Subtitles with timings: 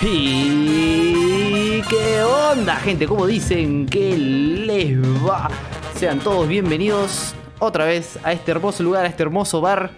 [0.00, 4.96] Y qué onda, gente, ¿cómo dicen que les
[5.26, 5.50] va?
[5.96, 9.90] Sean todos bienvenidos otra vez a este hermoso lugar, a este hermoso bar.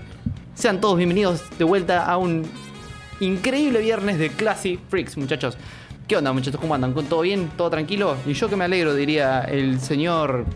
[0.55, 2.47] Sean todos bienvenidos de vuelta a un
[3.21, 5.59] increíble viernes de Classy Freaks, muchachos.
[6.09, 6.59] ¿Qué onda, muchachos?
[6.59, 6.95] ¿Cómo andan?
[6.95, 7.51] ¿Todo bien?
[7.59, 8.17] ¿Todo tranquilo?
[8.25, 10.47] Y yo que me alegro, diría el señor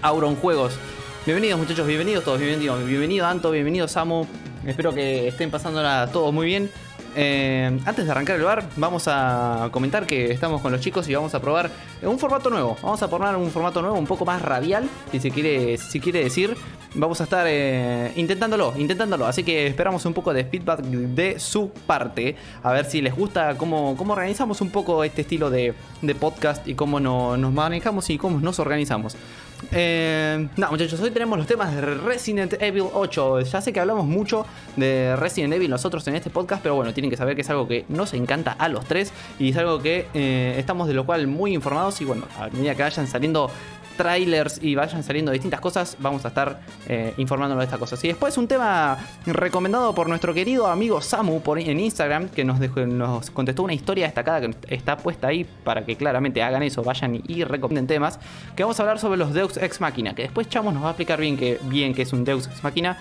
[0.00, 0.78] Auron Juegos.
[1.24, 2.86] Bienvenidos, muchachos, bienvenidos todos, bienvenidos.
[2.86, 4.26] Bienvenido Anto, bienvenido Samu.
[4.64, 6.70] Espero que estén pasándola todos muy bien.
[7.18, 11.14] Eh, antes de arrancar el bar, vamos a comentar que estamos con los chicos y
[11.14, 11.70] vamos a probar
[12.02, 12.76] un formato nuevo.
[12.82, 16.22] Vamos a probar un formato nuevo, un poco más radial, si se quiere, si quiere
[16.22, 16.54] decir.
[16.94, 19.26] Vamos a estar eh, intentándolo, intentándolo.
[19.26, 22.36] Así que esperamos un poco de feedback de su parte.
[22.62, 25.72] A ver si les gusta cómo, cómo organizamos un poco este estilo de,
[26.20, 29.16] podcast y cómo no- nos manejamos y cómo nos organizamos.
[29.72, 33.40] Eh, no, muchachos, hoy tenemos los temas de Resident Evil 8.
[33.40, 34.46] Ya sé que hablamos mucho
[34.76, 37.66] de Resident Evil nosotros en este podcast, pero bueno, tienen que saber que es algo
[37.66, 41.26] que nos encanta a los tres y es algo que eh, estamos de lo cual
[41.26, 42.00] muy informados.
[42.00, 43.50] Y bueno, a medida que vayan saliendo
[43.96, 48.04] trailers y vayan saliendo distintas cosas, vamos a estar eh, informándonos de estas cosas.
[48.04, 52.60] Y después un tema recomendado por nuestro querido amigo Samu por, en Instagram, que nos,
[52.60, 56.82] dejó- nos contestó una historia destacada que está puesta ahí para que claramente hagan eso,
[56.82, 58.18] vayan y recomienden temas,
[58.54, 60.90] que vamos a hablar sobre los Deus Ex Machina, que después Chamos nos va a
[60.92, 62.98] explicar bien que, bien que es un Deus Ex Machina.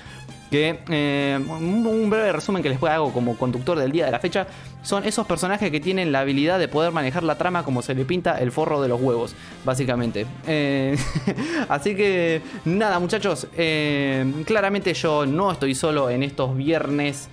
[0.55, 4.47] Que eh, un, breve resumen que les hago como conductor del día de la fecha
[4.83, 8.05] son esos personajes que tienen la habilidad de poder manejar la trama como se le
[8.05, 10.25] pinta el forro de los huevos, básicamente.
[10.47, 10.95] Eh,
[11.67, 17.27] así que nada, muchachos, eh, claramente yo no estoy solo en estos viernes.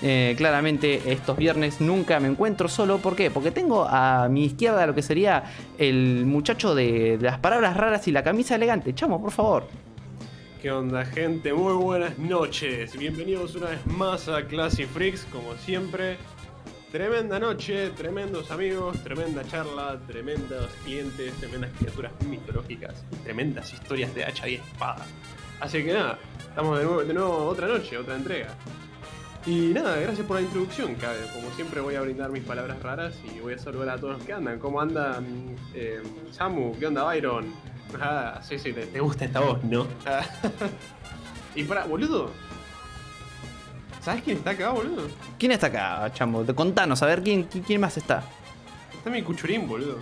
[0.00, 2.98] Claramente estos viernes nunca me encuentro solo.
[2.98, 3.32] ¿Por qué?
[3.32, 5.42] Porque tengo a mi izquierda lo que sería
[5.78, 8.94] el muchacho de las palabras raras y la camisa elegante.
[8.94, 9.87] Chamo, por favor.
[10.60, 11.52] ¿Qué onda, gente?
[11.52, 12.98] Muy buenas noches.
[12.98, 16.16] Bienvenidos una vez más a Classy Freaks, como siempre.
[16.90, 24.48] Tremenda noche, tremendos amigos, tremenda charla, tremendos clientes, tremendas criaturas mitológicas tremendas historias de hacha
[24.48, 25.06] y espada.
[25.60, 28.48] Así que nada, estamos de nuevo, de nuevo otra noche, otra entrega.
[29.46, 31.20] Y nada, gracias por la introducción, Cabe.
[31.34, 34.26] Como siempre voy a brindar mis palabras raras y voy a saludar a todos los
[34.26, 34.58] que andan.
[34.58, 36.02] ¿Cómo andan eh,
[36.32, 36.76] Samu?
[36.80, 37.46] ¿Qué onda Byron?
[38.00, 39.86] Ah, sí, sí, te, te gusta esta voz, ¿no?
[40.06, 40.22] Ah.
[41.54, 42.30] y para, boludo.
[44.02, 45.08] ¿Sabes quién está acá, boludo?
[45.38, 46.44] ¿Quién está acá, Chamo?
[46.54, 48.22] Contanos, a ver quién, quién- quién más está.
[48.96, 49.98] Está mi cuchurín, boludo.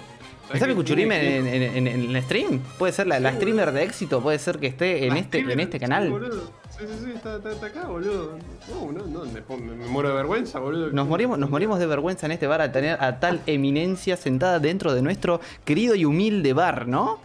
[0.46, 2.60] ¿Sabes ¿Está mi cuchurín en, tiene- en- en- en el stream?
[2.78, 4.20] ¿Puede ser la, la Sí, streamer de éxito?
[4.20, 6.08] ¿Puede ser que esté en La este, en este sí, canal?
[6.10, 6.52] boludo.
[6.70, 8.38] Sí, sí, sí, está, está- está acá, boludo.
[8.68, 9.24] No, no, no,
[9.58, 10.90] me muero de vergüenza, boludo.
[10.92, 14.60] Nos morimos, nos morimos de vergüenza en este bar al tener a tal eminencia sentada
[14.60, 17.18] dentro de nuestro querido y humilde bar, ¿no?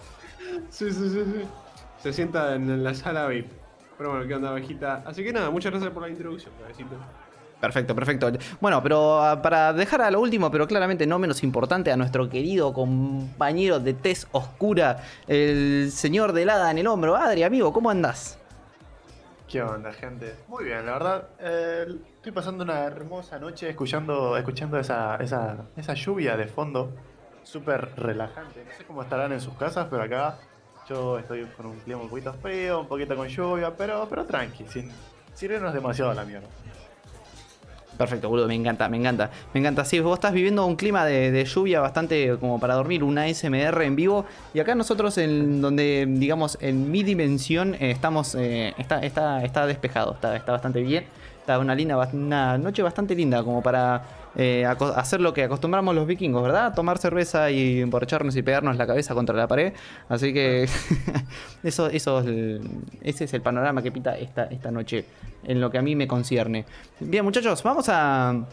[0.70, 1.46] Sí, sí, sí, sí.
[2.00, 3.52] Se sienta en, la sala VIP.
[3.98, 5.04] Pero bueno, ¿qué onda, abejita?
[5.06, 6.96] Así que nada, muchas gracias por la introducción, cabecito.
[7.60, 8.32] Perfecto, perfecto.
[8.60, 12.28] Bueno, pero ah, para dejar a lo último, pero claramente no menos importante, a nuestro
[12.28, 17.16] querido compañero de tez oscura, el señor de helada en el hombro.
[17.16, 18.40] Adri, amigo, ¿cómo andás?
[19.48, 20.34] ¿Qué onda, gente?
[20.48, 21.28] Muy bien, la verdad.
[21.40, 21.86] eh,
[22.16, 26.96] estoy pasando una hermosa noche escuchando, escuchando esa, esa, esa lluvia de fondo.
[27.52, 28.64] Súper relajante.
[28.64, 30.38] No sé cómo estarán en sus casas, pero acá
[30.88, 34.66] yo estoy con un clima un poquito frío, un poquito con lluvia, pero, pero tranqui,
[34.70, 34.90] sin,
[35.34, 36.48] sin irnos demasiado a la mierda.
[37.98, 39.30] Perfecto, boludo, me encanta, me encanta.
[39.54, 39.84] Me encanta.
[39.84, 43.98] Sí, vos estás viviendo un clima de, lluvia bastante como para dormir, una SMR en
[43.98, 44.26] vivo.
[44.54, 48.34] Y acá nosotros, en donde, digamos, en mi dimensión, eh, estamos.
[48.36, 51.04] eh, está, está, está despejado, está, está bastante bien.
[51.42, 54.04] Está una linda, una noche bastante linda, como para
[54.36, 56.74] eh, hacer lo que acostumbramos los vikingos, ¿verdad?
[56.74, 59.74] Tomar cerveza y emborracharnos y pegarnos la cabeza contra la pared.
[60.10, 60.68] Así que
[61.64, 62.62] eso, es el-
[63.02, 65.06] ese es el panorama que pinta esta, noche
[65.44, 66.66] en lo que a mí me concierne.
[67.00, 68.46] Bien, muchachos, vamos a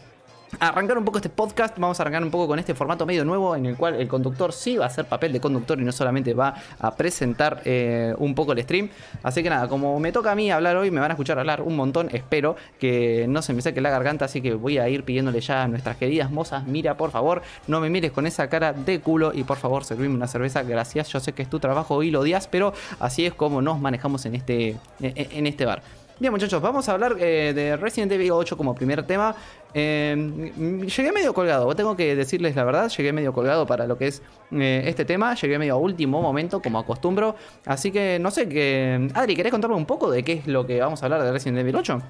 [0.59, 1.77] arrancar un poco este podcast.
[1.77, 4.53] Vamos a arrancar un poco con este formato medio nuevo en el cual el conductor
[4.53, 8.35] sí va a hacer papel de conductor y no solamente va a presentar eh, un
[8.35, 8.89] poco el stream.
[9.23, 11.61] Así que nada, como me toca a mí hablar hoy, me van a escuchar hablar
[11.61, 12.09] un montón.
[12.13, 15.63] Espero que no se me seque la garganta, así que voy a ir pidiéndole ya
[15.63, 19.31] a nuestras queridas mozas, mira, por favor, no me mires con esa cara de culo
[19.33, 20.63] y por favor, servime una cerveza.
[20.63, 23.79] Gracias, yo sé que es tu trabajo y lo odias, pero así es como nos
[23.79, 25.81] manejamos en este, en este bar.
[26.19, 29.33] Bien, muchachos, vamos a hablar eh, de Resident Evil 8 como primer tema.
[29.73, 30.51] Eh,
[30.93, 34.21] llegué medio colgado, tengo que decirles la verdad, llegué medio colgado para lo que es
[34.51, 37.37] eh, este tema, llegué medio último momento, como acostumbro.
[37.65, 40.81] Así que no sé, que Adri, ¿querés contarme un poco de qué es lo que
[40.81, 42.01] vamos a hablar de Resident Evil 8?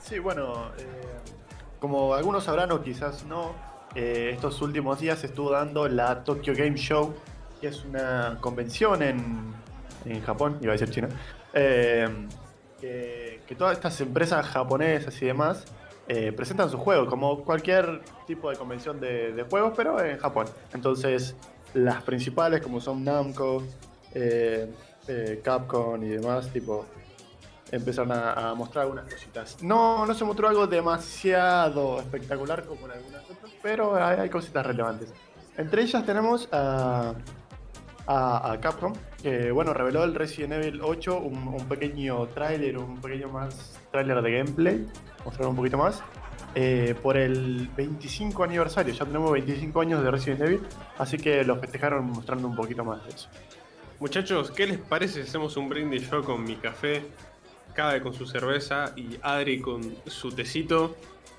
[0.00, 0.72] Sí, bueno,
[1.78, 3.52] como algunos sabrán o quizás no,
[3.94, 7.14] estos últimos días estuvo dando la Tokyo Game Show,
[7.60, 9.54] que es una convención en,
[10.06, 11.08] en Japón, iba a decir China,
[11.52, 12.28] eh,
[12.80, 15.64] que, todas estas empresas japonesas y demás
[16.08, 20.46] eh, presentan sus juegos, como cualquier tipo de convención de, juegos, pero en Japón.
[20.72, 21.34] Entonces,
[21.74, 23.62] las principales, como son Namco,
[24.14, 24.72] eh,
[25.42, 26.86] Capcom y demás, tipo,
[27.70, 29.62] empezaron a, mostrar algunas cositas.
[29.62, 35.12] No, no se mostró algo demasiado espectacular como en algunas otras, pero hay, cositas relevantes.
[35.56, 37.14] Entre ellas tenemos a,
[38.06, 38.92] a Capcom,
[39.22, 44.22] que bueno, reveló el Resident Evil 8, un, un pequeño tráiler, un pequeño más tráiler
[44.22, 44.86] de gameplay,
[45.24, 46.02] mostraron un poquito más,
[46.54, 48.92] eh, por el 25 aniversario.
[48.92, 50.60] Ya tenemos 25 años de Resident Evil,
[50.98, 53.28] así que lo festejaron mostrando un poquito más de eso.
[54.00, 57.02] Muchachos, ¿qué les parece si hacemos un brindis yo con mi café,
[57.74, 60.96] Cabe con su cerveza y Adri con su tecito,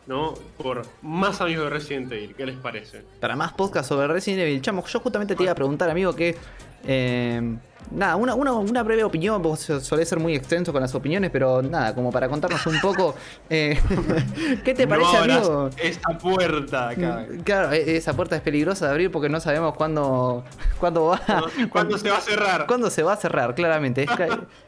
[0.08, 0.34] ¿no?
[0.58, 3.04] Por más amigos de Resident Evil, ¿qué les parece?
[3.20, 6.38] Para más podcast sobre Resident Evil, chamo, yo justamente te iba a preguntar, amigo, que.
[6.86, 7.58] eh,
[7.90, 11.62] nada, una, una, una breve opinión, vos solés ser muy extenso con las opiniones, pero
[11.62, 13.16] nada, como para contarnos un poco.
[13.50, 13.80] eh,
[14.64, 15.70] ¿Qué te parece, no amigo?
[15.78, 17.26] esa puerta acá.
[17.44, 20.44] Claro, e- esa puerta es peligrosa de abrir porque no sabemos cuándo,
[20.80, 21.22] cuándo va.
[21.70, 22.68] ¿Cuándo se va a cerrar?
[22.68, 23.56] ¿Cuándo se va a cerrar?
[23.56, 24.06] Claramente.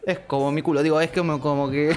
[0.06, 1.95] Es como mi culo, digo, es como, como que.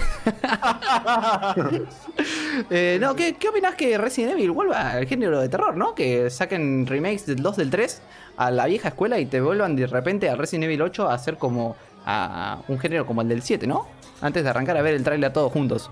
[2.70, 5.94] Eh, no, ¿qué, ¿qué opinás que Resident Evil vuelva al género de terror, no?
[5.94, 8.02] Que saquen remakes del 2 del 3
[8.36, 11.38] a la vieja escuela y te vuelvan de repente a Resident Evil 8 a hacer
[11.38, 13.86] como a un género como el del 7, ¿no?
[14.20, 15.90] Antes de arrancar a ver el tráiler todos juntos.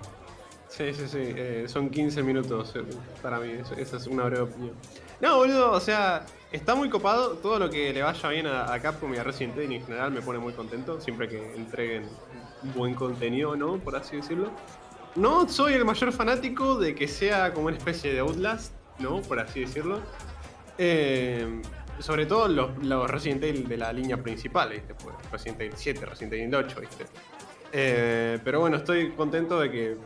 [0.69, 2.83] Sí, sí, sí, eh, son 15 minutos eh,
[3.21, 4.73] para mí, esa es una breve opinión.
[5.21, 8.81] No, boludo, o sea, está muy copado, todo lo que le vaya bien a, a
[8.81, 12.03] Capcom y a Resident Evil en general me pone muy contento, siempre que entreguen
[12.75, 13.77] buen contenido, ¿no?
[13.77, 14.49] Por así decirlo.
[15.15, 19.21] No soy el mayor fanático de que sea como una especie de Outlast, ¿no?
[19.21, 20.01] Por así decirlo.
[20.77, 21.61] Eh,
[21.99, 24.93] sobre todo los, los Resident Evil de la línea principal, ¿viste?
[24.95, 27.05] Pues Resident Evil 7, Resident Evil 8, ¿viste?
[27.71, 29.97] Eh, pero bueno, estoy contento de que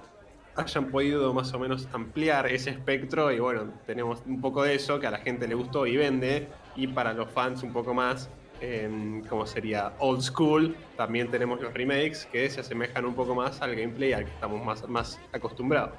[0.56, 5.00] hayan podido más o menos ampliar ese espectro y bueno, tenemos un poco de eso
[5.00, 8.30] que a la gente le gustó y vende y para los fans un poco más
[8.60, 13.62] em, como sería old school, también tenemos los remakes que se asemejan un poco más
[13.62, 15.94] al gameplay al que estamos más, más acostumbrados.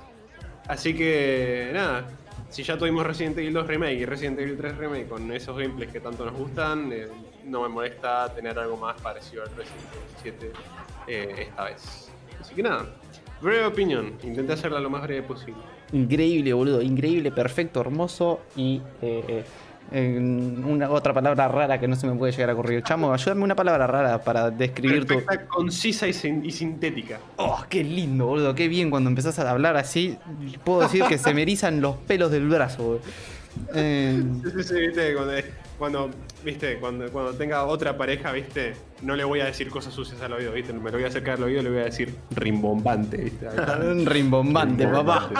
[0.69, 2.07] Así que nada,
[2.49, 5.93] si ya tuvimos Resident Evil 2 Remake y Resident Evil 3 Remake con esos gameplays
[5.93, 7.07] que tanto nos gustan, eh,
[7.45, 10.53] no me molesta tener algo más parecido al Resident Evil 7
[11.07, 12.11] eh, esta vez.
[12.41, 12.87] Así que nada,
[13.41, 15.61] breve opinión, intenté hacerla lo más breve posible.
[15.93, 16.81] Increíble, boludo.
[16.83, 18.81] Increíble, perfecto, hermoso y.
[19.03, 19.45] eh, eh,
[19.93, 22.83] en una otra palabra rara que no se me puede llegar a ocurrir.
[22.83, 25.15] Chamo, ayúdame una palabra rara para describir tu.
[25.15, 27.19] Perfecta, concisa y, sin- y sintética.
[27.37, 28.55] Oh, qué lindo, boludo.
[28.55, 30.17] Qué bien cuando empezás a hablar así.
[30.65, 33.01] Puedo decir que se me erizan los pelos del brazo, boludo.
[33.75, 35.33] Eh, Sí, sí, sí, viste, cuando,
[35.77, 36.11] cuando,
[36.45, 40.33] viste, cuando, cuando tenga otra pareja, viste, no le voy a decir cosas sucias al
[40.35, 43.17] oído, viste, me lo voy a acercar al oído y le voy a decir rimbombante,
[43.17, 43.49] viste.
[44.05, 45.31] Rimbombante, papá.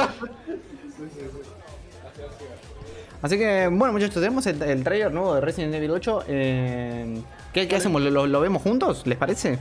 [3.23, 6.25] Así que, bueno, muchachos, tenemos el, el trailer nuevo de Resident Evil 8.
[6.29, 7.21] eh,
[7.53, 8.01] ¿qué, qué hacemos?
[8.03, 9.07] ¿Lo, lo- lo vemos juntos?
[9.07, 9.59] ¿Les parece?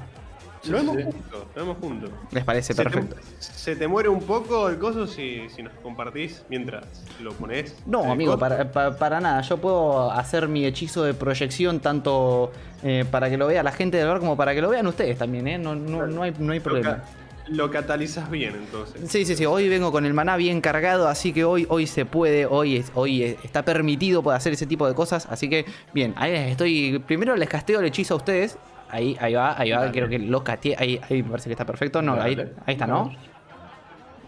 [0.66, 1.04] Lo vemos sí.
[1.04, 2.10] juntos, lo vemos juntos.
[2.32, 3.16] Les parece Se te- perfecto.
[3.40, 6.86] Se te, muere un poco el coso si, si nos compartís mientras
[7.22, 7.76] lo pones.
[7.86, 9.42] No, amigo, para, pa- para nada.
[9.42, 12.52] Yo puedo hacer mi hechizo de proyección tanto
[12.84, 15.18] eh, para que lo vea la gente del bar como para que lo vean ustedes
[15.18, 15.58] también, ¿eh?
[15.58, 17.04] No, no, no, hay, no hay Lo, problema.
[17.52, 19.10] Lo catalizas bien, entonces.
[19.10, 19.46] Sí, sí, sí.
[19.46, 22.92] Hoy vengo con el maná bien cargado, así que hoy, hoy se puede, hoy, es,
[22.96, 25.28] hoy es- está permitido poder hacer ese tipo de cosas.
[25.30, 27.00] Así que, bien, ahí estoy.
[27.06, 28.58] Primero les casteo el hechizo a ustedes.
[28.90, 29.80] Ahí, ahí va, ahí va.
[29.80, 29.92] Dale.
[29.92, 30.76] Quiero que los casteé.
[30.78, 32.02] Ahí, ahí me parece que está perfecto.
[32.02, 33.12] No, ahí, ahí está, ¿no?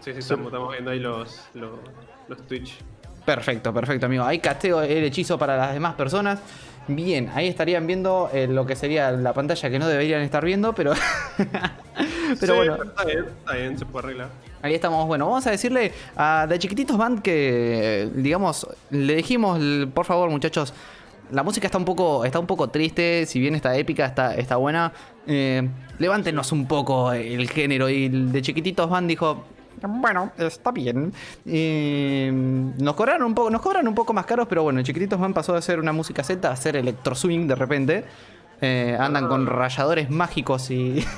[0.00, 1.70] Sí, sí, estamos, estamos viendo ahí los, los,
[2.28, 2.78] los Twitch.
[3.24, 4.24] Perfecto, perfecto, amigo.
[4.24, 6.40] Ahí casteo el hechizo para las demás personas.
[6.88, 10.74] Bien, ahí estarían viendo eh, lo que sería la pantalla que no deberían estar viendo,
[10.74, 10.92] pero.
[12.40, 12.82] pero Sí, bueno.
[12.82, 14.28] Está bien, está bien, se puede arreglar.
[14.62, 15.06] Ahí estamos.
[15.06, 19.60] Bueno, vamos a decirle a The Chiquititos Band que, digamos, le dijimos,
[19.94, 20.74] por favor, muchachos,
[21.30, 24.56] la música está un poco, está un poco triste, si bien está épica, está, está
[24.56, 24.92] buena.
[25.26, 27.88] eh, levántenos un poco el género.
[27.88, 29.44] Y de Chiquititos Band dijo.
[29.88, 31.12] Bueno, está bien.
[31.46, 35.34] Eh, nos cobraron un poco, nos cobran un poco más caros, pero bueno, Chiquititos Band
[35.34, 38.04] pasó de ser una música celta a ser electro swing de repente.
[38.60, 41.04] Eh, andan con rayadores mágicos y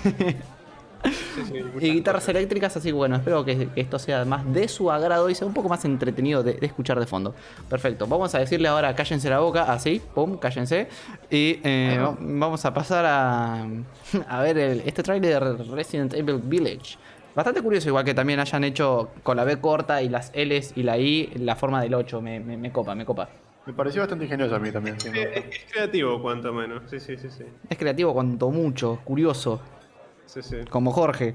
[1.04, 4.50] Sí, sí, muchas y guitarras eléctricas, así que bueno, espero que, que esto sea más
[4.54, 7.34] de su agrado y sea un poco más entretenido de, de escuchar de fondo.
[7.68, 10.88] Perfecto, vamos a decirle ahora cállense la boca, así, pum, cállense.
[11.30, 13.66] Y eh, va- vamos a pasar a,
[14.28, 16.96] a ver el- este trailer de Resident Evil Village.
[17.34, 20.82] Bastante curioso, igual que también hayan hecho con la B corta y las L's y
[20.84, 22.20] la I la forma del 8.
[22.20, 23.28] Me, me- me copa, me copa.
[23.66, 24.96] Me pareció bastante ingenioso a mí también.
[24.96, 26.82] Es, es creativo, cuanto menos.
[26.90, 27.44] Sí, sí, sí, sí.
[27.68, 29.60] Es creativo cuanto mucho, curioso,
[30.26, 30.56] Sí, sí.
[30.70, 31.34] como Jorge,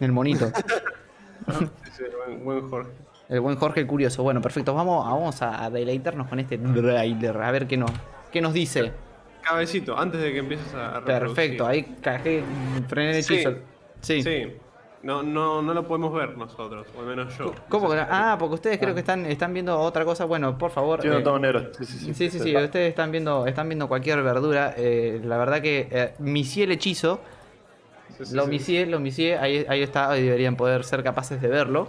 [0.00, 0.50] el monito.
[1.46, 2.90] Sí, sí, buen, buen Jorge.
[3.28, 4.22] El buen Jorge el Curioso.
[4.24, 4.74] Bueno, perfecto.
[4.74, 7.36] Vamos, vamos a deleitarnos con este trailer.
[7.36, 7.90] A ver qué nos,
[8.32, 8.90] qué nos dice.
[9.42, 11.18] Cabecito, antes de que empieces a reproducir.
[11.34, 11.66] Perfecto.
[11.66, 12.42] Ahí cajé,
[12.88, 13.34] frené el Sí.
[13.34, 13.54] hechizo.
[14.00, 14.22] Sí.
[14.22, 14.56] Sí.
[15.06, 17.54] No, no, no lo podemos ver nosotros, o al menos yo.
[17.68, 18.06] ¿Cómo que no?
[18.10, 20.24] Ah, porque ustedes creo que están, están viendo otra cosa.
[20.24, 20.98] Bueno, por favor.
[20.98, 21.72] Estoy eh, viendo todo negro.
[21.78, 22.14] Sí, sí, sí.
[22.14, 24.74] Sí, sí, sí, ustedes están viendo, están viendo cualquier verdura.
[24.76, 27.20] eh, la verdad que eh, misié el hechizo,
[28.18, 28.50] Sí, sí, lo sí.
[28.50, 31.88] misié, lo misié, ahí, ahí está, ahí deberían poder ser capaces de verlo.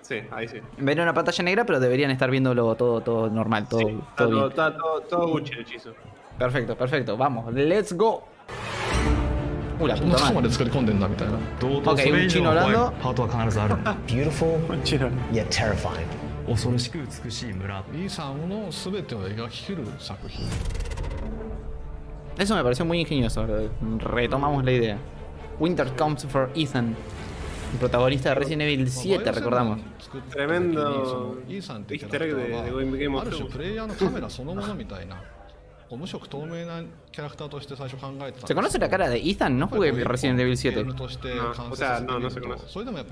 [0.00, 0.58] Sí, ahí sí.
[0.78, 4.28] Ven una pantalla negra, pero deberían estar viéndolo todo, todo normal, todo, Sí, está todo
[4.28, 4.40] bien.
[4.40, 5.90] todo, está todo, todo Gucci el hechizo.
[6.36, 8.24] Perfecto, perfecto, vamos, let's go.
[9.78, 12.52] ほらこんなとこまで作り込んでんだみたいなどうとそれ以上の
[13.00, 13.74] パートは必ずある
[14.06, 14.58] Beautiful
[15.32, 16.06] yet terrifying
[16.46, 20.46] 恐ろしく美しい村イーさんの全てを描ききる作品
[22.38, 23.46] Eso me pareció muy ingenioso.
[23.98, 24.98] Retomamos la idea.
[25.58, 26.94] Winter comes for Ethan.
[27.72, 29.80] El protagonista de Resident Evil 7, recordamos.
[30.30, 33.56] Tremendo easter egg de, de Game of Thrones
[35.88, 36.06] o
[38.46, 39.58] ¿Se conoce la cara de Ethan?
[39.58, 40.84] No jugué Resident Evil 7.
[40.84, 40.94] No,
[41.70, 42.64] o sea, no, no se conoce.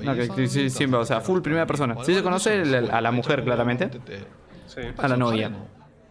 [0.02, 1.96] No, que, sí, sí, o sea, full primera persona.
[2.04, 3.90] Sí se conoce a la mujer claramente,
[4.98, 5.52] a la novia.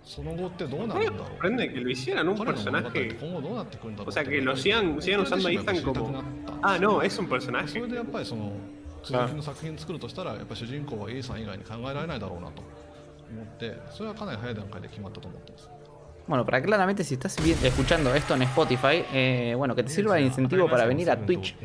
[0.06, 3.18] その後ってどうな sorprende que lo hicieran un personaje.
[4.06, 6.22] O sea, que lo sigan, sigan usando a Ethan como.
[6.62, 7.80] Ah, no, es un personaje.
[7.80, 8.52] れでやっぱりその
[9.02, 11.10] 続きの作品作るとしたらやっぱ主人公は
[16.26, 20.22] bueno, para claramente si estás escuchando esto en Spotify, eh, bueno, que te sirva de
[20.22, 21.58] incentivo para venir a Twitch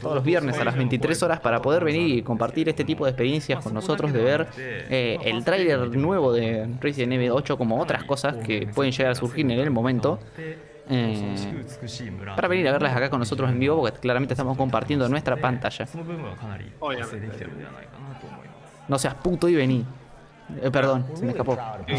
[0.00, 3.12] todos los viernes a las 23 horas para poder venir y compartir este tipo de
[3.12, 8.04] experiencias con nosotros, de ver eh, el tráiler nuevo de Resident Evil 8 como otras
[8.04, 10.18] cosas que pueden llegar a surgir en el momento.
[10.90, 11.64] Eh,
[12.36, 15.86] para venir a verlas acá con nosotros en vivo, porque claramente estamos compartiendo nuestra pantalla.
[18.88, 19.86] No seas puto y vení.
[20.70, 21.56] perdón, se me escapó.
[21.86, 21.96] Qué,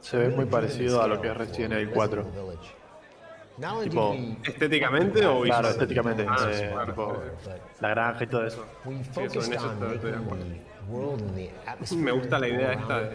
[0.00, 2.24] se ve muy parecido a lo que es Resident Evil 4.
[3.82, 6.24] Tipo, ¿Estéticamente o Claro, estéticamente.
[6.28, 7.22] Ah, eh, claro, tipo,
[7.80, 8.64] la granja y todo eso.
[8.84, 10.44] Sí, eso, en eso estoy, estoy de acuerdo.
[11.96, 13.14] Me gusta la idea esta de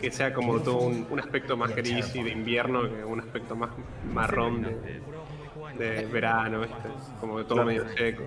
[0.00, 3.54] que sea como todo un, un aspecto más gris y de invierno que un aspecto
[3.54, 3.70] más
[4.12, 6.88] marrón de, de verano, este,
[7.20, 8.24] como de todo medio seco.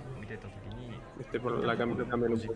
[1.19, 2.55] Este por la cambian un poco.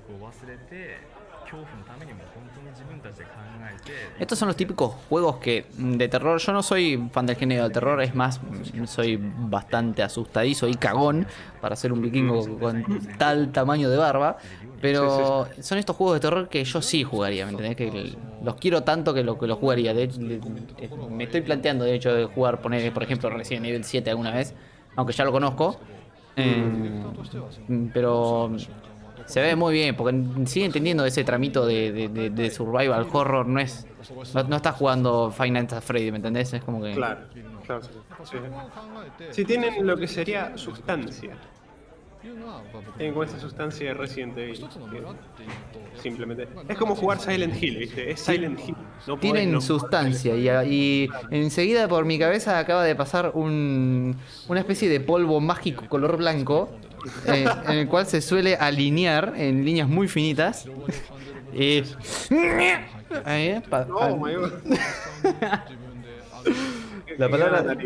[4.20, 6.40] Estos son los típicos juegos que de terror.
[6.40, 8.40] Yo no soy fan del género del terror, es más,
[8.86, 11.28] soy bastante asustadizo y cagón
[11.62, 12.84] para ser un vikingo con
[13.18, 14.38] tal tamaño de barba.
[14.82, 17.76] Pero son estos juegos de terror que yo sí jugaría, ¿me entendés?
[17.76, 19.94] Que los quiero tanto que lo que los jugaría.
[19.94, 20.40] De hecho, eh,
[21.10, 24.54] me estoy planteando, de hecho, de jugar, poner, por ejemplo, Resident Evil 7 alguna vez,
[24.96, 25.80] aunque ya lo conozco.
[26.36, 27.04] Eh,
[27.94, 28.52] pero
[29.26, 30.16] se ve muy bien, porque
[30.46, 33.88] sigue entendiendo ese tramito de, survival horror, no es.
[34.34, 36.54] No, no jugando Final Freddy, ¿me entendés?
[36.54, 36.94] Es como que.
[36.94, 37.22] Claro,
[39.32, 41.38] Si tienen lo que sería sustancia.
[42.98, 44.52] Tienen como esa sustancia reciente
[46.02, 46.48] simplemente.
[46.68, 48.12] Es como jugar Silent Hill, ¿viste?
[48.12, 48.76] Es Silent Hill.
[49.20, 54.16] Tienen sustancia y, y, enseguida por mi cabeza acaba de pasar un,
[54.48, 56.70] una especie de polvo mágico color blanco
[57.28, 60.66] eh, en el cual se suele alinear en líneas muy finitas.
[61.54, 61.84] y...
[63.24, 64.28] Ahí, eh, no,
[67.18, 67.78] la palabra,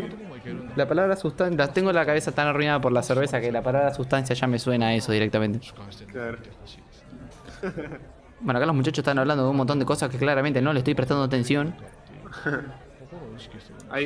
[0.74, 4.34] la palabra sustancia, tengo la cabeza tan arruinada por la cerveza que la palabra sustancia
[4.34, 5.68] ya me suena a eso directamente.
[8.40, 10.78] Bueno, acá los muchachos están hablando de un montón de cosas que claramente no le
[10.80, 11.74] estoy prestando atención.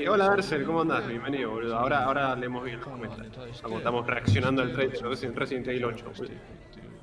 [0.09, 1.07] Hola Darcel, ¿cómo andás?
[1.07, 1.77] Bienvenido, boludo.
[1.77, 3.37] Ahora, ahora leemos bien los comentarios.
[3.77, 6.07] Estamos reaccionando al trailer de Resident Evil 8.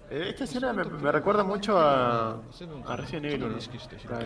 [0.10, 2.42] Eh, esta escena me, recuerda mucho a,
[2.86, 3.58] a Resident Evil 1,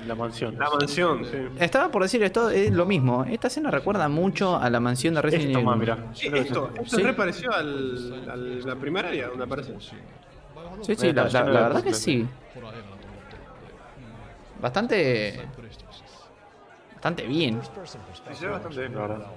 [0.07, 0.57] la, mansión.
[0.57, 1.37] La mansión, sí.
[1.59, 3.23] Estaba por decir esto, es lo mismo.
[3.23, 5.89] Esta escena recuerda mucho a la mansión de Resident Evil.
[5.89, 5.97] Esto.
[6.13, 7.03] Sí, esto, esto ¿Sí?
[7.03, 9.75] es a la primera área donde aparece.
[10.81, 12.27] Sí, sí, la verdad que sí.
[14.61, 15.47] Bastante
[17.05, 17.59] bastante bien.
[17.59, 19.27] perspective se ve bastante bien, la verdad.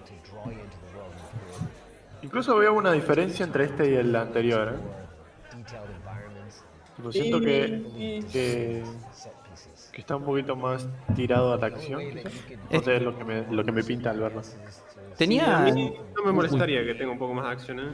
[2.23, 4.75] Incluso veo una diferencia entre este y el anterior.
[4.75, 5.65] ¿eh?
[6.97, 8.83] Tipo, siento que, que,
[9.93, 12.03] que está un poquito más tirado a la acción.
[12.71, 14.41] No sé, es lo que me, lo que me pinta al verlo.
[15.19, 15.45] Tenía.
[15.45, 17.93] Sí, a mí no me molestaría que tenga un poco más de acción, ¿eh?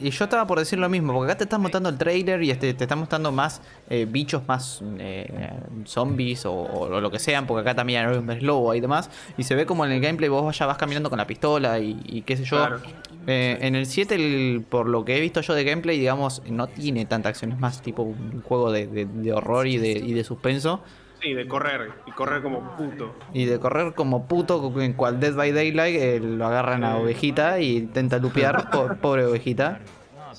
[0.00, 2.50] Y yo estaba por decir lo mismo, porque acá te están mostrando el trailer y
[2.50, 5.50] este, te están mostrando más eh, bichos, más eh,
[5.84, 9.10] zombies o, o lo que sean, porque acá también hay hombres lobo y demás.
[9.36, 12.00] Y se ve como en el gameplay vos ya vas caminando con la pistola y,
[12.06, 12.56] y qué sé yo.
[12.56, 12.80] Claro.
[13.26, 16.66] Eh, en el 7, el- por lo que he visto yo de gameplay, digamos, no
[16.66, 20.12] tiene tanta acción, es más tipo un juego de, de- de horror y de, y
[20.12, 20.80] de suspenso.
[21.24, 23.14] Sí, de correr, y correr como puto.
[23.32, 27.60] Y de correr como puto, en cual Dead by Daylight eh, lo agarran a Ovejita
[27.60, 28.68] y intenta lupear,
[29.00, 29.80] pobre Ovejita,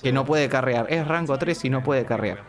[0.04, 0.86] que no puede carrear.
[0.90, 2.44] Es rango 3 y no puede carrear.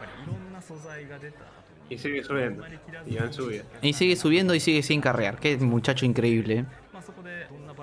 [1.88, 2.62] Y sigue subiendo,
[3.06, 3.68] y subiendo.
[3.80, 5.38] Y sigue subiendo y sigue sin carrear.
[5.38, 6.58] Qué muchacho increíble.
[6.58, 6.64] Eh.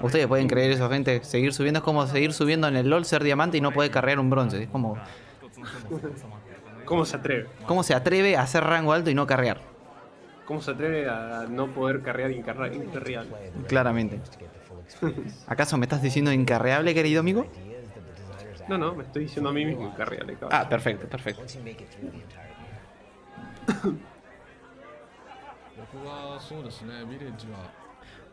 [0.03, 1.23] Ustedes pueden creer eso, gente.
[1.23, 4.19] Seguir subiendo es como seguir subiendo en el LOL, ser diamante y no poder carrear
[4.19, 4.63] un bronce.
[4.63, 4.99] Es como...
[6.85, 7.47] ¿Cómo se atreve?
[7.65, 9.72] ¿Cómo se atreve a hacer rango alto y no carrear?
[10.45, 12.85] ¿Cómo se atreve a no poder carrear incarreable?
[13.67, 14.19] Claramente.
[15.47, 17.45] ¿Acaso me estás diciendo incarreable, querido amigo?
[18.67, 20.37] No, no, me estoy diciendo a mí mismo incarreable.
[20.49, 21.43] Ah, perfecto, perfecto.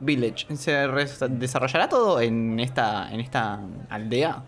[0.00, 0.72] Village, ¿se
[1.28, 4.42] desarrollará todo en esta, en esta aldea?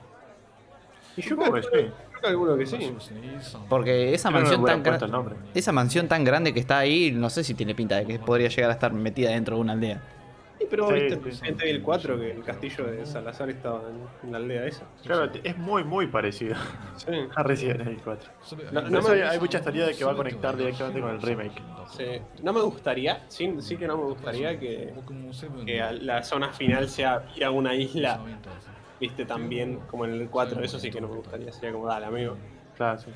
[1.16, 1.92] ¿Y yo cómo sé?
[2.23, 2.95] Alguno que sí.
[3.69, 5.00] Porque esa mansión, tan gran...
[5.55, 8.49] esa mansión tan grande que está ahí, no sé si tiene pinta de que podría
[8.49, 10.02] llegar a estar metida dentro de una aldea.
[10.59, 13.83] Sí, pero sí, viste Resident Evil 4 que el castillo de Salazar estaba
[14.23, 14.85] en, la aldea esa.
[15.02, 16.55] Claro, es muy, muy parecido
[17.35, 18.31] a Resident Evil 4.
[18.71, 19.09] No, me...
[19.11, 21.61] hay, hay, muchas de que va a conectar directamente con el remake.
[22.43, 24.93] No me gustaría, sí, sí que no me gustaría que
[26.00, 28.21] la zona final sea ir a una isla
[29.03, 32.07] viste también como en el 4, eso sí que no me gustaría, sería como dale,
[32.07, 32.37] amigo.
[32.77, 33.11] Claro, sí.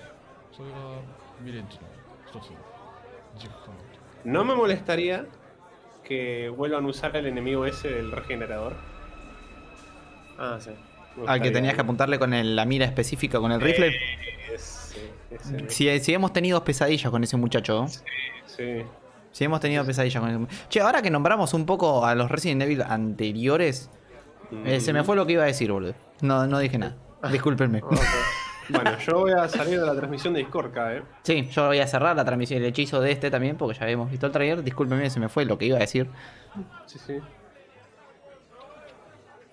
[4.25, 5.26] No me molestaría
[6.02, 8.75] que vuelvan a usar el enemigo ese del regenerador.
[10.37, 10.71] Ah, sí.
[11.21, 13.93] Al ah, que tenías que apuntarle con la mira específica, con el rifle.
[14.59, 15.00] Sí,
[15.40, 16.00] sí, sí.
[16.00, 17.87] Si, hemos tenido pesadillas con ese muchacho.
[17.87, 18.00] Sí,
[18.47, 18.83] sí.
[19.31, 20.59] Si hemos tenido pesadillas con ese muchacho.
[20.69, 23.88] Che, ahora que nombramos un poco a los Resident Evil anteriores,
[24.64, 25.94] eh, se me fue lo que iba a decir, boludo.
[26.22, 26.96] No, no dije nada.
[27.30, 27.82] Discúlpenme.
[27.82, 27.96] Ok.
[28.68, 31.02] Bueno, yo voy a salir de la transmisión de Discord acá, eh.
[31.22, 34.11] Sí, yo voy a cerrar la transmisión, el hechizo de este también, porque ya habíamos
[34.11, 34.62] visto el trailer.
[34.64, 36.09] Discúlpenme, se me fue lo que iba a decir.
[36.87, 37.18] Sí, sí.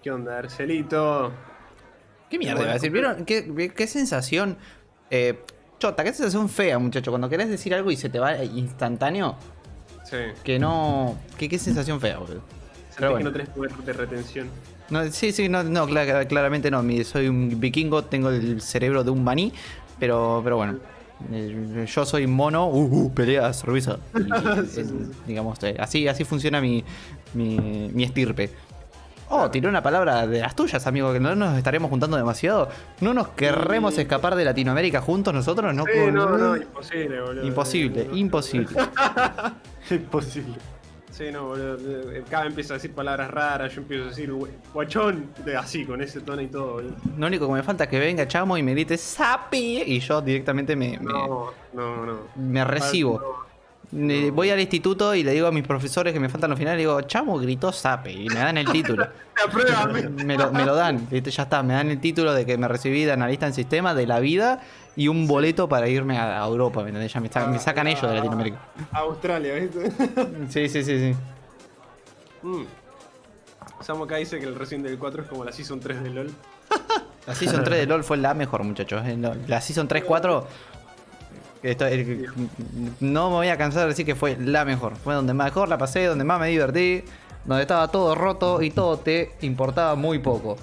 [0.01, 1.31] ¿Qué onda, Arcelito?
[2.29, 2.91] ¿Qué mierda iba a decir?
[2.91, 4.57] ¿Vieron qué, qué sensación?
[5.11, 5.39] Eh,
[5.79, 7.11] chota, qué sensación fea, muchacho.
[7.11, 9.35] Cuando querés decir algo y se te va instantáneo,
[10.03, 10.17] Sí.
[10.43, 11.17] que no.
[11.37, 12.41] ¿Qué, qué sensación fea, boludo?
[12.97, 13.29] Pero que bueno.
[13.29, 14.47] no tenés poder de retención.
[14.89, 16.83] No, sí, sí, no, no cla- claramente no.
[17.03, 19.51] soy un vikingo, tengo el cerebro de un maní,
[19.99, 20.77] pero, pero bueno.
[21.31, 23.49] Eh, Yo soy mono, uh, uh, pelea,
[24.15, 24.85] eh,
[25.25, 26.83] digamos, eh, así, así funciona mi,
[27.33, 28.49] mi, mi estirpe.
[29.29, 32.69] Oh, tiré una palabra de las tuyas, amigo, que no nos estaremos juntando demasiado.
[33.01, 35.73] ¿No nos querremos escapar de Latinoamérica juntos nosotros?
[35.73, 37.47] No, Sí, no, no, imposible, boludo.
[37.47, 38.77] Imposible, imposible.
[39.89, 40.55] Imposible.
[41.15, 42.11] Sí, no, boludo.
[42.11, 46.01] Eh, Cada empieza a decir palabras raras, yo empiezo a decir "Gu- guachón, así, con
[46.01, 46.95] ese tono y todo, boludo.
[47.17, 49.83] Lo único que me falta es que venga Chamo y me grite ¡Sapi!
[49.85, 52.17] Y yo directamente me, me, No, no, no.
[52.35, 53.45] me recibo.
[54.31, 56.99] Voy al instituto y le digo a mis profesores que me faltan los finales, digo,
[57.01, 59.07] Chamo gritó Sape y me dan el título.
[60.25, 63.03] Me, lo, me lo dan, ya está, me dan el título de que me recibí
[63.03, 64.61] de analista en sistema de la vida
[64.95, 67.11] y un boleto para irme a, a Europa, ¿me entendés?
[67.13, 68.59] Ya me, sa- me sacan ellos de Latinoamérica.
[68.91, 69.91] Australia, ¿viste?
[70.49, 71.15] Sí, sí, sí, sí.
[72.43, 72.63] Mm.
[73.81, 76.31] Samu acá dice que el Resident Evil 4 es como la Season 3 de LoL.
[77.27, 79.01] La Season 3 de LOL fue la mejor, muchachos.
[79.05, 80.47] eh, La Season 3, 4...
[81.63, 82.27] esto, el-
[82.99, 84.95] no me voy a cansar de decir que fue la mejor.
[84.97, 87.03] Fue donde mejor la pasé, donde más me divertí,
[87.45, 90.57] donde estaba todo roto y todo te importaba muy poco.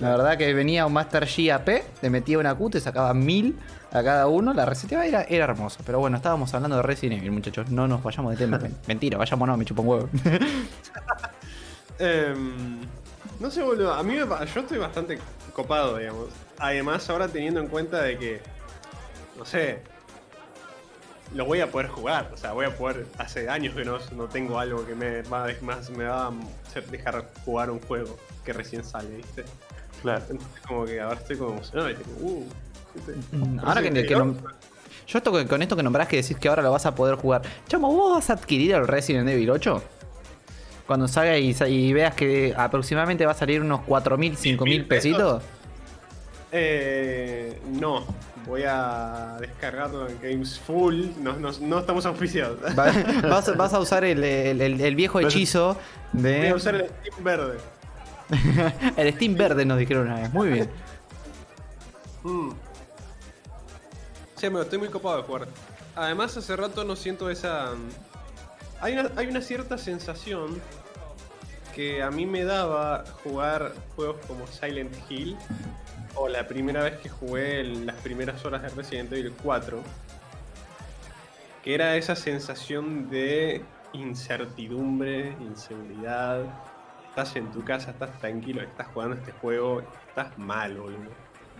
[0.00, 3.58] La verdad que venía un Master G AP, le metía una Q, te sacaba mil
[3.90, 5.80] a cada uno, la reseteaba era, era hermosa.
[5.84, 7.68] Pero bueno, estábamos hablando de Resident Evil, muchachos.
[7.70, 8.58] No nos vayamos de tema.
[8.58, 10.08] Men- Mentira, vayamos no, me chupa un huevo.
[11.98, 12.80] Em,
[13.40, 13.92] no sé, boludo.
[13.92, 15.18] A mí me yo estoy bastante
[15.52, 16.26] copado, digamos.
[16.58, 18.40] Además, ahora teniendo en cuenta de que,
[19.36, 19.80] no sé,
[21.34, 22.30] lo voy a poder jugar.
[22.32, 23.06] O sea, voy a poder.
[23.18, 26.32] Hace años que no, no tengo algo que me va más, me va a
[26.90, 29.44] dejar jugar un juego que recién sale, ¿viste?
[30.02, 30.24] Claro.
[30.30, 31.90] Entonces, como que ahora estoy como emocionado.
[31.90, 32.46] y tipo, uh,
[32.94, 33.14] ¿viste?
[33.36, 34.36] Mm, Ahora que, que nom-
[35.06, 37.16] Yo esto que- con esto que nombrás que decís que ahora lo vas a poder
[37.16, 37.42] jugar.
[37.66, 39.82] Chamo, ¿vos vas a adquirir el Resident Evil 8?
[40.86, 45.42] Cuando salga y, sa- y veas que aproximadamente va a salir unos 4.000, 5.000 pesitos.
[46.52, 48.06] Eh, no,
[48.48, 51.08] voy a descargarlo en Games Full.
[51.20, 52.58] No, no, no estamos auspiciados.
[52.76, 52.92] Va-
[53.28, 55.76] vas, vas a usar el, el- el- el viejo hechizo
[56.12, 56.48] Voy de...
[56.48, 57.58] a usar el Steam verde.
[58.98, 60.32] El Steam verde nos dijeron una vez.
[60.34, 60.68] Muy bien.
[62.24, 62.50] Mm.
[64.36, 65.48] Sí, amigo, estoy muy copado de jugar.
[65.96, 67.70] Además, hace rato no siento esa.
[68.80, 70.60] Hay una, hay una cierta sensación
[71.74, 75.36] que a mí me daba jugar juegos como Silent Hill
[76.18, 79.82] o la primera vez que jugué en las primeras horas de Resident Evil 4.
[81.62, 86.42] Que era esa sensación de incertidumbre, inseguridad.
[87.08, 91.10] Estás en tu casa, estás tranquilo, estás jugando este juego, estás mal, boludo.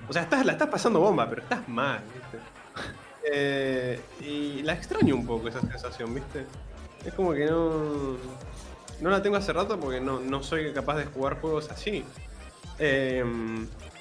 [0.08, 2.38] O sea, estás, la estás pasando bomba, pero estás mal, ¿viste?
[3.30, 6.46] Eh, y la extraño un poco esa sensación, ¿viste?
[7.04, 8.16] Es como que no.
[9.02, 12.06] No la tengo hace rato porque no, no soy capaz de jugar juegos así.
[12.78, 13.22] Eh,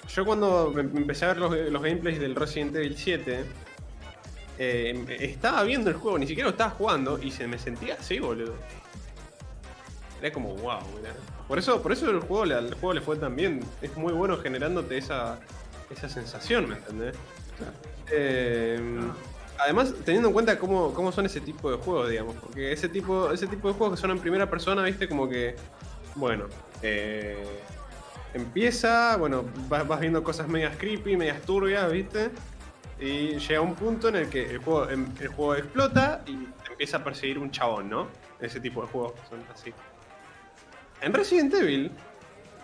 [0.08, 3.46] yo cuando empecé a ver los, los gameplays del Resident Evil 7,
[4.60, 8.20] eh, estaba viendo el juego, ni siquiera lo estaba jugando y se me sentía así,
[8.20, 8.56] boludo.
[10.22, 11.13] Era como wow, mirá.
[11.48, 13.60] Por eso, por eso el juego, al juego le fue tan bien.
[13.82, 15.39] Es muy bueno generándote esa,
[15.91, 17.15] esa sensación, ¿me entendés?
[18.12, 18.80] Eh,
[19.60, 22.36] además, teniendo en cuenta cómo, cómo son ese tipo de juegos, digamos.
[22.38, 25.56] Porque ese tipo, ese tipo de juegos que son en primera persona, viste, como que.
[26.15, 26.46] Bueno.
[26.82, 27.38] eh,
[28.38, 32.30] empieza, bueno, vas, viendo cosas medias creepy, medias turbias, viste.
[33.00, 36.71] Y llega un punto en el que el juego, em- el juego explota y te
[36.71, 38.08] empieza a perseguir un chabón, ¿no?
[38.39, 39.73] Ese tipo de juegos son así.
[41.02, 41.91] En Resident Evil,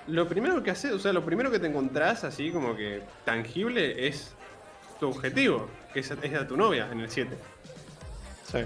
[0.08, 4.08] lo primero que haces, o sea, lo primero que te encontrás así como que tangible
[4.08, 4.34] es
[5.00, 7.36] tu objetivo, que es, es a tu novia en el 7.
[8.52, 8.60] Sí.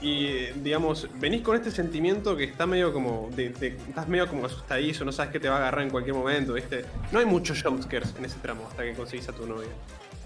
[0.00, 3.30] Y, digamos, venís con este sentimiento que está medio como.
[3.36, 6.84] estás medio como asustadizo, no sabes que te va a agarrar en cualquier momento, ¿viste?
[7.10, 9.68] No hay muchos jumpscares en ese tramo hasta que conseguís a tu novia.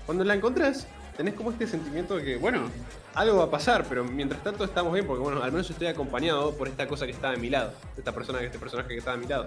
[0.05, 2.69] Cuando la encontrás, tenés como este sentimiento de que, bueno,
[3.15, 6.55] algo va a pasar, pero mientras tanto estamos bien, porque, bueno, al menos estoy acompañado
[6.55, 9.19] por esta cosa que está de mi lado, esta persona, este personaje que está de
[9.19, 9.47] mi lado.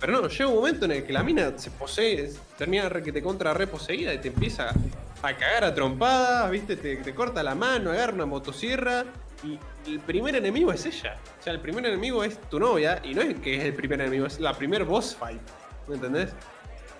[0.00, 3.22] Pero no, llega un momento en el que la mina se posee, termina que te
[3.22, 4.74] contra reposeída y te empieza
[5.22, 6.76] a cagar a trompadas, ¿viste?
[6.76, 9.04] Te, corta la mano, agarra una motosierra
[9.44, 9.58] y
[9.90, 11.16] el primer enemigo es ella.
[11.38, 14.00] O sea, el primer enemigo es tu novia y no es que es el primer
[14.00, 15.40] enemigo, es la primer boss fight.
[15.88, 16.32] ¿Me entendés?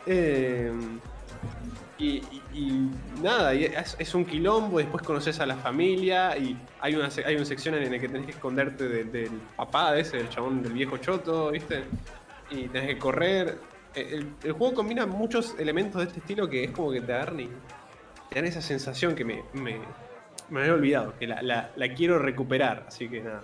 [0.06, 0.72] Eh,
[1.98, 2.20] y,
[3.22, 7.76] nada, es, un quilombo, después conoces a la familia y hay una, hay una sección
[7.76, 10.96] en la que tenés que esconderte de- del papá de ese, del chabón del viejo
[10.96, 11.84] choto, ¿viste?
[12.50, 13.58] Y tenés que correr.
[13.94, 17.12] El, el- el juego combina muchos elementos de este estilo que es como que te
[17.12, 17.48] agarran y
[18.32, 19.76] te dan esa sensación que me, me,
[20.50, 22.84] me había olvidado, que la, la- la quiero recuperar.
[22.88, 23.42] Así que nada,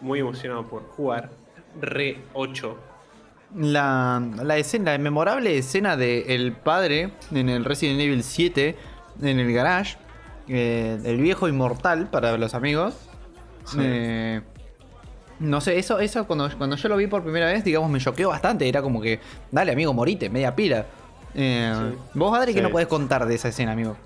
[0.00, 1.30] muy emocionado por jugar
[1.80, 2.78] Re 8.
[3.56, 8.76] La, la escena, la memorable escena de el padre en el Resident Evil 7
[9.22, 9.96] en el garage,
[10.48, 12.94] eh, el viejo inmortal para los amigos.
[13.64, 13.78] Sí.
[13.80, 14.40] Eh,
[15.40, 18.28] no sé, eso, eso cuando, cuando yo lo vi por primera vez, digamos, me choqueó
[18.30, 18.68] bastante.
[18.68, 20.86] Era como que, dale amigo, morite, media pila.
[21.34, 21.98] Eh, Sí.
[22.14, 22.62] Vos, Adri, ¿qué Sí.
[22.62, 23.96] no podés contar de esa escena, amigo?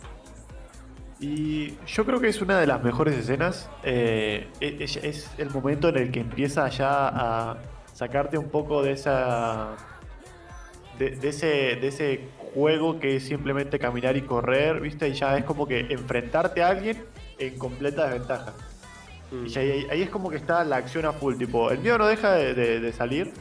[1.20, 3.68] Y yo creo que es una de las mejores escenas.
[3.82, 7.56] eh, es, es el momento en el que empieza ya a
[7.92, 9.70] sacarte un poco de esa.
[10.98, 15.08] De, de ese, de ese juego que es simplemente caminar y correr, ¿viste?
[15.08, 17.04] Y ya es como que enfrentarte a alguien
[17.38, 18.52] en completa desventaja.
[19.30, 19.46] Mm.
[19.46, 22.06] Y ahí, ahí es como que está la acción a full, tipo, el miedo no
[22.06, 23.32] deja de, de- de salir,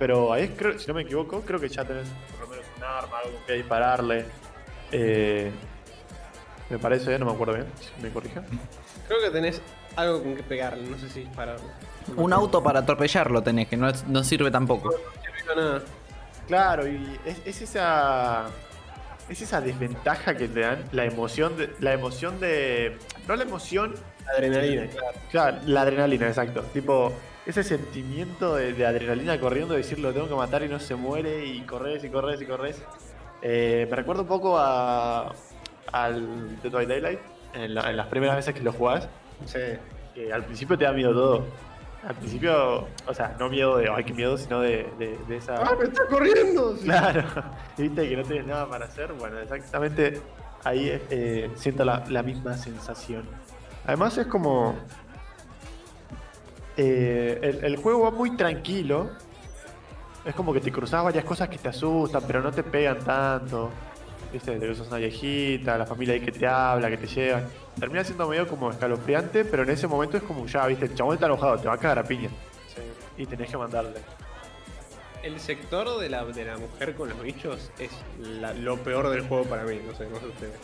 [0.00, 2.08] pero ahí es, creo, si no me equivoco, creo que ya tenés
[2.76, 4.24] un arma, algo que dispararle.
[4.92, 5.50] Eh,
[6.70, 8.44] me parece, no me acuerdo bien, si me corrigen.
[9.06, 9.60] Creo que tenés
[9.94, 11.66] algo con que pegarle, no sé si dispararle.
[12.16, 14.90] Un auto para atropellarlo tenés, que no, es- no sirve tampoco.
[14.90, 14.96] No
[15.36, 15.82] sirvió nada.
[16.46, 18.46] Claro, y es, es esa
[19.28, 23.94] es esa desventaja que te dan, la emoción de, la emoción de, no la emoción,
[24.32, 25.18] Adrenalina, claro.
[25.30, 26.62] Claro, la adrenalina, exacto.
[26.72, 27.12] Tipo,
[27.46, 30.94] ese sentimiento de, de adrenalina corriendo, de decir lo tengo que matar y no se
[30.96, 32.82] muere, y corres y corres y corres.
[33.42, 35.32] Eh, me recuerda un poco a,
[35.92, 37.20] al Dead by Daylight,
[37.54, 39.08] en, la- en las primeras veces que lo jugás,
[39.44, 39.58] Sí.
[40.14, 41.44] que al principio te da miedo todo.
[42.06, 45.56] Al principio, o sea, no miedo de, ay, qué miedo, sino de, de- de esa...
[45.56, 46.76] ¡Ah, me está corriendo!
[46.82, 47.22] Claro,
[47.78, 49.12] y viste que no tienes nada para hacer.
[49.12, 50.20] Bueno, exactamente
[50.64, 53.24] ahí eh, siento la, la misma sensación.
[53.86, 54.74] Además, es como.
[56.76, 59.10] Eh, el, el juego va muy tranquilo.
[60.24, 63.70] Es como que te cruzas varias cosas que te asustan, pero no te pegan tanto.
[64.32, 67.44] Viste, te cruzas una viejita, la familia ahí que te habla, que te llevan.
[67.78, 71.14] Termina siendo medio como escalofriante, pero en ese momento es como ya, viste, el chabón
[71.14, 72.28] está enojado, te va a cagar a piña.
[73.16, 74.00] Y tenés que mandarle.
[75.22, 79.22] El sector de la, de la mujer con los bichos es la- lo peor del
[79.26, 80.54] juego para mí, no sé, no sé ustedes.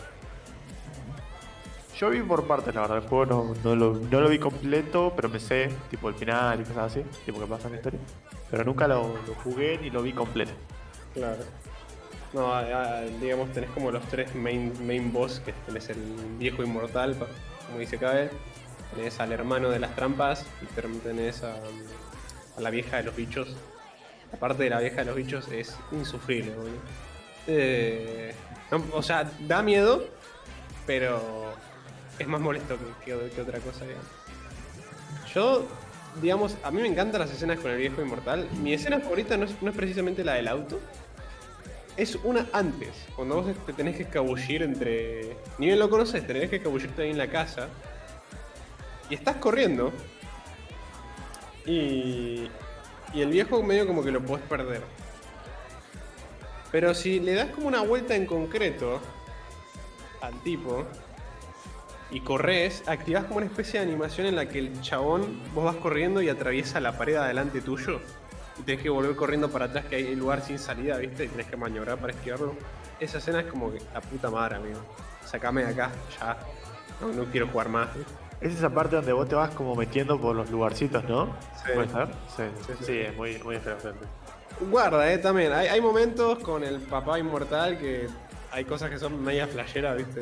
[2.02, 2.96] Yo vi por partes, la verdad.
[2.98, 6.60] El juego no, no lo, no lo vi completo, pero me sé, tipo el final
[6.60, 8.00] y cosas así, tipo que pasa en la historia.
[8.50, 10.50] Pero nunca lo, lo jugué ni lo vi completo.
[11.14, 11.44] Claro.
[12.32, 12.52] No,
[13.20, 16.02] digamos, tenés como los tres main, main boss, que tenés el
[16.40, 17.16] viejo inmortal,
[17.66, 18.30] como dice Kabe,
[18.96, 20.66] tenés al hermano de las trampas y
[21.04, 21.54] tenés a,
[22.58, 23.54] la vieja de los bichos.
[24.32, 26.80] La parte de la vieja de los bichos es insufrible, boludo.
[27.46, 28.34] Eh,
[28.92, 30.04] o sea, da miedo,
[30.84, 31.54] pero
[32.18, 33.84] es más molesto que, que- que otra cosa.
[35.34, 35.66] Yo,
[36.20, 38.48] digamos, a mí me encantan las escenas con el viejo inmortal.
[38.62, 40.78] Mi escena favorita no es, no es precisamente la del auto.
[41.96, 45.36] Es una antes, cuando vos te tenés que escabullir entre...
[45.58, 47.68] Ni bien lo conoces, tenés que escabullirte ahí en la casa.
[49.10, 49.92] Y estás corriendo.
[51.66, 52.48] Y...
[53.14, 54.80] Y el viejo medio como que lo podés perder.
[56.70, 59.02] Pero si le das como una vuelta en concreto
[60.22, 60.86] al tipo
[62.12, 65.76] y corres, activás como una especie de animación en la que el chabón vos vas
[65.76, 68.00] corriendo y atraviesa la pared adelante tuyo
[68.58, 71.24] y tenés que volver corriendo para atrás que hay lugar sin salida, ¿viste?
[71.24, 72.54] Y tenés que maniobrar para esquivarlo.
[73.00, 74.78] Esa escena es como que la puta madre, amigo.
[75.24, 76.36] Sacame de acá, ya.
[77.00, 77.88] No, no quiero jugar más.
[78.42, 81.34] Es esa parte donde vos te vas como metiendo por los lugarcitos, ¿no?
[81.64, 81.70] Sí.
[81.74, 82.08] ¿Puede ser?
[82.36, 82.98] Sí, Sí, sí, sí.
[82.98, 84.04] es muy, muy interesante.
[84.70, 85.52] Guarda, eh, también.
[85.52, 88.06] Hay, hay momentos con el papá inmortal que
[88.52, 90.20] hay cosas que son media flasheras, ¿viste?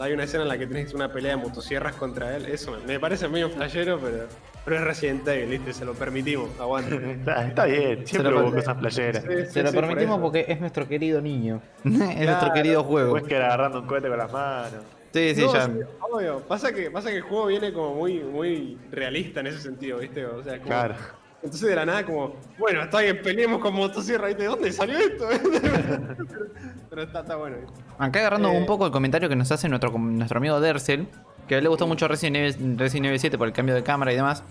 [0.00, 2.46] Hay una escena en la que tenés una pelea de motosierras contra él.
[2.46, 4.26] Eso me, me parece medio flashero, pero,
[4.64, 5.72] pero es Resident Evil, ¿viste?
[5.74, 6.48] Se lo permitimos.
[6.58, 6.96] Aguante.
[7.12, 9.22] Está, está bien, siempre lo hubo cosas playeras.
[9.24, 11.60] Sí, sí, Se lo sí, permitimos porque es nuestro querido niño.
[11.84, 11.92] es
[12.26, 13.14] nuestro querido juego.
[13.14, 14.82] Después que era agarrando un cohete con las manos.
[15.12, 15.66] Sí, sí, No, ya.
[15.66, 16.40] sí, obvio.
[16.46, 20.24] Pasa que, pasa que el juego viene como muy, muy realista en ese sentido, ¿viste?
[20.24, 20.94] O sea, como- Claro.
[21.42, 24.28] Entonces de la nada como, bueno, está bien, peleemos con motosierra.
[24.28, 25.26] ¿De dónde salió esto?
[26.90, 27.56] Pero está, está bueno.
[27.98, 28.58] Acá agarrando Eh.
[28.58, 31.06] un poco el comentario que nos hace nuestro, nuestro amigo Dersel,
[31.48, 33.82] que a él le gustó mucho Resident Evil, Resident Evil 7 por el cambio de
[33.82, 34.42] cámara y demás.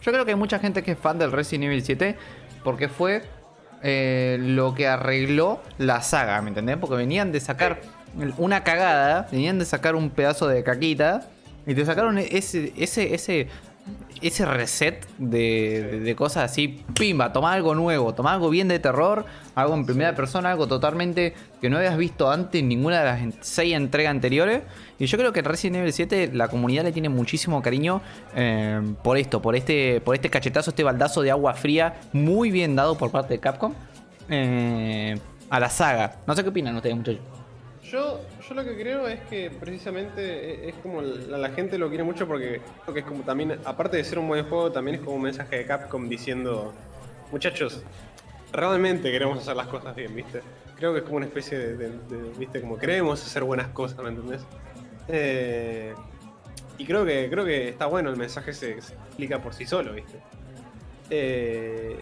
[0.00, 2.16] Yo creo que hay mucha gente que es fan del Resident Evil 7
[2.64, 3.22] porque fue
[3.82, 6.76] eh, lo que arregló la saga, ¿me entendés?
[6.78, 7.80] Porque venían de sacar
[8.38, 11.28] una cagada, venían de sacar un pedazo de caquita
[11.66, 13.48] y te sacaron ese, ese, ese,
[14.22, 18.78] ese reset de, de- de cosas así, pimba, toma algo nuevo, toma algo bien de
[18.78, 23.04] terror, algo en primera persona, algo totalmente que no habías visto antes en ninguna de
[23.04, 24.62] las seis entregas anteriores.
[24.98, 28.00] Y yo creo que Resident Evil 7 la comunidad le tiene muchísimo cariño
[28.34, 32.74] eh, por esto, por este, por este cachetazo, este baldazo de agua fría muy bien
[32.76, 33.74] dado por parte de Capcom
[34.28, 35.18] eh,
[35.50, 36.16] a la saga.
[36.26, 37.20] No sé qué opinan ustedes, muchachos.
[37.84, 42.04] Yo, yo lo que creo es que precisamente e- es como la, gente lo quiere
[42.04, 45.02] mucho porque creo que es como también, aparte de ser un buen juego, también es
[45.02, 46.72] como un mensaje de Capcom diciendo,
[47.30, 47.82] muchachos,
[48.52, 50.40] realmente queremos hacer las cosas bien, ¿viste?
[50.76, 51.90] Creo que es como una especie de,
[52.38, 52.60] ¿viste?
[52.60, 54.42] Como queremos hacer buenas cosas, ¿me entendés?
[55.08, 55.94] Eh,
[56.78, 60.18] y creo que, creo que está bueno, el mensaje se, explica por sí solo, ¿viste?
[61.10, 61.98] Eh,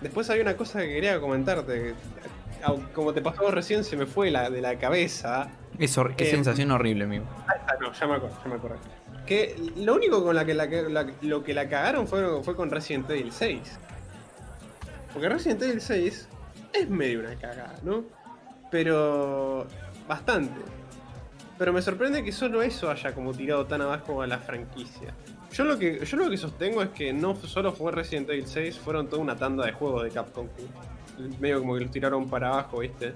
[0.00, 1.94] después hay una cosa que quería comentarte.
[2.94, 5.50] Como te pasó recién, se me fue la, de la cabeza.
[6.16, 7.24] Qué Eh, sensación horrible, amigo.
[7.48, 8.76] Ah, no, ya me acuerdo, ya me acuerdo.
[9.26, 12.70] Que lo único con la que la, la- lo que la cagaron fue, fue con
[12.70, 13.60] Resident Evil 6.
[15.12, 16.28] Porque Resident Evil 6
[16.72, 18.04] es medio una cagada, ¿no?
[18.70, 19.66] Pero
[20.08, 20.60] bastante.
[21.58, 25.12] Pero me sorprende que solo eso haya como tirado tan abajo a la franquicia.
[25.52, 28.78] Yo lo que, yo lo que sostengo es que no solo fue Resident Evil 6,
[28.78, 30.46] fueron toda una tanda de juegos de Capcom.
[31.40, 33.12] Medio como que los tiraron para abajo, ¿viste?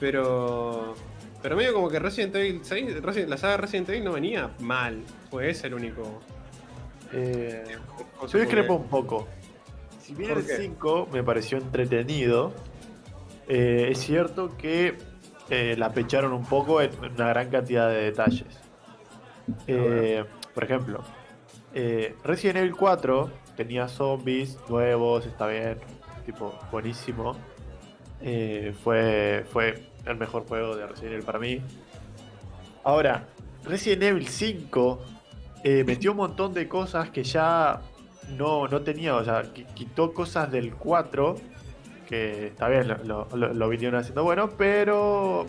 [0.00, 0.94] Pero.
[1.42, 5.02] Pero medio como que Resident Evil 6, Resident- la saga Resident Evil no venía mal.
[5.30, 6.20] Fue ese el único.
[7.12, 7.64] Eh,
[8.28, 9.28] yo discrepo un poco.
[10.02, 10.56] Si bien ¿Por el qué?
[10.56, 12.52] 5 me pareció entretenido,
[13.48, 14.96] eh, es cierto que
[15.50, 18.60] eh, la pecharon un poco en una gran cantidad de detalles.
[19.68, 21.04] Eh, por ejemplo,
[22.24, 25.78] Resident Evil 4 tenía zombies nuevos, está bien,
[26.26, 27.36] tipo buenísimo.
[28.20, 31.60] Eh, fue, fue el mejor juego de Resident Evil para mí.
[32.84, 33.24] Ahora,
[33.64, 35.00] Resident Evil 5
[35.64, 37.80] eh, metió un montón de cosas que ya
[38.36, 41.36] no, no tenía, o sea, qui- quitó cosas del 4,
[42.08, 45.46] que está bien, lo, lo- lo vinieron haciendo bueno, pero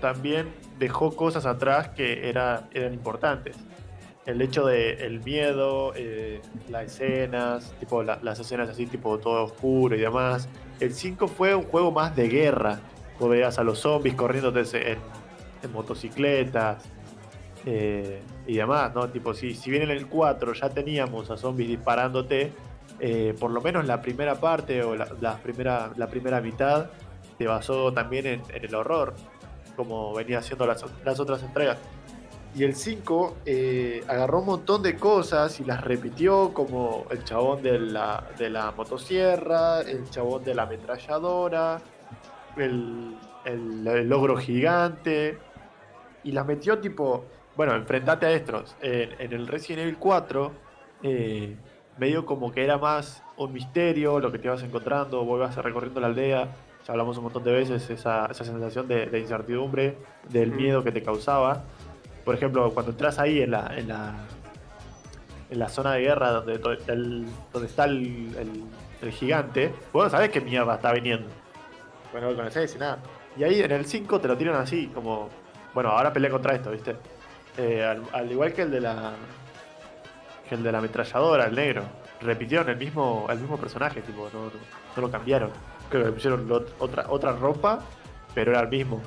[0.00, 3.56] también dejó cosas atrás que era- eran importantes.
[4.26, 9.44] El hecho de el miedo, eh, las escenas, tipo la- las escenas así, tipo todo
[9.44, 10.48] oscuro y demás.
[10.78, 12.80] El 5 fue un juego más de guerra.
[13.18, 14.98] Vos veías a los zombies corriendo en,
[15.62, 16.84] en motocicletas
[17.66, 19.08] eh, y demás, ¿no?
[19.08, 22.52] Tipo, si, si bien en el 4 ya teníamos a zombies disparándote,
[22.98, 26.90] eh, por lo menos la primera parte o la, la primera, la primera mitad
[27.38, 29.14] se basó también en, en el horror,
[29.76, 31.78] como venía haciendo las, las otras entregas.
[32.54, 37.62] Y el 5 eh, agarró un montón de cosas y las repitió, como el chabón
[37.62, 41.80] de la, de la motosierra, el chabón de la ametralladora,
[42.56, 45.38] el, el- el logro gigante.
[46.24, 47.24] Y las metió tipo,
[47.56, 48.74] bueno, enfrentate a estos.
[48.82, 50.52] En, en el Resident Evil 4,
[51.04, 51.56] eh,
[51.98, 56.00] medio como que era más un misterio lo que te ibas encontrando, vos ibas recorriendo
[56.00, 56.48] la aldea.
[56.86, 59.96] Ya hablamos un montón de veces esa, esa sensación de, de incertidumbre,
[60.28, 61.62] del miedo que te causaba.
[62.24, 64.14] Por ejemplo, cuando entras ahí en la, en la,
[65.50, 66.54] en la zona de guerra donde,
[66.88, 68.64] el- donde está el, el-
[69.02, 71.28] el gigante, vos no sabés qué mierda está viniendo.
[72.12, 72.98] Bueno, no lo conocés y nada.
[73.36, 75.28] Y ahí en el 5 te lo tiran así, como,
[75.72, 76.96] bueno, ahora pelea contra esto, ¿viste?
[77.56, 79.12] Eh, al, al igual que el de la
[80.48, 81.82] que el de la ametralladora, el negro.
[82.20, 84.50] Repitieron el mismo, el mismo personaje, tipo, no, no,
[84.96, 85.50] no lo cambiaron.
[85.88, 87.80] Creo que le pusieron lo- otra, otra ropa,
[88.34, 89.00] pero era el mismo.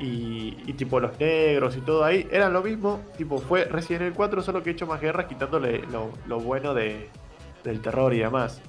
[0.00, 3.00] Y, y tipo los negros y todo ahí, eran lo mismo.
[3.18, 5.82] Tipo, fue Resident Evil 4, solo que he hecho más guerras quitándole
[6.26, 7.10] lo, bueno de,
[7.62, 8.62] del terror y demás.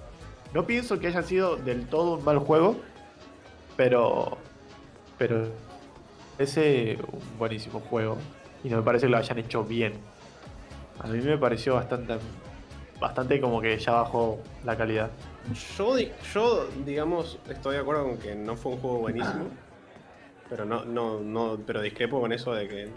[0.53, 2.75] No pienso que haya sido del todo un mal juego,
[3.77, 4.37] pero.
[5.17, 5.47] Pero.
[6.37, 8.17] Ese un buenísimo juego.
[8.63, 9.93] Y no me parece que lo hayan hecho bien.
[10.99, 12.17] A mí me pareció bastante.
[12.99, 15.09] Bastante como que ya bajó la calidad.
[15.77, 15.95] Yo,
[16.33, 19.45] yo, digamos, estoy de acuerdo con que no fue un juego buenísimo.
[20.51, 22.89] Pero no, no, no, pero discrepo con eso de que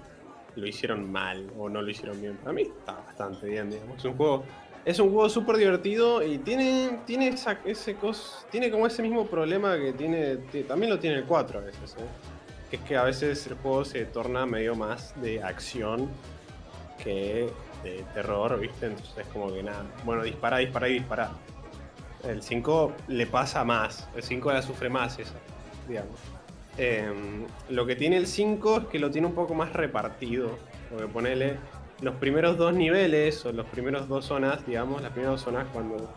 [0.56, 2.36] lo hicieron mal o no lo hicieron bien.
[2.36, 3.96] Para mí está bastante bien, digamos.
[3.96, 4.44] Es un juego.
[4.84, 9.24] Es un juego súper divertido y tiene, tiene esa, ese cos, tiene como ese mismo
[9.26, 12.04] problema que tiene, ti- también lo tiene el 4 a veces, ¿eh?
[12.72, 16.10] es que a veces el juego se torna medio más de acción
[17.02, 17.48] que
[17.82, 18.86] de terror, ¿viste?
[18.86, 21.30] Entonces es como que nada, bueno, dispara, dispara y dispara.
[22.22, 25.32] El 5 le pasa más, el 5 la sufre más esa,
[25.88, 26.18] digamos.
[26.76, 30.58] Em, lo que tiene el 5 es que lo tiene un poco más repartido,
[30.90, 31.56] porque ponele
[32.02, 36.12] los primeros dos niveles o los primeros dos zonas, digamos, las primeras dos zonas cuando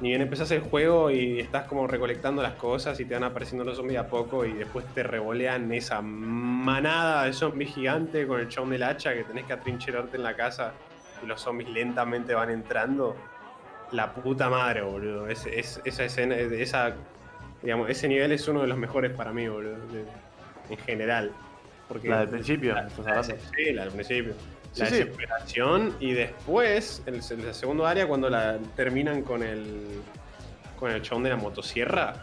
[0.00, 3.64] ni bien empezás el juego y estás como recolectando las cosas y te van apareciendo
[3.64, 8.48] los zombies a poco y después te revolean esa manada de zombies gigante con el
[8.48, 10.72] chabón del hacha que tenés que atrincherarte en la casa
[11.22, 13.14] y los zombies lentamente van entrando.
[13.92, 15.26] La puta madre, boludo.
[15.26, 15.46] Es-
[15.84, 16.94] esa escena, esa,
[17.62, 19.76] digamos, ese nivel es uno de los mejores para mí, boludo.
[20.70, 21.32] en general.
[21.88, 24.34] Porque La del principio, la- la- sí, la del principio.
[24.76, 24.92] La sí.
[24.92, 30.00] desesperación y después, el, el segundo área, cuando la terminan con el
[30.78, 32.14] con el chabón de la motosierra,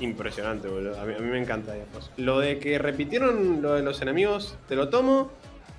[0.00, 0.98] impresionante, boludo.
[1.00, 1.72] A mí, a mí me encanta.
[1.74, 2.10] digamos.
[2.16, 5.30] Lo de que repitieron lo de los enemigos, te lo tomo.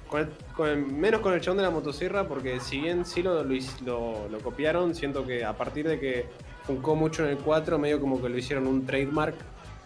[0.10, 3.24] Con el- con el- menos con el chabón de la motosierra, porque si bien sí
[3.24, 6.26] lo, lo- lo copiaron, siento que a partir de que
[6.67, 9.36] funcó mucho en el 4, medio como que lo hicieron un trademark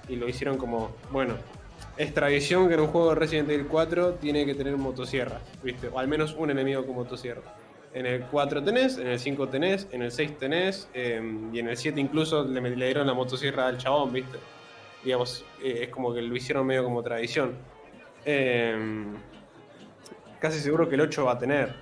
[0.07, 1.35] y lo hicieron como, bueno,
[1.97, 5.87] es tradición que en un juego de Resident Evil 4 tiene que tener motosierra, ¿viste?
[5.89, 7.41] O al menos un enemigo con motosierra.
[7.93, 11.67] En el 4 tenés, en el 5 tenés, en el 6 tenés, eh, y en
[11.69, 14.37] el 7 incluso le, le dieron la motosierra al chabón, ¿viste?
[15.03, 17.53] Digamos, eh, es como que lo hicieron medio como tradición.
[18.25, 19.05] Eh,
[20.39, 21.73] casi seguro que el 8 va a tener.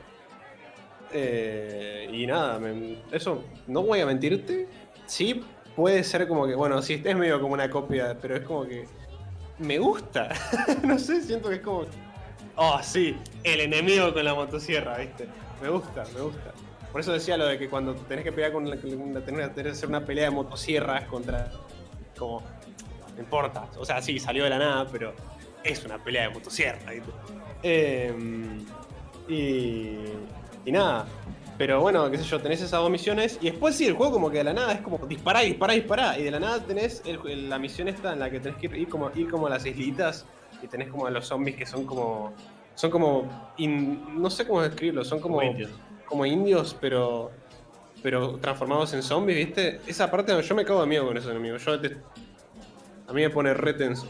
[1.14, 4.68] Eh, y nada, me- eso no voy a mentirte.
[5.08, 5.44] Sí,
[5.76, 8.86] puede ser como que, bueno, sí, es medio como una copia, pero es como que
[9.60, 10.30] me gusta.
[10.84, 11.86] no sé, siento que es como.
[12.56, 15.28] Oh, sí, el enemigo con la motosierra, ¿viste?
[15.62, 16.54] Me gusta, me gusta.
[16.92, 19.90] Por eso decía lo de que cuando tenés que pelear con la, tener que hacer
[19.90, 21.52] una pelea de motosierras contra.
[22.18, 22.42] Como.
[23.16, 23.68] No importa.
[23.78, 25.14] O sea, sí, salió de la nada, pero
[25.64, 27.12] es una pelea de motosierra, ¿viste?
[27.64, 28.66] Em,
[29.28, 29.98] y.
[30.66, 31.06] Y nada.
[31.58, 33.40] Pero bueno, qué sé yo, tenés esas dos misiones.
[33.42, 36.20] Y después sí, el juego como que de la nada es como dispará, dispará, dispará.
[36.20, 38.76] Y de la nada tenés el- la misión esta en la que tenés que ir,
[38.76, 40.26] ir como, ir como a las islitas.
[40.62, 42.34] Y tenés como a los zombies que son como.
[42.76, 43.52] Son como.
[43.58, 45.38] in- no sé cómo describirlo, son como.
[45.38, 45.72] Como indios.
[46.06, 47.32] como indios, pero.
[48.04, 49.82] Pero transformados en zombies, ¿viste?
[49.88, 51.66] Esa parte yo me cago de miedo con esos enemigos.
[51.66, 51.98] Yo te-
[53.08, 54.08] a mí me pone re tenso.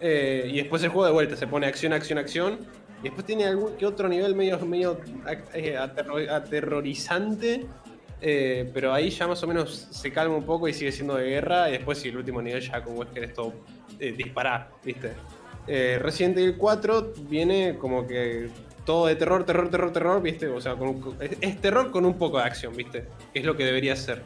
[0.00, 2.58] Eh, y después el juego de vuelta se pone acción, acción, acción.
[3.00, 5.00] Y después tiene algún que otro nivel medio, medio
[5.54, 7.66] eh, aterro- aterrorizante.
[8.22, 11.28] eh, pero ahí ya más o menos se calma un poco y sigue siendo de
[11.30, 11.68] guerra.
[11.68, 13.54] Y después sí, el último nivel ya con Wesker es todo
[13.98, 15.12] eh, disparar, ¿viste?
[15.66, 18.48] Eh, Resident Evil 4 viene como que
[18.84, 20.48] todo de terror, terror, terror, terror, ¿viste?
[20.48, 20.74] O sea,
[21.40, 23.06] es terror con un poco de acción, ¿viste?
[23.32, 24.22] Que es lo que debería ser.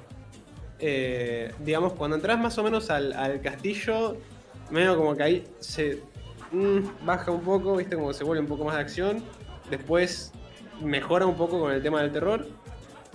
[0.80, 4.16] Eh, digamos, cuando entras más o menos al, al castillo,
[4.70, 6.00] medio como que ahí se
[6.54, 7.96] mm, baja un poco, ¿viste?
[7.96, 9.22] Como se vuelve un poco más de acción.
[9.70, 10.32] Después
[10.80, 12.46] mejora un poco con el tema del terror.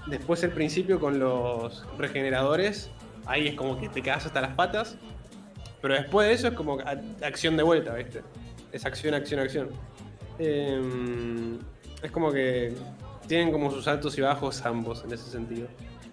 [0.08, 2.90] Después el principio con los regeneradores,
[3.26, 4.98] ahí es como que te quedas hasta las patas.
[5.82, 6.80] Pero después de eso es como
[7.22, 8.22] acción de vuelta, ¿viste?
[8.72, 9.70] Es acción, acción, acción.
[10.40, 11.58] eh,
[12.02, 12.74] es como que
[13.28, 15.68] tienen como sus altos y bajos ambos en ese sentido.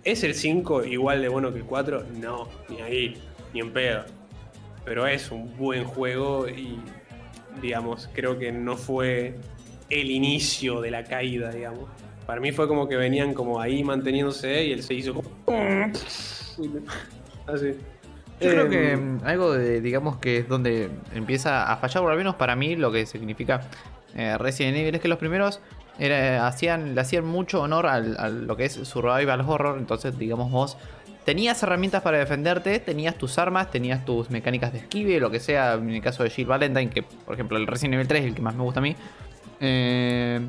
[0.04, 2.04] ¿Es el 5 igual de bueno que el 4?
[2.20, 3.14] No, ni ahí,
[3.52, 4.04] ni en pedo.
[4.84, 6.78] Pero es un buen juego y,
[7.60, 9.34] digamos, creo que no fue
[9.90, 11.88] el inicio de la caída, digamos.
[12.26, 15.28] Para mí fue como que venían como ahí manteniéndose y él se hizo como...
[17.46, 17.74] Así.
[18.40, 22.18] Yo creo que Em, algo de, digamos que es donde empieza a fallar, por lo
[22.18, 23.62] menos para mí, lo que significa
[24.14, 25.60] eh, Resident Evil es que los primeros
[25.98, 29.78] era- hacían, le hacían mucho honor al, a lo que es survival horror.
[29.78, 30.76] Entonces, digamos, vos
[31.26, 35.74] tenías herramientas para defenderte, tenías tus armas, tenías tus mecánicas de esquive, lo que sea.
[35.74, 38.34] En el caso de Jill Valentine, que por ejemplo el Resident Evil 3 es el
[38.34, 38.94] que más me gusta a mí.
[39.58, 40.40] Eh,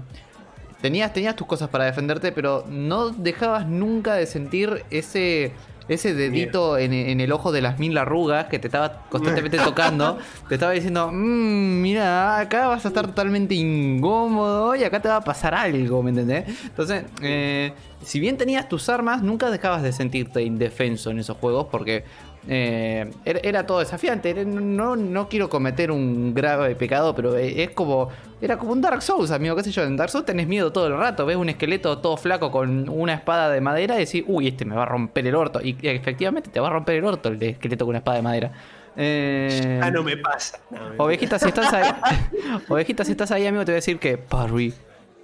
[0.80, 5.51] tenías, tenías tus cosas para defenderte, pero no dejabas nunca de sentir ese,
[5.88, 10.19] ese dedito en, en el ojo de las mil arrugas que te estaba constantemente tocando.
[10.47, 15.15] Te estaba diciendo, mmm, mira, acá vas a estar totalmente incómodo y acá te va
[15.15, 16.45] a pasar algo, ¿me entendés?
[16.65, 17.73] Entonces, eh,
[18.07, 22.03] si bien tenías tus armas, nunca dejabas de sentirte indefenso en esos juegos porque...
[22.49, 24.45] eh, era, todo desafiante.
[24.45, 28.07] No, no quiero cometer un grave pecado, pero eh, es como.
[28.39, 29.53] Era como un Dark Souls, amigo.
[29.57, 29.83] ¿Qué sé yo?
[29.83, 31.25] En Dark Souls tenés miedo todo el rato.
[31.25, 34.75] Ves un esqueleto todo flaco con una espada de madera y decís, uy, este me
[34.75, 35.59] va a romper el orto.
[35.61, 38.51] Y efectivamente te va a romper el orto el esqueleto con una espada de madera.
[38.95, 40.59] Eh, Ah, no me pasa.
[40.69, 41.03] No.
[41.03, 41.91] Ovejita, si estás ahí.
[42.69, 44.17] Ovejita, si estás ahí, amigo, te voy a decir que.
[44.17, 44.73] Parry.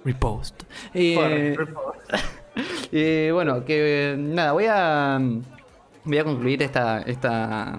[0.04, 0.64] Repost.
[0.92, 1.56] Eh,
[2.92, 5.20] eh, bueno, que nada, voy a.
[6.04, 7.02] Voy a concluir esta.
[7.02, 7.78] esta.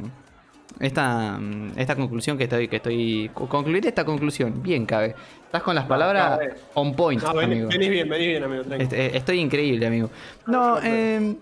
[0.77, 1.39] Esta,
[1.77, 3.31] esta conclusión que estoy, que estoy.
[3.33, 4.61] Concluir esta conclusión.
[4.61, 5.15] Bien, cabe.
[5.45, 6.37] Estás con las palabras
[6.73, 7.69] on point, ven- amigo.
[7.69, 8.63] venís bien, venís bien, amigo.
[8.63, 8.83] tranqui.
[8.83, 10.09] Este- estoy increíble, amigo.
[10.47, 11.35] No, eh,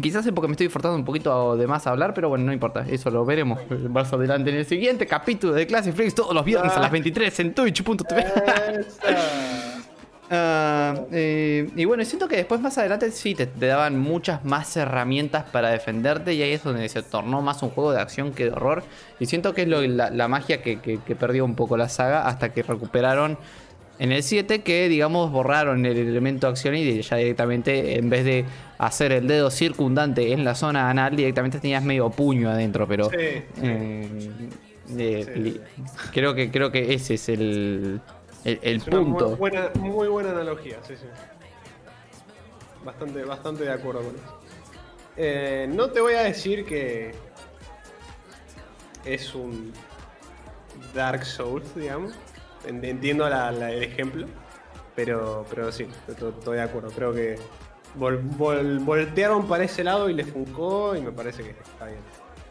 [0.00, 2.52] quizás es porque me estoy forzando un poquito de más a hablar, pero bueno, no
[2.54, 2.86] importa.
[2.88, 6.72] Eso lo veremos más adelante en el siguiente capítulo de Classic Freaks todos los viernes
[6.74, 8.24] a las 23 en twitch.tv.
[10.30, 14.76] Ah, eh, y bueno, siento que después más adelante sí te, te daban muchas más
[14.76, 18.44] herramientas para defenderte y ahí es donde se tornó más un juego de acción que
[18.46, 18.82] de horror.
[19.20, 21.88] Y siento que es lo- la, la magia que, que- que perdió un poco la
[21.88, 23.38] saga hasta que recuperaron
[23.98, 28.44] en el 7 que digamos borraron el elemento acción y ya directamente en vez de
[28.78, 33.08] hacer el dedo circundante en la zona anal directamente tenías medio puño adentro, pero...
[33.10, 33.16] Sí,
[33.54, 33.60] sí.
[33.62, 34.08] eh,
[34.98, 35.60] eh, Sí.
[36.12, 38.00] creo que creo que ese es el,
[38.46, 39.28] el, el Es una punto.
[39.30, 41.06] Muy buena, muy buena analogía, sí, sí.
[42.84, 44.38] Bastante, bastante de acuerdo con eso.
[45.16, 47.14] Eh, no te voy a decir que
[49.04, 49.72] es un
[50.94, 52.12] Dark Souls, digamos.
[52.66, 54.26] En- Entiendo la- la- el ejemplo,
[54.94, 56.90] pero, pero sí, estoy, de acuerdo.
[56.90, 57.38] Creo que
[57.98, 61.98] vol- vol- voltearon para ese lado y les funcó y me parece que está bien.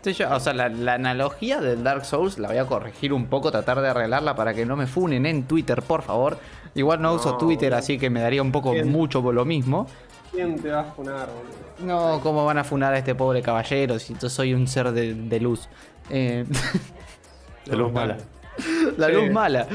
[0.05, 3.25] Sí, yo- o sea, la, la analogía del Dark Souls la voy a corregir un
[3.25, 6.37] poco, tratar de arreglarla para que no me funen en Twitter, por favor.
[6.75, 9.87] Igual no, uso Twitter, así que me daría un poco mucho por lo mismo.
[10.31, 11.87] ¿Quién te va a funar, boludo?
[12.13, 15.13] No, ¿cómo van a funar a este pobre caballero si yo soy un ser de,
[15.15, 15.67] de luz?
[16.11, 16.45] Eh,
[17.65, 18.17] De luz mala.
[18.97, 19.13] la Sí.
[19.13, 19.65] luz mala.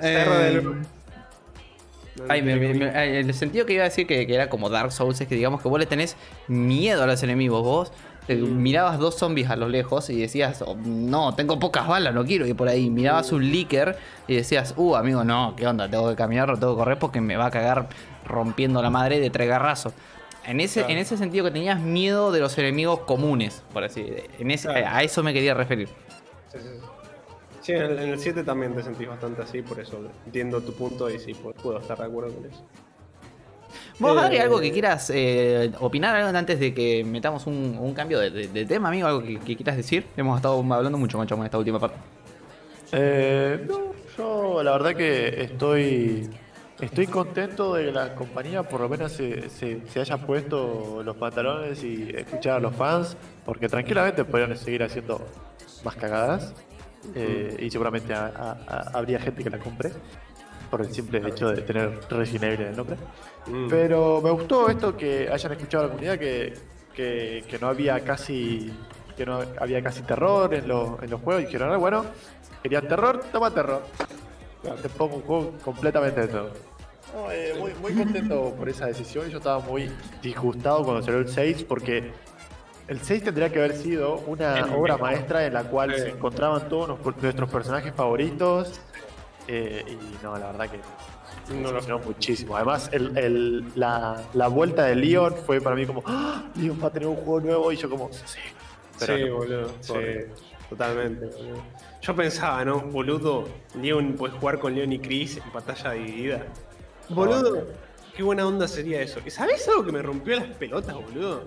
[0.00, 0.76] Cerro de Eh, luz.
[2.28, 4.34] Ay, me- tiene me- que- me- ay, el sentido que iba a decir que, que
[4.34, 6.16] era como Dark Souls es que digamos que vos le tenés
[6.46, 7.62] miedo a los enemigos.
[7.62, 7.92] Vos
[8.28, 12.24] eh, mirabas dos zombies a lo lejos y decías, "Oh, no, tengo pocas balas, no
[12.24, 12.88] quiero ir por ahí.
[12.90, 13.96] Mirabas un líker
[14.26, 15.88] y decías, uh, amigo, no, ¿qué onda?
[15.90, 17.88] Tengo que caminar o tengo que correr porque me va a cagar
[18.26, 19.92] rompiendo la madre de tres garrazos.
[20.46, 20.92] En ese, Claro.
[20.92, 24.06] en ese sentido que tenías miedo de los enemigos comunes, por así
[24.38, 24.86] en ese, Claro.
[24.90, 25.88] A eso me quería referir.
[26.52, 26.86] Sí, sí, sí.
[27.62, 30.74] Sí, en el, en el 7 también te sentís bastante así, por eso entiendo tu
[30.74, 32.62] punto y sí, pu- puedo estar de acuerdo con eso.
[33.98, 37.94] ¿Vos, Eh, Adri, algo que quieras eh, opinar algo antes de que metamos un, un
[37.94, 39.06] cambio de, de- de tema, amigo?
[39.06, 40.06] ¿Algo que, que quieras decir?
[40.16, 41.96] Hemos estado hablando mucho, macho, en esta última parte.
[42.92, 46.28] Eh, no, yo la verdad que estoy
[46.80, 51.16] estoy contento de que la compañía por lo menos se, se- se haya puesto los
[51.16, 55.24] pantalones y escuchar a los fans, porque tranquilamente podrían seguir haciendo
[55.84, 56.52] más cagadas
[57.14, 59.92] eh, y seguramente a- a- a- habría gente que la compre
[60.76, 62.96] por el simple hecho de tener Resident Evil en el nombre.
[63.46, 63.68] Mm.
[63.68, 66.52] Pero me gustó esto que hayan escuchado a la comunidad que,
[66.92, 68.72] que, que no había casi
[69.16, 72.04] que no había casi terror en, los- en los juegos y dijeron, "Ah, bueno,
[72.64, 73.82] querían terror, toma terror.
[74.82, 76.50] Te pongo un juego completamente de todo.
[77.14, 79.28] No, eh, muy, muy contento por esa decisión.
[79.30, 79.88] Yo estaba muy
[80.20, 82.10] disgustado cuando salió el 6 porque
[82.88, 85.00] el 6 tendría que haber sido una El obra mejor.
[85.02, 86.00] maestra en la cual Sí.
[86.00, 88.80] se encontraban todos nos- nuestros personajes favoritos.
[89.48, 90.78] Eh, y no, la verdad que
[91.52, 92.56] No me lo- emocionó muchísimo.
[92.56, 96.44] Además, el, el- la, la vuelta de Leon fue para mí como, ¡Ah!
[96.56, 98.38] Leon va a tener un juego nuevo y yo como, sí.
[98.98, 99.70] Pero sí, no, boludo.
[99.80, 99.92] Sí,
[100.68, 101.26] totalmente.
[101.26, 101.62] boludo.
[102.02, 102.80] Yo pensaba, ¿no?
[102.80, 103.48] Boludo,
[103.80, 106.42] Leon, puedes jugar con Leon y Chris en pantalla dividida.
[107.08, 107.66] Boludo,
[108.16, 109.20] qué buena onda sería eso.
[109.24, 111.44] ¿Y ¿Sabés algo que me rompió las pelotas, boludo?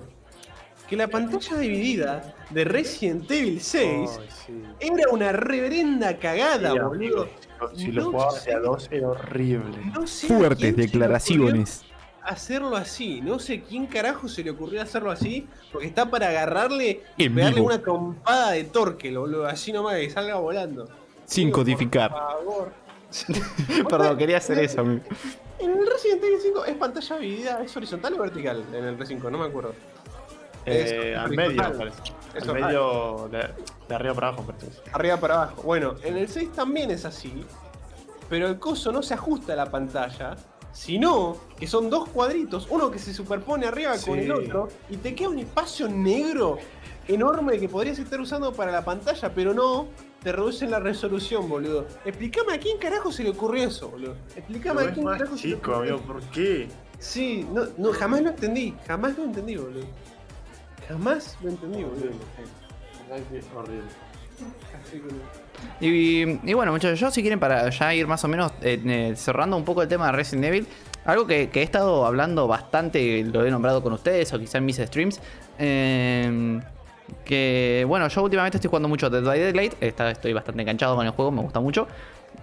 [0.88, 4.64] Que la pantalla dividida de Resident Evil 6 Ay, sí.
[4.80, 7.30] era una reverenda cagada, Sí, boludo.
[7.76, 9.78] Si lo jugabas de a dos era horrible.
[9.94, 11.84] No sé a Fuertes declaraciones.
[12.24, 17.02] Hacerlo así, no sé quién carajo se le ocurrió hacerlo así, porque está para agarrarle
[17.18, 17.68] y En pegarle vivo.
[17.68, 20.90] una trompada de torque, boludo, así nomás que salga volando.
[21.26, 22.12] Sin Digo, codificar.
[22.12, 22.74] Por favor.
[23.90, 24.82] Perdón, quería hacer eso.
[24.82, 25.02] En
[25.72, 29.38] el Resident Evil 5 es pantalla dividida, es horizontal o vertical en el R5, no
[29.38, 29.74] me acuerdo.
[30.68, 32.02] Eh, al medio, parece.
[32.36, 33.50] Eso, Al medio de,
[33.88, 34.68] de arriba para abajo, parece.
[34.92, 35.62] Arriba para abajo.
[35.64, 37.46] Bueno, en el 6 también es así,
[38.30, 40.36] pero el coso no se ajusta a la pantalla,
[40.74, 45.16] sino que son dos cuadritos, uno que se superpone arriba con el otro, y te
[45.16, 46.58] queda un espacio negro
[47.08, 49.88] enorme que podrías estar usando para la pantalla, pero no,
[50.22, 51.88] te reducen la resolución, boludo.
[52.06, 54.16] Explícame a quién carajo se le ocurrió eso, boludo.
[54.36, 56.68] Explícame a quién más carajo se le chico, ocurrió amigo, ¿por qué?
[57.00, 59.86] Sí, no, no, jamás lo entendí, jamás lo entendí, boludo.
[60.88, 62.12] Jamás lo entendí, boludo.
[63.56, 63.82] Horrible.
[64.86, 68.52] Así que- Y, y bueno, muchachos, yo si quieren para ya ir más o menos
[68.62, 70.68] eh, eh, cerrando un poco el tema de Resident Evil,
[71.06, 74.66] algo que, que he estado hablando bastante, lo he nombrado con ustedes o quizá en
[74.66, 75.20] mis streams,
[75.58, 76.60] eh,
[77.26, 81.06] que bueno, yo últimamente estoy jugando mucho Dead by Daylight, está- estoy bastante enganchado con
[81.06, 81.88] el juego, me gusta mucho.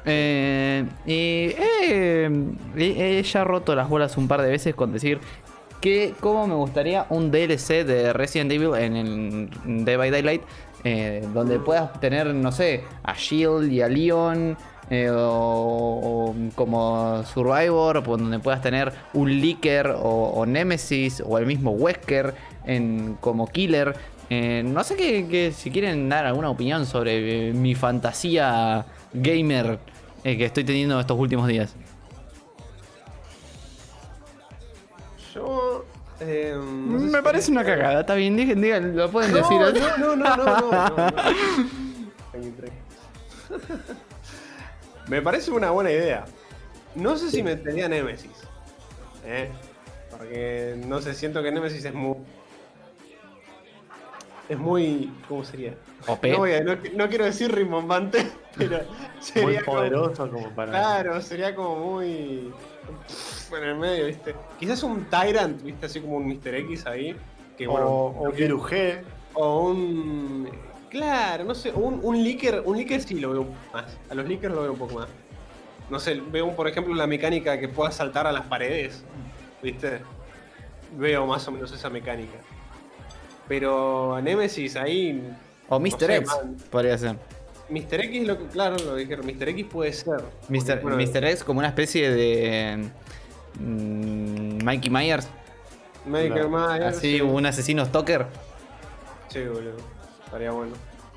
[0.06, 2.30] Eh, y eh,
[2.76, 5.20] he, he ya roto las bolas un par de veces con decir
[5.84, 10.40] que cómo me gustaría un DLC de Resident Evil en el Dead by Daylight
[10.82, 14.56] eh, donde puedas tener, no sé, a Shield y a Leon
[14.88, 22.34] eh, o, como Survivor, donde puedas tener un Licker o, Nemesis o el mismo Wesker
[22.64, 23.94] en, como Killer.
[24.30, 29.78] Eh, no sé que, si quieren dar alguna opinión sobre mi fantasía gamer
[30.22, 31.76] que estoy teniendo estos últimos días.
[35.34, 35.84] Yo.
[36.20, 39.38] eh, no sé Me si- parece una cagada, está bien, digan, digan, lo pueden No,
[39.38, 39.60] decir.
[39.62, 39.80] así.
[40.00, 41.06] no, no, no, no, no, no.
[45.08, 46.24] Me parece una buena idea.
[46.94, 48.30] No sé si metería Nemesis.
[49.26, 49.50] ¿eh?
[50.10, 52.16] Porque no sé, siento que Nemesis es muy.
[54.48, 55.12] Es muy.
[55.28, 55.74] ¿Cómo sería?
[56.06, 56.24] OP.
[56.30, 58.80] No, voy a- no- no quiero decir rimbombante, pero
[59.42, 60.70] Muy como- poderoso como para.
[60.70, 62.52] Claro, sería como muy.
[63.52, 64.34] En el medio, ¿viste?
[64.58, 65.86] Quizás un Tyrant, ¿viste?
[65.86, 66.54] Así como un Mr.
[66.54, 67.16] X ahí.
[67.56, 67.86] Que bueno.
[67.88, 69.00] o Virus G.
[69.34, 70.48] o un.
[70.90, 73.98] Claro, no sé, un, un leaker, un leaker sí lo veo un poco más.
[74.08, 75.08] A los leakers lo veo un poco más.
[75.90, 79.04] No sé, veo por ejemplo la mecánica que pueda saltar a las paredes.
[79.62, 80.00] ¿Viste?
[80.96, 82.38] Veo más o menos esa mecánica.
[83.48, 85.22] Pero a Nemesis ahí.
[85.68, 85.98] O no Mr.
[86.06, 86.56] sé, X man.
[86.70, 87.16] podría ser.
[87.68, 88.00] Mr.
[88.00, 89.26] X, lo que, claro, lo dijeron.
[89.26, 89.48] Mr.
[89.50, 90.22] X puede ser.
[90.48, 90.80] Mr.
[90.80, 91.24] Bueno, Mr.
[91.24, 92.84] X como una especie de.
[93.58, 95.28] Mm, Mikey Myers.
[96.04, 96.96] Michael Myers.
[96.96, 97.20] Así, sí.
[97.20, 98.26] un asesino stalker.
[99.28, 99.76] Sí, boludo.
[100.24, 100.72] Estaría bueno.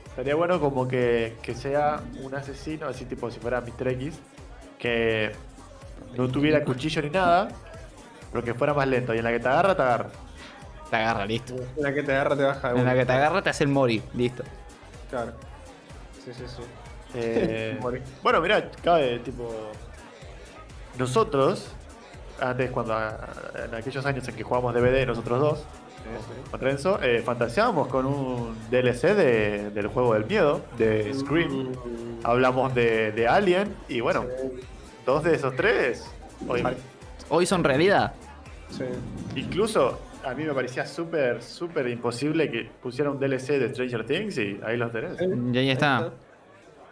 [0.07, 3.89] Estaría bueno como que, que sea un asesino, así tipo si fuera Mr.
[3.89, 4.19] X,
[4.79, 5.31] que
[6.15, 7.49] no tuviera cuchillo ni nada,
[8.31, 9.13] pero que fuera más lento.
[9.13, 10.09] Y en la que te agarra, te agarra.
[10.89, 11.55] Te agarra, listo.
[11.55, 13.63] En la que te agarra te baja de En la que te agarra te hace
[13.65, 14.43] el mori, listo.
[15.09, 15.33] Claro.
[16.23, 16.63] Sí, sí, sí.
[17.13, 17.79] Eh,
[18.23, 19.71] bueno, mirá, cabe tipo.
[20.97, 21.75] Nosotros,
[22.39, 22.93] antes cuando
[23.65, 25.63] en aquellos años en que jugábamos DVD nosotros dos,
[26.51, 31.73] con Renzo, eh, fantaseábamos con un DLC de- del juego del miedo, de Scream.
[32.23, 34.23] Hablamos de, de Alien y bueno,
[35.05, 36.09] dos de esos tres.
[36.47, 36.63] hoy-
[37.29, 38.13] Hoy son realidad.
[38.69, 38.83] Sí.
[39.35, 44.37] incluso a mí me parecía súper, súper imposible que pusiera un DLC de Stranger Things
[44.37, 45.17] y ahí los tenés.
[45.53, 46.11] Y ahí está.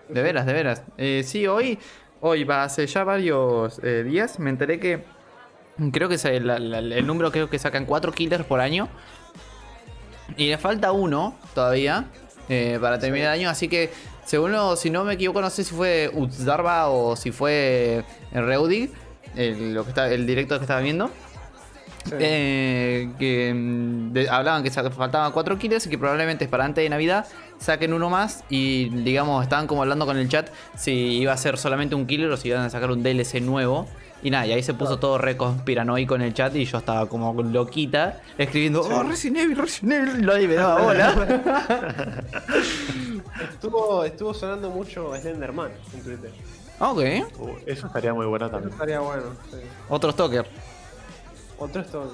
[0.08, 0.84] De veras, de veras.
[0.98, 1.78] Eh, sí, hoy,
[2.22, 5.04] hoy va hace ya varios eh, días me enteré que
[5.92, 8.88] creo que es el, la- el número creo que sacan cuatro killers por año
[10.38, 12.06] y le falta uno todavía
[12.50, 13.92] eh, para terminar el año, así que
[14.26, 18.92] según lo- si no me equivoco no sé si fue Uzdarba o si fue Reudig,
[19.36, 21.10] el, lo que está, el directo que estaba viendo.
[22.06, 22.12] Sí.
[22.20, 26.90] Eh, que mm, de- hablaban que faltaban cuatro kills y que probablemente para antes de
[26.90, 27.26] Navidad
[27.58, 31.58] saquen uno más y digamos estaban como hablando con el chat si iba a ser
[31.58, 33.88] solamente un killer o si iban a sacar un DLC nuevo
[34.26, 37.08] y nada, y ahí se puso todo re conspiranoico en el chat y yo estaba
[37.08, 42.24] como loquita escribiendo oh Resident Evil, Resident Evil, nadie me daba bola.
[43.52, 46.32] Estuvo, estuvo sonando mucho Slenderman en Twitter.
[46.80, 47.00] ok,
[47.40, 48.74] Uh, eso estaría muy bueno Eso también.
[48.74, 49.24] estaría bueno.
[49.52, 49.58] Sí.
[49.90, 50.48] otro stalker.
[51.60, 52.12] Otro esto.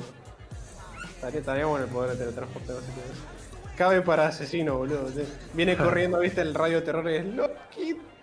[1.16, 2.74] Estaría, estaría bueno el poder de teletransporte.
[2.74, 3.14] básicamente.
[3.78, 5.08] cabe para asesino, boludo.
[5.54, 7.26] Viene corriendo, viste, el radio de terror y es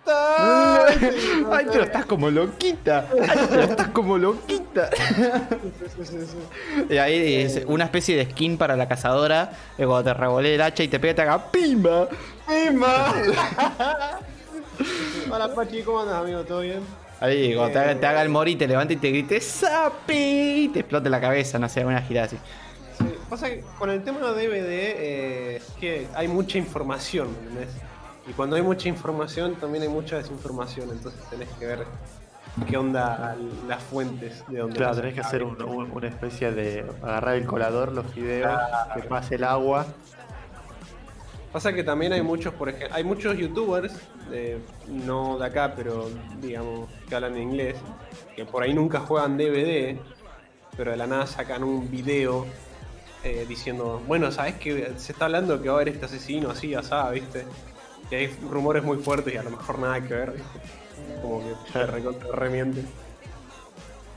[1.51, 3.05] Ay, pero estás como loquita.
[3.11, 4.89] Ay, pero estás como loquita.
[6.89, 9.51] Y ahí es una especie de skin para la cazadora.
[9.77, 12.07] Y cuando te revolé el hacha y te pega, te haga ¡Pimba!
[12.47, 13.13] ¡Pimba!
[15.31, 16.43] Hola Pachi, ¿cómo andas, amigo?
[16.43, 16.81] ¿Todo bien?
[17.19, 20.63] Ahí, cuando te haga, te haga el mori, te levanta y te grite ¡Sapi!
[20.63, 22.37] Y te explote la cabeza, no sé, alguna gira así.
[22.97, 27.61] Sí, pasa que con el tema de DVD eh, es que hay mucha información, ¿me
[27.61, 27.88] ¿entendés?
[28.29, 31.85] Y cuando hay mucha información también hay mucha desinformación, entonces tenés que ver
[32.69, 33.35] qué onda
[33.67, 37.45] las fuentes de donde Claro, tenés que hacer un- un- una especie de agarrar el
[37.45, 38.59] colador, los fideos,
[38.93, 39.87] que pase el agua.
[41.51, 43.93] Pasa que también hay muchos, por ejemplo, hay muchos youtubers,
[44.31, 46.07] eh, no de acá, pero
[46.39, 47.75] digamos que hablan en inglés,
[48.35, 49.97] que por ahí nunca juegan DVD,
[50.77, 52.45] pero de la nada sacan un video
[53.23, 56.73] eh, diciendo, bueno, ¿sabes que se está hablando que va a haber este asesino así,
[56.75, 57.45] asá, viste?
[58.09, 60.33] Que hay rumores muy fuertes y a lo mejor nada que ver.
[61.21, 62.83] Como que se recontra remiente.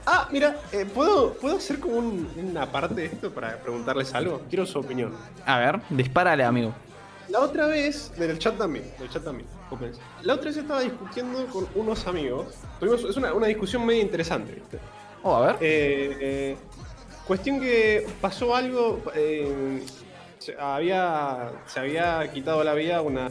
[0.05, 4.43] Ah, mira, eh, ¿puedo, ¿puedo hacer como un- una parte de esto para preguntarles algo?
[4.49, 5.15] Quiero su opinión.
[5.47, 6.75] A ver, dispárale, amigo.
[7.29, 9.49] La otra vez, del chat también, del chat también.
[10.23, 12.47] La otra vez estaba discutiendo con unos amigos.
[12.81, 14.79] Tuvimos, es una, una discusión medio interesante, ¿viste?
[15.23, 15.57] Oh, a ver.
[15.61, 16.57] Eh, eh,
[17.27, 19.01] cuestión que pasó algo.
[19.15, 19.83] eh,
[20.39, 23.29] se, había, se había quitado la vida una,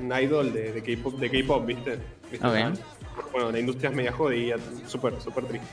[0.00, 1.98] una idol de, de K-pop, de K-pop, ¿viste?
[2.30, 2.46] ¿Viste?
[2.46, 2.78] Ok.
[3.32, 5.68] Bueno, la industria es media jodida, súper, súper triste.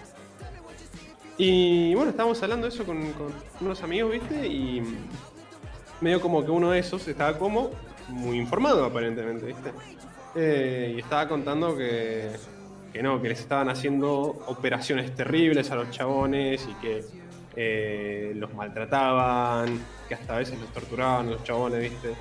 [1.38, 4.48] Y bueno, estábamos hablando de eso con, con unos amigos, ¿viste?
[4.48, 4.82] Y
[6.02, 7.72] medio como que uno de esos estaba como
[8.10, 9.72] muy informado aparentemente, ¿viste?
[10.36, 12.32] Eh, y estaba contando que,
[12.92, 14.12] que no, que les estaban haciendo
[14.48, 17.04] operaciones terribles a los chabones y que
[17.56, 22.14] eh, los maltrataban, que hasta a veces los torturaban los chabones, ¿viste?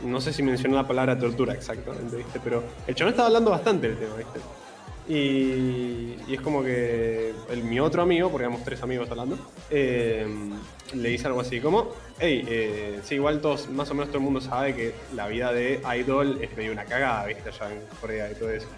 [0.00, 2.40] No sé si mencionó la palabra tortura exactamente, ¿viste?
[2.42, 4.40] Pero el chabón estaba hablando bastante del tema, ¿viste?
[5.08, 7.32] Y, y es como que
[7.64, 9.38] mi otro amigo, porque éramos tres amigos hablando,
[9.70, 10.26] eh,
[10.92, 14.24] le dice algo así como, hey, eh, sí, igual todos, más o menos todo el
[14.24, 17.48] mundo sabe que la vida de Idol es medio una cagada, ¿viste?
[17.48, 18.68] Allá en Corea y todo eso.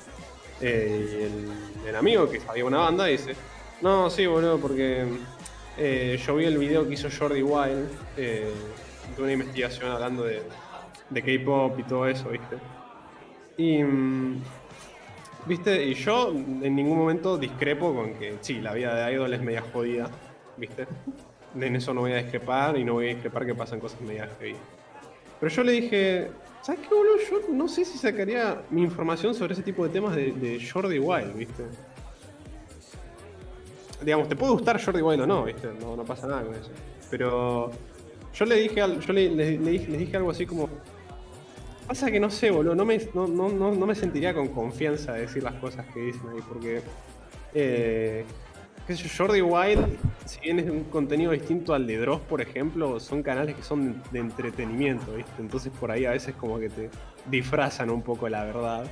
[0.61, 3.35] Eh, y el, el amigo que sabía una banda dice,
[3.81, 5.05] no, sí, boludo, porque
[5.77, 8.53] eh, yo vi el video que hizo Jordi Wild de
[9.19, 10.43] una investigación hablando de,
[11.11, 12.57] de K-pop y todo eso, ¿viste?
[13.57, 13.83] Y...
[13.83, 14.43] mm,
[15.47, 15.85] ¿Viste?
[15.87, 19.63] Y yo en ningún momento discrepo con que sí, la vida de Idol es media
[19.73, 20.11] jodida,
[20.57, 20.87] ¿viste?
[21.59, 24.29] En eso no voy a discrepar y no voy a discrepar que pasan cosas media
[24.39, 24.57] heavy.
[25.41, 26.31] Pero yo le dije,
[26.61, 27.17] ¿sabes qué, boludo?
[27.31, 30.99] Yo no sé si sacaría mi información sobre ese tipo de temas de, de Jordi
[30.99, 31.65] Wild, ¿viste?
[34.05, 35.69] Digamos, te puede gustar Jordi Wild o no, ¿viste?
[35.81, 36.71] No, pasa nada con eso.
[37.11, 37.71] Pero
[38.35, 40.69] yo le dije, yo le dije, les dije algo así como,
[41.91, 45.15] Pasa que no sé, boludo, no me, no, no, no, no me sentiría con confianza
[45.15, 46.83] de decir las cosas que dicen ahí, porque.
[47.53, 48.25] Eh,
[48.87, 52.41] qué sé yo, Jordi Wild, si bien es un contenido distinto al de Dross, por
[52.41, 55.33] ejemplo, son canales que son de entretenimiento, ¿viste?
[55.41, 56.91] Entonces por ahí a veces como que te
[57.27, 58.85] disfrazan un poco la verdad,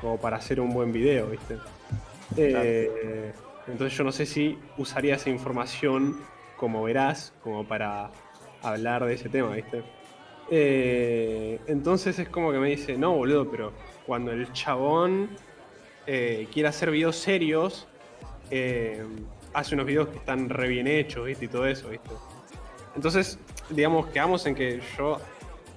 [0.00, 1.58] como para hacer un buen video, ¿viste?
[2.36, 3.32] Eh,
[3.66, 6.20] entonces yo no sé si usaría esa información
[6.56, 8.12] como verás, como para
[8.62, 9.82] hablar de ese tema, ¿viste?
[10.50, 13.72] Eh, entonces es como que me dice, no, boludo, pero
[14.06, 15.30] cuando el chabón
[16.06, 17.88] eh, quiere hacer videos serios,
[18.50, 19.04] eh,
[19.52, 21.46] hace unos videos que están re bien hechos, ¿viste?
[21.46, 22.10] Y todo eso, ¿viste?
[22.94, 23.38] Entonces,
[23.70, 25.18] digamos, quedamos en que yo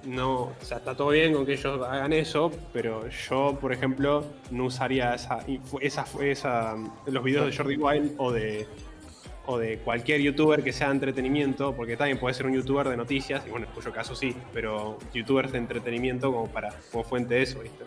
[0.04, 4.24] no, o sea, está todo bien con que ellos hagan eso, pero yo, por ejemplo,
[4.50, 5.44] no usaría esa,
[5.80, 8.66] esa, los videos de Jordi Wild o de,
[9.50, 13.42] o de cualquier youtuber que sea entretenimiento, porque también puede ser un youtuber de noticias,
[13.46, 17.42] y bueno, en cuyo caso sí, pero youtubers de entretenimiento como, para, como fuente de
[17.42, 17.82] eso, ¿viste?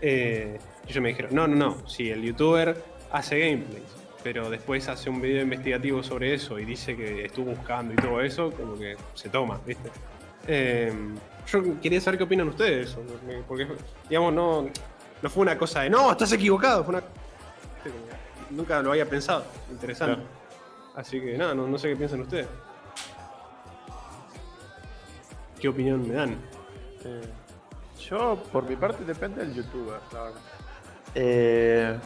[0.00, 2.82] Eh, y ellos me dijeron, no, no, no, si el youtuber
[3.12, 3.84] hace gameplays,
[4.24, 8.20] pero después hace un video investigativo sobre eso y dice que estuvo buscando y todo
[8.20, 9.90] eso, como que se toma, ¿viste?
[10.48, 10.92] Eh,
[11.46, 13.68] yo quería saber qué opinan ustedes de porque-
[14.08, 14.68] digamos, no,
[15.22, 17.04] no fue una cosa de, no, estás equivocado, fue una...
[18.50, 20.22] Nunca lo había pensado, interesante.
[20.98, 22.48] Así que nada, no, no sé qué piensan ustedes.
[25.60, 26.32] ¿Qué opinión me dan?
[27.04, 27.20] Eh,
[28.00, 30.40] yo, por mi parte, depende del youtuber, la verdad.
[31.14, 31.98] Eh,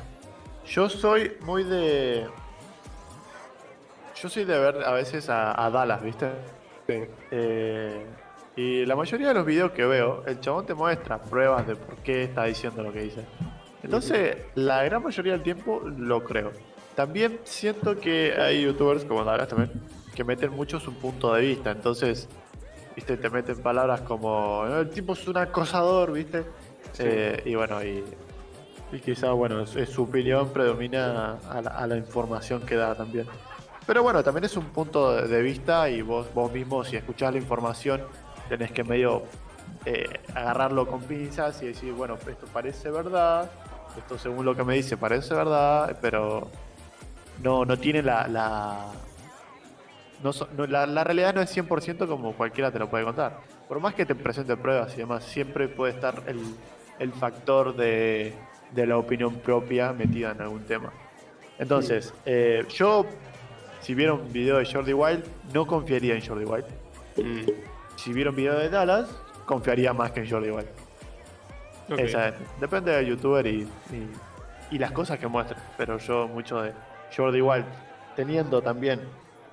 [0.67, 2.27] yo soy muy de.
[4.15, 6.31] Yo soy de ver a veces a, a Dallas, ¿viste?
[6.87, 7.03] Sí.
[7.31, 8.07] Eh,
[8.57, 11.97] y la mayoría de los videos que veo, el chabón te muestra pruebas de por
[12.03, 13.25] qué está diciendo lo que dice.
[13.83, 16.53] Entonces, la gran mayoría del tiempo lo creo.
[16.95, 19.71] También siento que hay youtubers como Dallas también
[20.15, 21.71] que meten mucho su punto de vista.
[21.71, 22.29] Entonces,
[22.95, 26.45] viste, te meten palabras como "Eh, el tipo es un acosador, viste.
[26.99, 28.05] Eh, y bueno, y,
[28.93, 32.95] y quizá, bueno, es- es su opinión predomina a la, a la información que da
[32.95, 33.27] también.
[33.87, 37.33] Pero bueno, también es un punto de- de vista y vos, vos mismo, si escuchás
[37.33, 38.03] la información,
[38.51, 39.23] tenés que medio
[39.87, 43.51] eh, agarrarlo con pinzas y decir, bueno, esto parece verdad,
[43.97, 46.49] esto según lo que me dice parece verdad, pero
[47.43, 48.27] no, no tiene la...
[48.29, 48.87] la
[50.23, 53.39] no, no- la, la realidad no es 100% como cualquiera te lo puede contar.
[53.69, 56.41] Por más que te presente pruebas y demás, siempre puede estar el,
[56.99, 58.33] el factor de,
[58.73, 60.93] de la opinión propia metida en algún tema.
[61.59, 63.07] Entonces, eh, yo,
[63.81, 66.67] si viera un video de Jordi Wild, no confiaría en Jordi Wild.
[67.17, 67.51] Mm,
[67.97, 69.09] Si viera un video de Dallas,
[69.47, 70.69] confiaría más que en Jordi Wild.
[71.99, 72.35] Esa es.
[72.61, 74.09] Depende del youtuber y, y,
[74.71, 75.57] y las cosas que muestre.
[75.77, 76.73] Pero yo mucho de
[77.17, 77.65] Jordi Wild,
[78.17, 79.01] teniendo también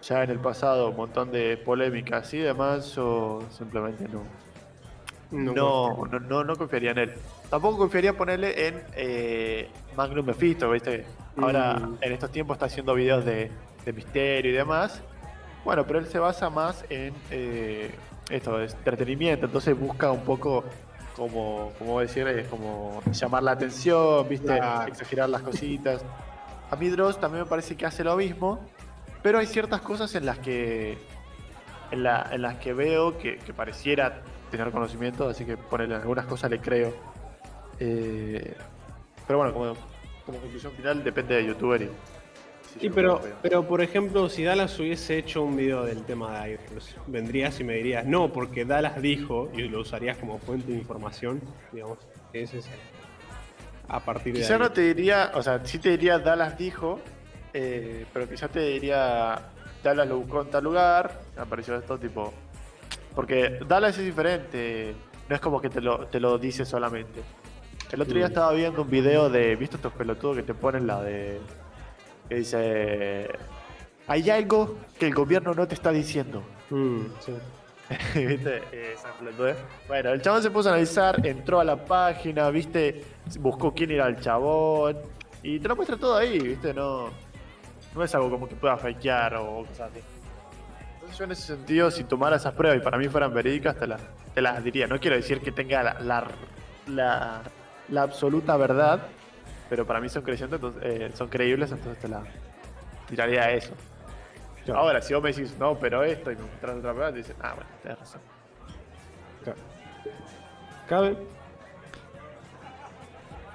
[0.01, 4.24] ya en el pasado un montón de polémicas y demás, yo simplemente no,
[5.32, 5.53] No
[6.05, 7.14] no, no, no, confiaría en él.
[7.49, 11.05] Tampoco confiaría ponerle en eh, Magnum Mephisto, ¿viste?
[11.38, 11.97] Ahora, Mm.
[12.01, 13.51] en estos tiempos está haciendo videos de,
[13.86, 15.01] de misterio y demás.
[15.66, 17.91] Bueno, pero él se basa más en eh,
[18.30, 19.45] esto, entretenimiento.
[19.45, 20.64] Entonces busca un poco,
[21.16, 24.47] como, como decir, eh, como llamar la atención, ¿viste?
[24.57, 24.88] Claro.
[24.88, 26.01] Exagerar las cositas.
[26.72, 28.59] A mí Dross también me parece que hace lo mismo,
[29.24, 30.97] pero hay ciertas cosas en las que
[31.91, 36.26] en, la- en las que veo que, que pareciera tener conocimiento, así que ponerle algunas
[36.26, 36.93] cosas le creo.
[37.80, 38.53] Eh,
[39.28, 39.74] pero bueno, como,
[40.26, 41.89] como conclusión final depende de youtuber y.
[42.80, 46.51] Sí, yo pero, pero por ejemplo, si Dallas hubiese hecho un video del tema de
[46.67, 50.78] idols, vendrías y me dirías, no, porque Dallas dijo, y lo usarías como fuente de
[50.78, 51.41] información,
[51.72, 51.97] digamos,
[52.32, 52.74] ese es el-
[53.89, 54.59] a partir de Quizá ahí.
[54.59, 56.99] no te diría, o sea, sí te diría Dallas dijo,
[57.53, 59.39] eh, pero quizá te diría
[59.83, 62.33] Dallas lo buscó en tal lugar, apareció esto tipo.
[63.15, 64.95] Porque Dallas es diferente,
[65.27, 67.21] no es como que te lo, te lo dice solamente.
[67.91, 71.01] El otro día estaba viendo un video de, ¿viste estos pelotudos que te ponen la
[71.01, 71.39] de.
[72.27, 73.29] que dice.
[74.07, 76.43] Hay algo que el gobierno no te está diciendo.
[76.69, 77.33] Mm, sí.
[78.15, 78.61] ¿Viste?
[79.87, 83.03] Bueno, el chabón se puso a analizar, entró a la página, ¿viste?
[83.39, 84.97] Buscó quién era el chabón.
[85.41, 86.73] Y te lo muestra todo ahí, ¿viste?
[86.73, 87.09] No,
[87.95, 90.01] no es algo como que pueda fakear o cosas así.
[90.95, 93.87] Entonces yo en ese sentido, si tomara esas pruebas y para mí fueran verídicas, te
[93.87, 94.01] las,
[94.35, 94.85] te las diría.
[94.85, 96.27] No quiero decir que tenga la, la,
[96.87, 97.41] la-
[97.87, 98.99] la absoluta verdad,
[99.67, 100.21] pero para mí son
[100.57, 102.21] entonces, eh, son creíbles, entonces te la
[103.07, 103.73] tiraría a eso.
[104.76, 107.36] Ahora, si vos me decís, no, pero esto, y me mostrás otra prueba, te dicen,
[107.41, 108.22] ah, bueno, tenés razón.
[110.88, 111.17] ¿Cabe?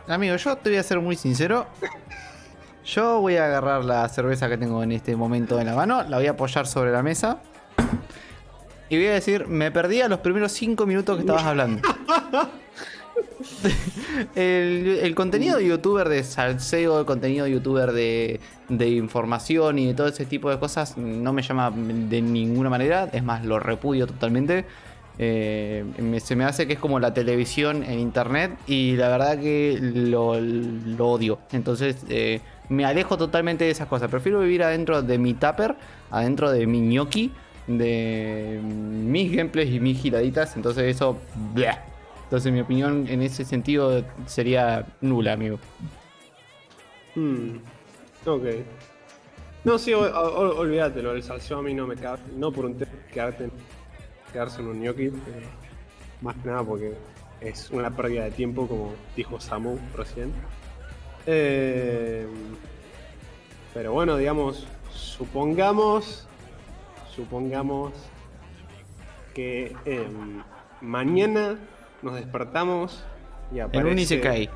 [0.06, 1.66] Amigo, yo te voy a ser muy sincero.
[2.84, 6.18] Yo voy a agarrar la cerveza que tengo en este momento en la mano, la
[6.18, 7.38] voy a apoyar sobre la mesa.
[8.88, 11.80] Y voy a decir, me perdí a los primeros 5 minutos que estabas hablando.
[14.34, 20.08] el, el contenido de youtuber de salseo, el contenido youtuber de, información y de todo
[20.08, 23.08] ese tipo de cosas no me llama de ninguna manera.
[23.12, 24.64] Es más, lo repudio totalmente.
[25.18, 29.38] Eh, me- se me hace que es como la televisión en internet y la verdad
[29.38, 30.30] que lo,
[31.08, 31.38] odio.
[31.52, 34.10] Entonces eh, me alejo totalmente de esas cosas.
[34.10, 35.76] Prefiero vivir adentro de mi tupper,
[36.10, 37.32] adentro de mi gnocchi,
[37.66, 40.56] de mis gameplays y mis giraditas.
[40.56, 41.18] Entonces eso...
[41.54, 41.93] blah.
[42.34, 45.60] Entonces mi opinión en ese sentido sería nula, amigo.
[47.14, 47.58] Mm,
[48.26, 48.42] ok.
[49.62, 52.18] No, sí, o- o- olvídatelo, a mí no me cabe.
[52.36, 53.50] No por un tema quedarte,
[54.32, 55.12] quedarse en un gnocchi,
[56.22, 56.94] más que nada porque
[57.40, 60.32] es una pérdida de tiempo, como dijo Samu recién.
[61.26, 62.26] Eh,
[63.72, 66.26] pero bueno, digamos, supongamos,
[67.14, 67.92] supongamos
[69.34, 70.42] que em,
[70.80, 71.56] mañana
[72.04, 73.04] nos despertamos
[73.52, 73.90] y En aparece...
[73.92, 74.50] un Isekai.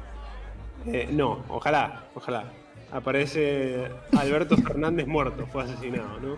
[0.87, 2.45] Eh, no, ojalá, ojalá.
[2.93, 6.37] Aparece Alberto Fernández muerto, fue asesinado, ¿no?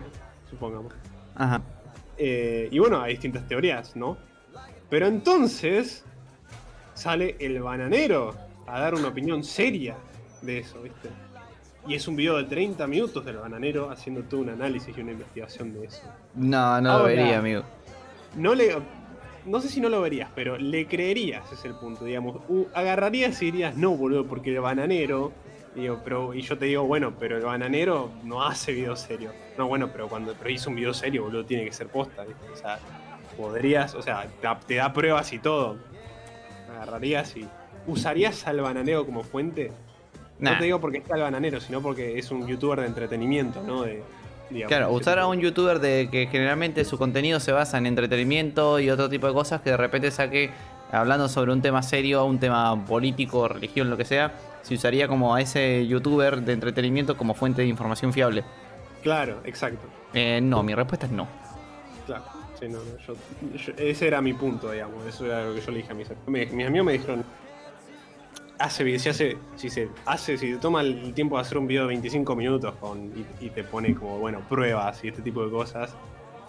[0.49, 0.95] Supongamos.
[1.37, 1.61] Ajá.
[2.17, 4.17] Eh, y bueno, hay distintas teorías, ¿no?
[4.89, 6.05] Pero entonces
[6.95, 8.35] sale el bananero
[8.67, 9.97] a dar una opinión seria
[10.43, 11.09] de eso, ¿viste?
[11.87, 15.13] Y es un video de 30 minutos del bananero haciendo todo un análisis y una
[15.13, 16.03] investigación de eso.
[16.35, 17.05] No, no Ahora.
[17.05, 17.63] vería, amigo.
[18.37, 18.77] No le.
[19.47, 22.37] No sé si no lo verías, pero le creerías, es el punto, digamos.
[22.75, 25.33] Agarrarías y dirías, no, boludo, porque el bananero.
[25.75, 29.31] Digo, pero, y yo te digo, bueno, pero el bananero no hace video serio.
[29.57, 32.51] No, bueno, pero cuando pero hizo un video serio, boludo, tiene que ser posta, ¿viste?
[32.53, 32.79] O sea,
[33.37, 35.77] podrías, o sea, te, da- te da pruebas y todo.
[36.71, 37.47] Agarrarías y.
[37.87, 39.73] ¿Usarías al bananero como fuente?
[40.39, 40.53] Nah.
[40.53, 43.83] No te digo porque está el bananero, sino porque es un youtuber de entretenimiento, ¿no?
[43.83, 44.03] De,
[44.51, 44.69] digamos.
[44.69, 48.91] Claro, usar a un youtuber de que generalmente su contenido se basa en entretenimiento y
[48.91, 50.51] otro tipo de cosas que de repente saque
[50.93, 54.33] hablando sobre un tema serio, un tema político, religión, lo que sea,
[54.63, 58.45] se usaría como a ese youtuber de entretenimiento como fuente de información fiable.
[59.03, 59.87] Claro, exacto.
[60.13, 61.27] Eh, no, mi respuesta es no.
[62.07, 62.25] Claro.
[62.59, 63.15] Sí, no, no, yo-
[63.57, 65.07] yo- ese era mi punto, digamos.
[65.07, 66.53] Eso era lo que yo le dije a mis amigos.
[66.53, 67.25] Mis amigos me dijeron.
[68.61, 71.83] Hace, si hace, si se hace, si te toma el tiempo de hacer un video
[71.83, 75.51] de 25 minutos con, y, y te pone como, bueno, pruebas y este tipo de
[75.51, 75.97] cosas,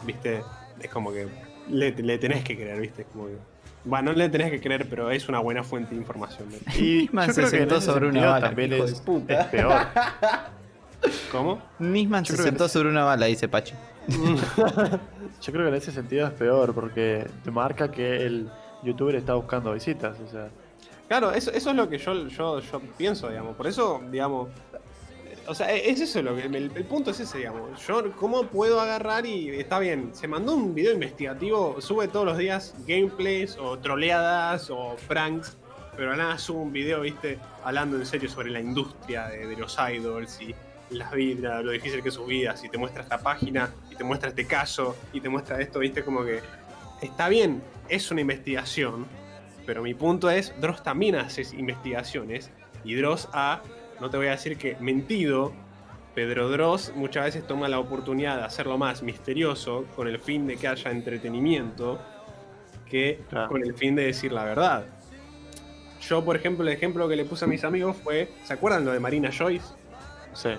[0.05, 0.43] viste,
[0.79, 1.27] es como que
[1.69, 3.37] le, le tenés que creer, viste, como que.
[3.83, 6.49] Bueno, no le tenés que creer, pero es una buena fuente de información.
[6.79, 9.41] Nisman se sentó sobre una bala, también hijo es, de puta.
[9.41, 9.81] es peor.
[11.31, 11.61] ¿Cómo?
[11.79, 13.73] Nisman Yo se sentó sobre una bala, dice Pachi.
[14.07, 18.49] Yo creo que en ese sentido es peor porque te marca que el
[18.83, 20.19] youtuber está buscando visitas.
[20.19, 20.49] O sea,
[21.11, 23.57] Claro, eso, eso es lo que yo, yo, yo pienso, digamos.
[23.57, 24.47] Por eso, digamos.
[25.45, 26.43] O sea, es eso lo que.
[26.43, 27.85] El, el punto es ese, digamos.
[27.85, 29.49] Yo, ¿cómo puedo agarrar y.
[29.49, 34.95] Está bien, se mandó un video investigativo, sube todos los días gameplays o troleadas o
[35.09, 35.57] pranks.
[35.97, 39.77] Pero nada, sube un video, viste, hablando en serio sobre la industria de, de los
[39.93, 40.55] idols y
[40.91, 42.63] las vidas, lo difícil que es sus vidas.
[42.63, 46.05] Y te muestra esta página, y te muestra este caso, y te muestra esto, viste,
[46.05, 46.39] como que.
[47.01, 49.07] Está bien, es una investigación,
[49.71, 52.51] pero mi punto es, Dross también hace investigaciones
[52.83, 53.61] y Dross ha,
[54.01, 55.53] no te voy a decir que mentido,
[56.13, 60.57] Pedro Dross muchas veces toma la oportunidad de hacerlo más misterioso con el fin de
[60.57, 62.01] que haya entretenimiento
[62.89, 63.47] que Claro.
[63.47, 64.83] con el fin de decir la verdad.
[66.01, 68.91] Yo, por ejemplo, el ejemplo que le puse a mis amigos fue, ¿se acuerdan lo
[68.91, 69.73] de Marina Joyce?
[70.33, 70.49] sí.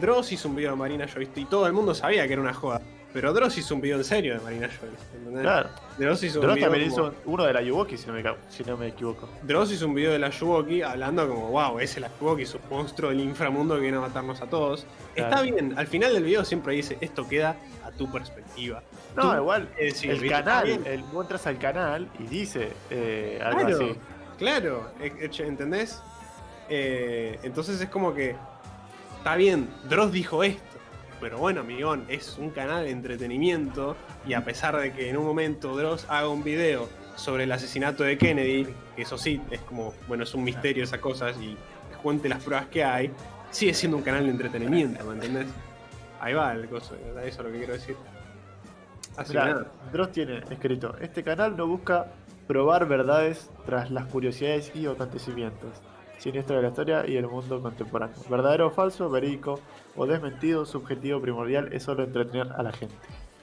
[0.00, 2.52] Dross hizo un video de Marina Joyce y todo el mundo sabía que era una
[2.52, 2.80] joda.
[3.14, 5.02] Pero Dross hizo un video en serio de Marina Joyce.
[5.16, 5.42] ¿entendés?
[5.42, 5.68] Claro.
[5.96, 8.14] Dross hizo un video también como- hizo uno de la Yuwoki, si no
[8.50, 9.28] si no me equivoco.
[9.44, 12.54] Dross hizo un video de la Yuwoki hablando como, wow, ese es la Yuwoki, es
[12.54, 14.84] un monstruo del inframundo que viene a matarnos a todos.
[15.14, 15.30] Claro.
[15.30, 18.82] Está bien, al final del video siempre dice, esto queda a tu perspectiva.
[19.14, 23.60] No, Tú- igual, decir, el canal, el, vos entras al canal y dice eh, algo
[23.60, 23.96] Claro, así.
[24.38, 26.02] claro, eh, eh, ¿entendés?
[26.68, 28.34] Eh, entonces es como que,
[29.18, 30.62] está bien, Dross dijo esto,
[31.20, 33.96] pero bueno, amigón, es un canal de entretenimiento
[34.26, 38.02] y a pesar de que en un momento Dross haga un video sobre el asesinato
[38.02, 41.56] de Kennedy, que eso sí, es como, bueno, es un misterio esas cosas y
[42.02, 43.10] cuente las pruebas que hay,
[43.50, 45.46] sigue siendo un canal de entretenimiento, ¿me entendés?
[46.20, 47.96] Ahí va el coso, eso es lo que quiero decir.
[49.16, 49.72] Así que Mirá, nada.
[49.92, 52.06] Dross tiene escrito, este canal no busca
[52.46, 55.80] probar verdades tras las curiosidades y acontecimientos
[56.18, 58.16] siniestros de la historia y el mundo contemporáneo.
[58.28, 59.60] Verdadero o falso, verídico
[59.96, 62.94] o desmentido, subjetivo primordial es solo entretener a la gente.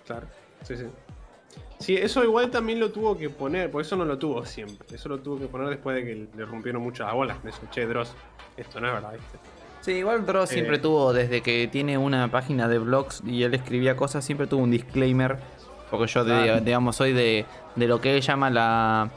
[0.06, 0.28] Claro,
[0.64, 0.86] sí, sí.
[1.80, 4.88] Sí, eso igual también lo tuvo que poner, por eso no lo tuvo siempre.
[4.96, 7.44] Eso lo tuvo que poner después de que le rompieron muchas las bolas.
[7.44, 8.14] De eso, che, Dross,
[8.56, 9.38] esto no es verdad, ¿viste?
[9.82, 10.54] Sí, igual Dross Eh.
[10.54, 14.62] siempre tuvo, desde que tiene una página de blogs y él escribía cosas, siempre tuvo
[14.62, 15.40] un disclaimer.
[15.90, 17.46] Porque yo, digamos, soy de,
[17.76, 19.10] de lo que él llama la,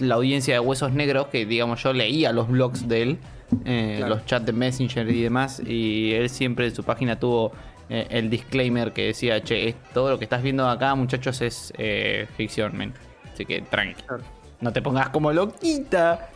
[0.00, 3.18] la audiencia de huesos negros, que, digamos, yo leía los blogs de él,
[3.64, 4.14] eh, Claro.
[4.16, 7.52] los chats de Messenger y demás, y él siempre en su página tuvo
[7.88, 11.72] eh, el disclaimer que decía, che, es- todo lo que estás viendo acá, muchachos, es
[11.78, 12.92] eh, ficción, men.
[13.32, 14.02] Así que tranqui.
[14.02, 14.24] Claro.
[14.60, 16.30] No te pongas como loquita.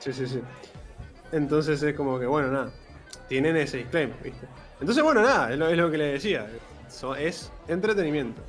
[0.00, 0.40] Sí, sí, sí.
[1.32, 2.70] Entonces es como que, bueno, nada.
[3.28, 4.46] Tienen ese disclaimer, ¿viste?
[4.80, 6.46] Entonces, bueno, nada, es lo, es lo que le decía.
[6.88, 8.42] So- es entretenimiento.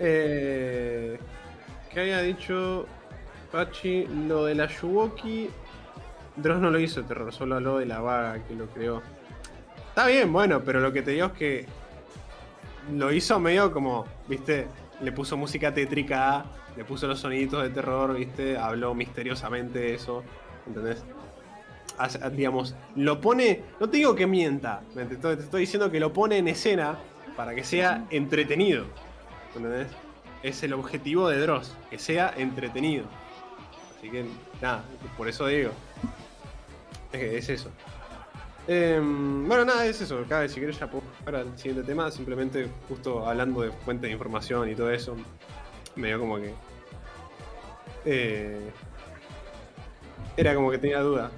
[0.00, 1.18] Eh,
[1.92, 2.86] ¿Qué había dicho
[3.52, 4.06] Pachi?
[4.26, 5.48] Lo de la Yuwoki.
[6.36, 9.02] Dross no lo hizo terror, solo habló de la vaga que lo creó.
[9.88, 11.66] Está bien, bueno, pero lo que te digo es que
[12.92, 14.68] lo hizo medio como, viste,
[15.02, 16.44] le puso música tétrica,
[16.76, 20.22] le puso los soniditos de terror, viste, habló misteriosamente de eso,
[20.66, 21.02] ¿entendés?
[21.98, 25.98] Hace- digamos, lo pone, no te digo que mienta, te estoy, te estoy diciendo que
[25.98, 26.96] lo pone en escena
[27.36, 28.84] para que sea entretenido,
[29.56, 29.88] ¿entendés?
[30.42, 33.06] Es el objetivo de Dross, que sea entretenido.
[33.96, 34.24] Así que,
[34.60, 34.84] nada,
[35.16, 35.72] por eso digo.
[37.12, 37.70] Es, que es eso.
[38.68, 40.24] Em, bueno, nada, es eso.
[40.28, 42.10] Cada vez si querés ya puedo para el siguiente tema.
[42.10, 45.16] Simplemente, justo hablando de fuente de información y todo eso,
[45.96, 46.54] me dio como que.
[48.04, 48.70] eh,
[50.36, 51.30] era como que tenía duda.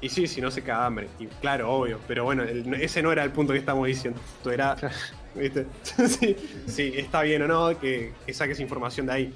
[0.00, 1.08] Y sí, si no se caga hambre.
[1.18, 1.98] Y claro, obvio.
[2.08, 4.20] Pero bueno, ese no era el punto que estamos diciendo.
[4.38, 4.76] Esto era.
[5.38, 5.66] ¿Viste?
[6.08, 6.36] sí,
[6.66, 9.32] sí, está bien o no que, que saques información de ahí.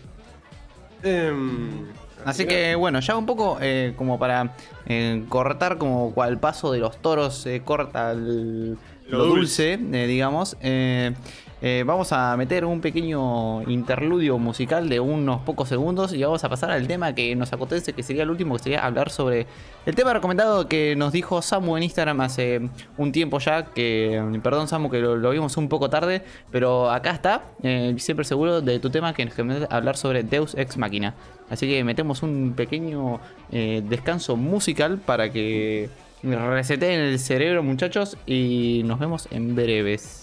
[1.03, 1.87] Em,
[2.25, 4.55] Así que bueno, ya un poco eh, como para
[4.87, 8.77] eh, cortar como cual paso de los toros eh, corta el-
[9.09, 10.57] Lo lo, dulce, eh, digamos.
[11.63, 16.49] Eh, vamos a meter un pequeño interludio musical de unos pocos segundos y vamos a
[16.49, 19.47] pasar al tema que nos acontece, que sería el último, que sería hablar sobre
[19.87, 24.67] el tema recomendado que nos dijo Samu en Instagram hace un tiempo ya, que perdón
[24.67, 28.81] Samu que lo, lo vimos un poco tarde, pero acá está, eh, siempre seguro de
[28.81, 31.15] tu tema que nos querés hablar sobre Deus Ex Machina.
[31.49, 33.21] Así que metemos un pequeño
[33.53, 35.91] eh, descanso musical para que
[36.23, 40.22] reseteen el cerebro muchachos y nos vemos en breves.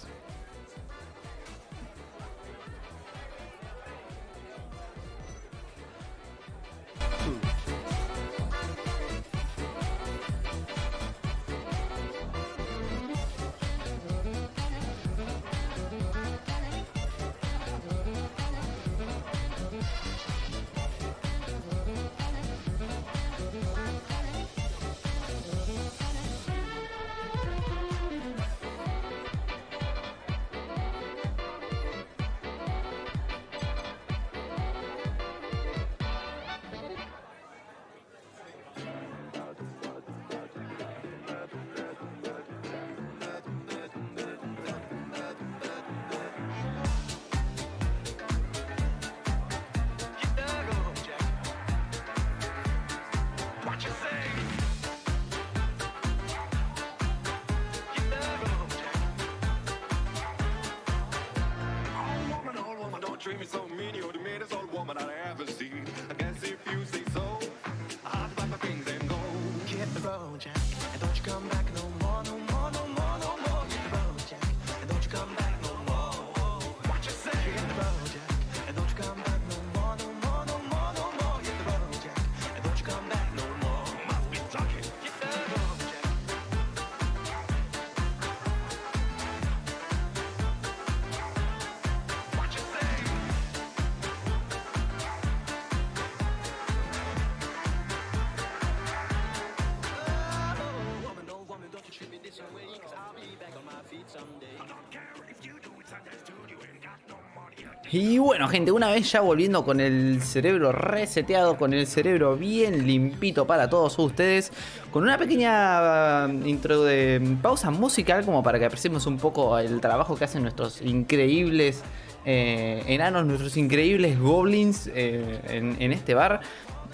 [108.40, 113.46] Bueno, gente, una vez ya volviendo con el cerebro reseteado, con el cerebro bien limpito
[113.46, 114.54] para todos ustedes,
[114.92, 119.82] con una pequeña uh, intro de pausa musical como para que apreciemos un poco el
[119.82, 121.84] trabajo que hacen nuestros increíbles
[122.24, 126.40] eh, enanos, nuestros increíbles goblins eh, en, este bar.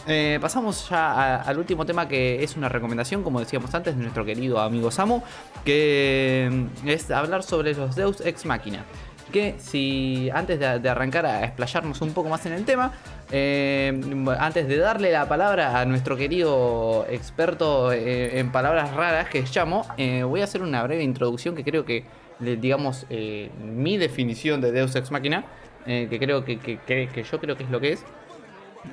[0.07, 4.25] Eh, pasamos ya al último tema que es una recomendación, como decíamos antes, de nuestro
[4.25, 5.21] querido amigo Samu,
[5.63, 6.49] que
[6.83, 8.83] mm, es hablar sobre los Deus Ex Machina.
[9.31, 12.93] Que si antes de, arrancar a explayarnos un poco más en el tema,
[13.31, 13.91] eh,
[14.39, 19.85] antes de darle la palabra a nuestro querido experto eh, en palabras raras que Chamo,
[19.97, 22.05] eh, voy a hacer una breve introducción que creo que,
[22.39, 25.43] digamos, eh, mi definición de Deus Ex Machina,
[25.85, 28.03] que creo que- que- que- yo creo que es lo que es.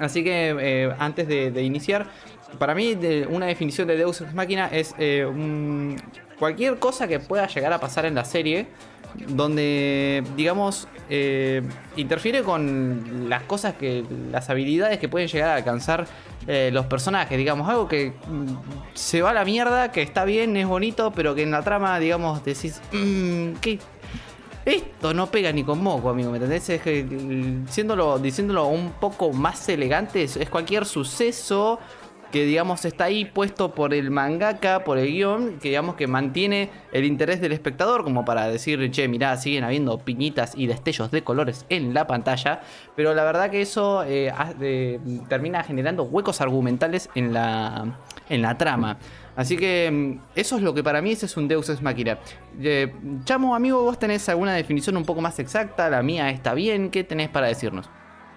[0.00, 2.06] Así que antes de, iniciar,
[2.58, 2.98] para mí
[3.30, 4.94] una definición de Deus Ex Machina es
[6.38, 8.66] cualquier cosa que pueda llegar a pasar en la serie,
[9.28, 11.62] donde digamos eh,
[11.96, 16.06] interfiere con las cosas que, las habilidades que pueden llegar a alcanzar
[16.46, 20.56] eh, los personajes, digamos algo que mm, se va a la mierda, que está bien,
[20.56, 23.78] es bonito, pero que en la trama, digamos, decís, "Mm, ¿qué,
[24.64, 26.68] esto no pega ni con moco, amigo, ¿me entendés?
[26.70, 27.66] Es que, mm,
[28.22, 31.78] diciéndolo un poco más elegante, es cualquier suceso
[32.32, 36.70] que, digamos, está ahí puesto por el mangaka, por el guion, que, digamos, que mantiene
[36.90, 41.22] el interés del espectador, como para decir, che, mirá, siguen habiendo piñitas y destellos de
[41.22, 42.62] colores en la pantalla,
[42.96, 44.32] pero la verdad que eso eh,
[45.28, 48.98] termina generando huecos argumentales en la, en la trama.
[49.36, 52.18] Así que mm, eso es lo que para mí es un Deus Ex Machina.
[52.60, 52.92] Eh,
[53.24, 57.04] Chamo, amigo, vos tenés alguna definición un poco más exacta, la mía está bien, ¿qué
[57.04, 57.88] tenés para decirnos?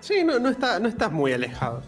[0.01, 1.81] Sí, no, está, no estás muy alejado.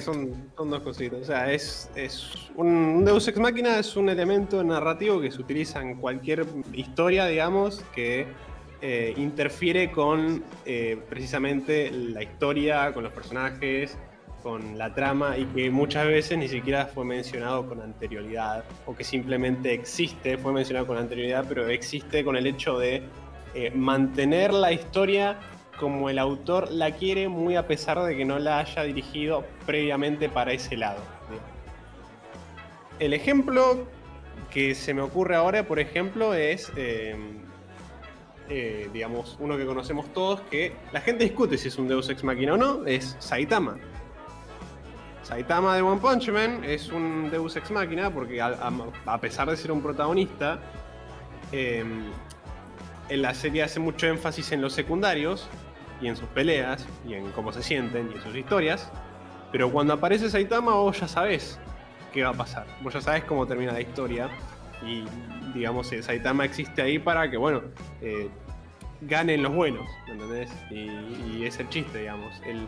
[0.00, 1.20] Son, dos cositas.
[1.20, 5.80] O sea, es, es un, Deus Ex Machina es un elemento narrativo que se utiliza
[5.80, 8.26] en cualquier historia, digamos, que
[8.80, 13.96] eh, interfiere con eh, precisamente la historia, con los personajes,
[14.42, 19.02] con la trama y que muchas veces ni siquiera fue mencionado con anterioridad o que
[19.02, 23.02] simplemente existe, fue mencionado con anterioridad, pero existe con el hecho de
[23.54, 25.36] eh, mantener la historia
[25.78, 30.28] como el autor la quiere, muy a pesar de que no la haya dirigido previamente
[30.28, 31.00] para ese lado.
[32.98, 33.86] El ejemplo
[34.50, 37.14] que se me ocurre ahora, por ejemplo, es, eh,
[38.48, 42.24] eh, digamos, uno que conocemos todos, que la gente discute si es un Deus Ex
[42.24, 43.76] Machina o no, es Saitama.
[45.22, 49.72] Saitama de One Punch Man es un Deus Ex Machina porque a, pesar de ser
[49.72, 50.60] un protagonista,
[51.52, 51.84] eh,
[53.08, 55.48] en la serie hace mucho énfasis en los secundarios
[56.00, 58.90] y en sus peleas y en cómo se sienten y en sus historias.
[59.52, 61.58] Pero cuando aparece Saitama, vos ya sabés
[62.12, 62.66] qué va a pasar.
[62.82, 64.28] Vos ya sabés cómo termina la historia.
[64.84, 65.04] Y
[65.54, 67.62] digamos, eh, Saitama existe ahí para que, bueno,
[68.02, 68.28] eh,
[69.00, 70.50] ganen los buenos, ¿me entendés?
[70.70, 72.34] Y, y es el chiste, digamos.
[72.44, 72.66] El,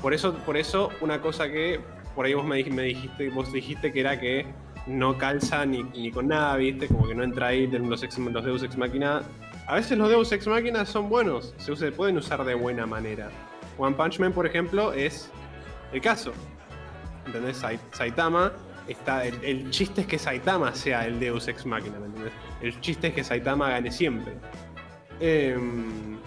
[0.00, 1.80] por, eso, por eso, una cosa que
[2.14, 4.46] por ahí vos me, me dijiste, vos dijiste que era que
[4.86, 6.86] no calza ni, ni con nada, ¿viste?
[6.86, 9.22] Como que no entra ahí los, ex- los Deus Ex Machina.
[9.70, 13.30] A veces los Deus Ex Machina son buenos, se, se pueden usar de buena manera.
[13.78, 15.30] One Punch Man, por ejemplo, es
[15.92, 16.32] el caso.
[17.24, 17.58] ¿Entendés?
[17.62, 18.50] Sai- Saitama
[18.88, 19.24] está.
[19.24, 22.08] El, chiste es que Saitama sea el Deus Ex Machina, ¿me?
[22.66, 24.32] El chiste es que Saitama gane siempre.
[25.20, 26.18] Em,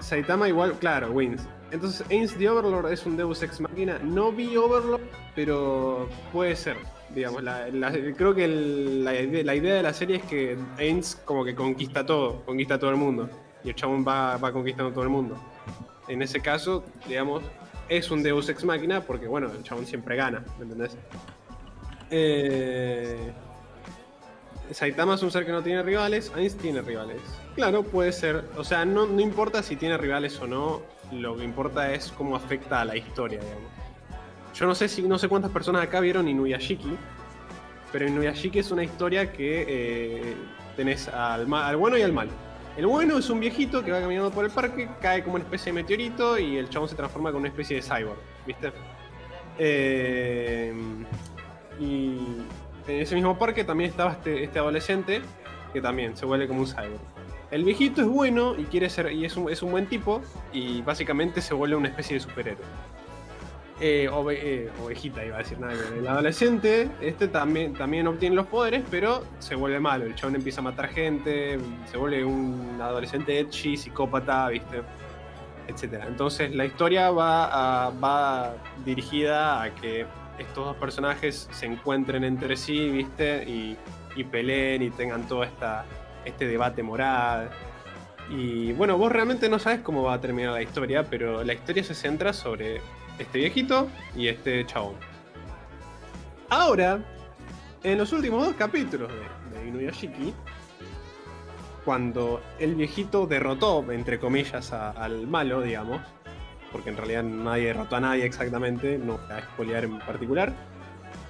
[0.00, 1.46] Saitama igual, claro, wins.
[1.72, 3.98] Entonces, Ains the Overlord es un Deus Ex Machina.
[4.02, 5.02] No vi Overlord,
[5.34, 6.78] pero puede ser.
[7.16, 7.66] Digamos, la-
[8.16, 12.04] creo que la, ide- la idea de la serie es que Ains como que conquista
[12.04, 13.28] todo, conquista todo el mundo.
[13.64, 15.34] Y el chabón va, conquistando todo el mundo.
[16.08, 17.42] En ese caso, digamos,
[17.88, 20.96] es un Deus Ex Machina porque, bueno, el chabón siempre gana, ¿me entendés?
[22.10, 23.32] Eh...
[24.72, 27.20] Saitama es un ser que no tiene rivales, Ainz tiene rivales.
[27.54, 28.44] Claro, puede ser.
[28.56, 32.34] O sea, no, no importa si tiene rivales o no, lo que importa es cómo
[32.36, 33.70] afecta a la historia, digamos.
[34.58, 36.96] Yo no sé si no sé cuántas personas acá vieron Inuyashiki,
[37.92, 40.34] pero Inuyashiki es una historia que eh,
[40.76, 42.30] tenés al, bueno y al malo.
[42.76, 45.72] El bueno es un viejito que va caminando por el parque, cae como una especie
[45.72, 48.72] de meteorito y el chabón se transforma con una especie de cyborg, ¿viste?
[49.58, 50.74] Eh,
[51.78, 52.18] y
[52.86, 55.20] en ese mismo parque también estaba este, este adolescente
[55.72, 57.00] que también se vuelve como un cyborg.
[57.50, 60.80] El viejito es bueno y quiere ser y es un, es un buen tipo y
[60.80, 62.64] básicamente se vuelve una especie de superhéroe.
[63.78, 65.74] Eh, eh, ovejita iba a decir nada.
[65.94, 70.06] El adolescente este también, también obtiene los poderes, pero se vuelve malo.
[70.06, 71.58] El chabón empieza a matar gente,
[71.90, 74.80] se vuelve un adolescente edgy, psicópata, ¿viste?
[75.68, 76.06] Etcétera.
[76.08, 78.54] Entonces la historia va, a- va
[78.84, 80.06] dirigida a que
[80.38, 83.44] estos dos personajes se encuentren entre sí, ¿viste?
[83.46, 83.76] Y,
[84.16, 85.84] y peleen y tengan todo esta,
[86.24, 87.50] este debate moral.
[88.30, 91.84] Y bueno, vos realmente no sabes cómo va a terminar la historia, pero la historia
[91.84, 92.80] se centra sobre
[93.18, 94.94] este viejito y este chabón.
[96.48, 97.00] Ahora,
[97.82, 100.32] en los últimos dos capítulos de, de Inuyashiki,
[101.86, 106.00] cuando el viejito derrotó, entre comillas, al malo, digamos,
[106.72, 110.52] porque en realidad nadie derrotó a nadie exactamente, no a spoilear en particular,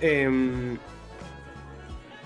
[0.00, 0.78] em,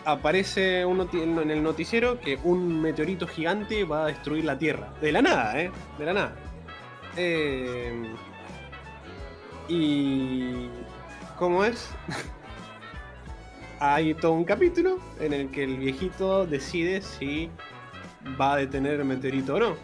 [0.04, 4.92] aparece un en el noticiero que un meteorito gigante va a destruir la Tierra.
[5.00, 5.72] De la nada, ¿eh?
[5.98, 6.36] De la nada.
[7.16, 8.14] Em,
[9.70, 10.68] y...
[11.38, 11.90] ¿Cómo es?
[13.80, 17.48] Hay todo un capítulo en el que el viejito decide si
[18.38, 19.76] va a detener el meteorito o no.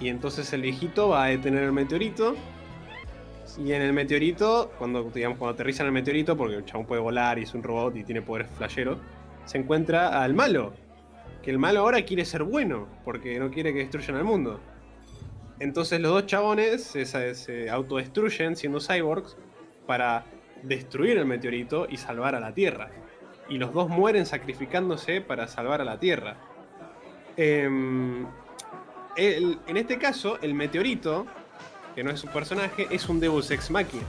[0.00, 2.34] Y entonces el viejito va a detener el meteorito.
[3.56, 7.00] Y en el meteorito, cuando, digamos, cuando aterriza en el meteorito, porque el chabón puede
[7.00, 8.98] volar y es un robot y tiene poderes flasheros,
[9.44, 10.72] se encuentra al malo.
[11.42, 14.60] Que el malo ahora quiere ser bueno, porque no quiere que destruyan al mundo.
[15.58, 19.36] Entonces los dos chabones se, autodestruyen siendo cyborgs
[19.86, 20.24] para
[20.62, 22.90] destruir el meteorito y salvar a la Tierra.
[23.48, 26.36] Y los dos mueren sacrificándose para salvar a la Tierra.
[27.36, 28.26] Em,
[29.16, 31.26] en este caso, el meteorito,
[31.94, 34.04] que no es un personaje, es un Deus Ex Machina.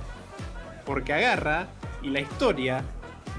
[0.85, 1.67] Porque agarra
[2.01, 2.83] y la historia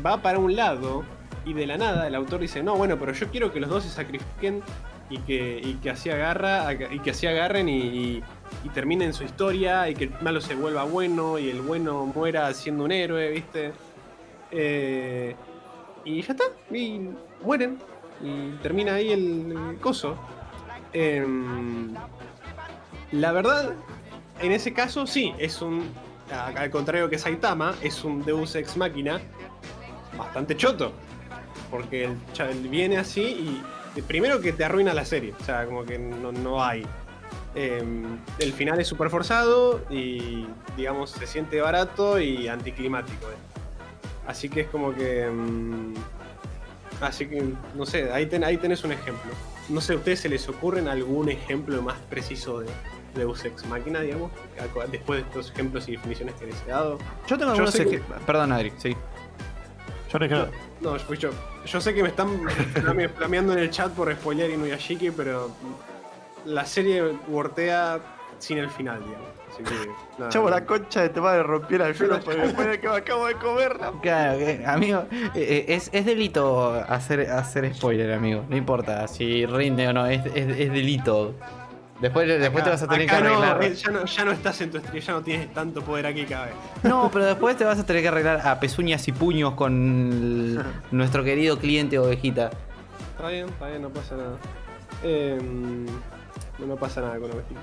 [0.05, 1.05] va para un lado
[1.45, 3.85] y de la nada el autor dice, no, bueno, pero yo quiero que los dos
[3.85, 4.63] se sacrifiquen
[5.11, 8.23] y que, y que así agarra y que así agarren y, y-
[8.65, 12.53] y terminen su historia y que el malo se vuelva bueno y el bueno muera
[12.55, 13.73] siendo un héroe, ¿viste?
[14.51, 15.37] Eh,
[16.05, 16.45] y ya está,
[16.75, 17.09] y
[17.43, 17.79] mueren
[18.23, 20.17] y termina ahí el, coso.
[20.93, 21.95] Em,
[23.13, 23.73] la verdad,
[24.41, 25.89] en ese caso sí, es un,
[26.33, 29.21] al contrario que Saitama, es un Deus Ex Máquina
[30.17, 30.93] bastante choto.
[31.71, 33.63] Porque el, el viene así y
[34.03, 36.85] primero que te arruina la serie, o sea, como que no, no hay.
[37.55, 40.47] Em, el final es súper forzado y,
[40.77, 43.27] digamos, se siente barato y anticlimático.
[43.31, 43.35] eh.
[44.27, 45.25] Así que es como que...
[45.25, 45.95] em,
[47.01, 47.43] así que,
[47.75, 49.31] no sé, ahí, ten- ahí tenés un ejemplo.
[49.69, 52.69] No sé, ¿a ustedes se les ocurren algún ejemplo más preciso de
[53.15, 54.31] Deus Ex Máquina, digamos?
[54.91, 56.99] Después de estos ejemplos y definiciones que les he dado.
[57.27, 58.97] Yo tengo algunos sé que- Perdón, Adri, sí.
[60.13, 60.47] Yo no.
[60.81, 61.31] No, fui yo.
[61.71, 62.29] Yo sé que me están
[62.75, 65.51] flame- flameando en el chat por spoilear Inuyashiki, pero
[66.45, 67.99] la serie wortea
[68.39, 69.29] sin el final, digamos.
[69.53, 69.91] Así que.
[70.19, 70.31] nada.
[70.31, 73.27] Chavo, la concha de tu madre rompiera el suelo porque después de que me acabo
[73.27, 73.77] de comer.
[74.03, 78.45] Claro, amigo, eh, eh, es, es delito hacer, hacer spoiler, amigo.
[78.49, 81.35] No importa si rinde o no, es, es, es delito.
[82.01, 83.63] Después, después te vas a tener que Acá no, arreglar.
[83.65, 86.25] eh, ya, no, ya no estás en tu estrella, ya no tienes tanto poder aquí
[86.27, 86.55] cada vez.
[86.85, 89.73] No, pero después te vas a tener que arreglar a pezuñas y puños con
[90.13, 90.63] el-
[90.97, 92.51] nuestro querido cliente ovejita.
[93.17, 94.37] Está bien, está bien, no pasa nada.
[95.03, 95.39] Eh,
[96.59, 97.61] no, no pasa nada con Ovejita.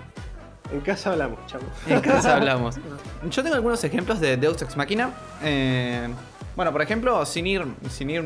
[0.73, 1.63] En casa hablamos, chavo.
[1.87, 2.75] En casa hablamos.
[3.29, 5.11] Yo tengo algunos ejemplos de Deus Ex Machina.
[5.43, 6.09] Eh,
[6.55, 8.23] bueno, por ejemplo, sin ir, sin ir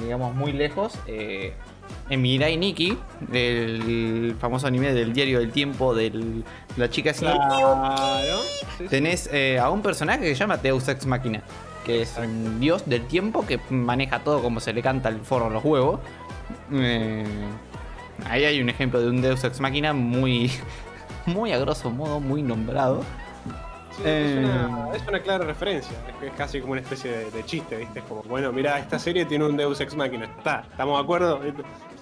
[0.00, 1.54] digamos, muy lejos, eh,
[2.08, 2.96] en Mirai Nikki,
[3.32, 6.42] el famoso anime del diario del tiempo de
[6.76, 8.40] la chica así, Claro.
[8.90, 11.42] Tenés eh, a un personaje que se llama Deus Ex Machina,
[11.84, 15.46] que es un dios del tiempo que maneja todo como se le canta el forro
[15.46, 16.00] a los huevos.
[16.72, 17.24] Eh,
[18.28, 20.50] ahí hay un ejemplo de un Deus Ex Machina muy,
[21.26, 23.02] muy a grosso modo, muy nombrado.
[23.96, 25.96] Sí, Eh, es, una, es una clara referencia.
[26.20, 27.98] Es, es casi como una especie de, de chiste, ¿viste?
[28.00, 30.24] Es como, bueno, mira, esta serie tiene un Deus Ex Machina.
[30.24, 31.40] Está, ¿estamos de acuerdo?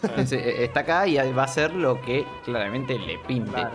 [0.03, 3.51] Eh, Está acá y va a ser lo que claramente le pinte.
[3.51, 3.73] Claro.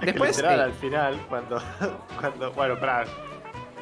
[0.00, 1.60] Después, Literal, eh, al final, cuando.
[2.20, 3.04] cuando bueno, pará.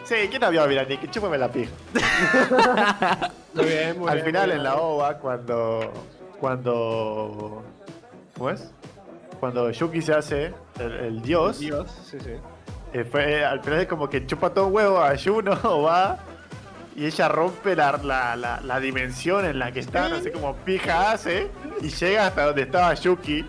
[0.05, 0.99] Sí, ¿quién no vio a Mirani?
[1.11, 1.71] Chúpame la pija.
[3.55, 5.93] Muy bien, muy Al bien, final, muy en la OVA, cuando.
[6.41, 7.63] Cuando.
[8.39, 8.73] ¿Cómo es?
[9.39, 12.31] Cuando Yuki se hace el, el dios, Dios, sí, sí.
[12.93, 16.19] Eh, fue, al final es como que chupa todo huevo a Juno, va.
[16.95, 20.55] Y ella rompe la, la, la, la dimensión en la que está, no sé cómo
[20.57, 21.49] pija hace,
[21.81, 23.47] y llega hasta donde estaba Yuki,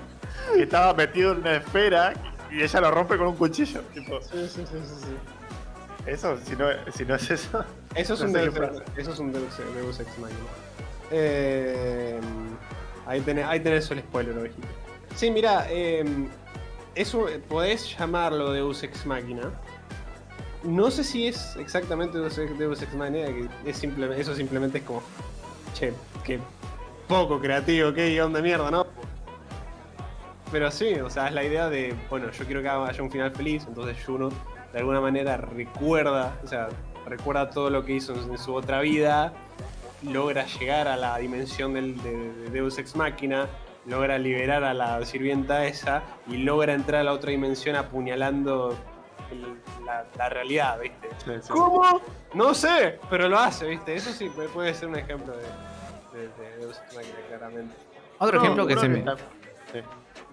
[0.56, 2.14] que estaba metido en una esfera,
[2.50, 3.82] y ella lo rompe con un cuchillo.
[3.94, 5.16] Tipo, Sí, sí, sí, sí, sí.
[6.06, 7.66] eso, si no, si no es eso.
[7.96, 8.56] Eso es No un Deus,
[8.96, 10.40] eso es un Deus, Deus Ex Machina.
[11.12, 12.20] Eh,
[13.06, 14.68] ahí, tenés, ahí tenés el spoiler, ovejita.
[15.16, 16.04] Sí, mira, eh,
[16.96, 19.52] eso podés llamarlo Deus Ex Machina.
[20.64, 22.38] No sé si es exactamente Deus
[22.82, 23.50] Ex, Machina, que
[24.18, 25.04] eso simplemente es como,
[25.74, 25.94] che,
[26.24, 26.40] qué
[27.08, 28.88] poco creativo, qué guion de mierda, ¿no?
[30.52, 33.32] Pero sí, o sea, es la idea de, bueno, yo quiero que haya un final
[33.32, 34.30] feliz, entonces Juno
[34.72, 36.70] de alguna manera recuerda, o sea,
[37.06, 39.34] recuerda todo lo que hizo en, su otra vida,
[40.04, 43.48] logra llegar a la dimensión del, de, de Deus Ex Machina,
[43.86, 48.78] logra liberar a la sirvienta esa y logra entrar a la otra dimensión apuñalando
[49.32, 51.10] el- la, la realidad, ¿viste?
[51.50, 52.02] ¿Cómo?
[52.34, 53.96] No sé, pero lo hace, ¿viste?
[53.96, 56.30] Eso sí puede- puede ser un ejemplo de, de-
[57.28, 57.76] claramente.
[58.20, 59.04] otro No, ejemplo que se me.
[59.72, 59.80] sí.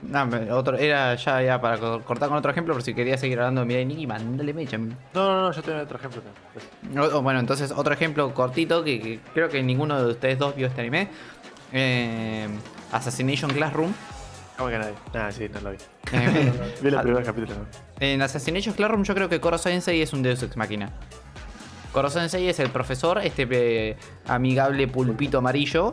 [0.02, 3.38] No, otro, era ya, ya para co- cortar con otro ejemplo, pero si quería seguir
[3.38, 4.78] hablando de Mirai Nikki, mandale mecha.
[4.78, 6.98] No, no, no, yo tengo otro ejemplo también.
[7.12, 10.54] O- o bueno, entonces otro ejemplo cortito que, que creo que ninguno de ustedes dos
[10.56, 11.08] vio este anime.
[11.72, 12.48] Eh,
[12.92, 13.92] Assassination Classroom.
[14.56, 14.94] ¿Cómo que nadie?
[15.14, 15.78] Nada, sí, no lo vi.
[16.12, 16.52] Eh,
[16.82, 17.54] Vi el primer capítulo.
[17.54, 17.66] ¿no?
[18.00, 20.90] en Assassination Classroom yo creo que Koro Sensei es un Deus Ex Machina.
[21.92, 23.96] Koro Sensei es el profesor, este eh,
[24.26, 25.92] amigable pulpito amarillo,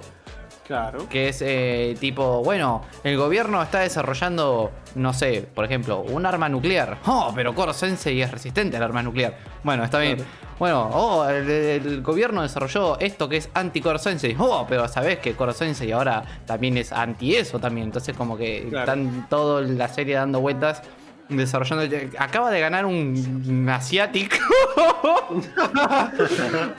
[0.67, 1.07] Claro.
[1.09, 6.49] que es eh, tipo, bueno, el gobierno está desarrollando, no sé, por ejemplo, un arma
[6.49, 6.97] nuclear.
[7.05, 9.37] Oh, pero Koro Sensei es resistente al arma nuclear.
[9.63, 10.17] Bueno, está bien.
[10.59, 14.35] Bueno, oh, el, el gobierno desarrolló esto que es anti Koro Sensei.
[14.39, 17.85] Oh, pero sabes que Koro Sensei ahora también es anti eso también.
[17.87, 18.91] Entonces como que Claro.
[18.91, 20.81] están toda la serie dando vueltas.
[21.29, 21.97] Desarrollando.
[22.19, 24.35] Acaba de ganar un asiático.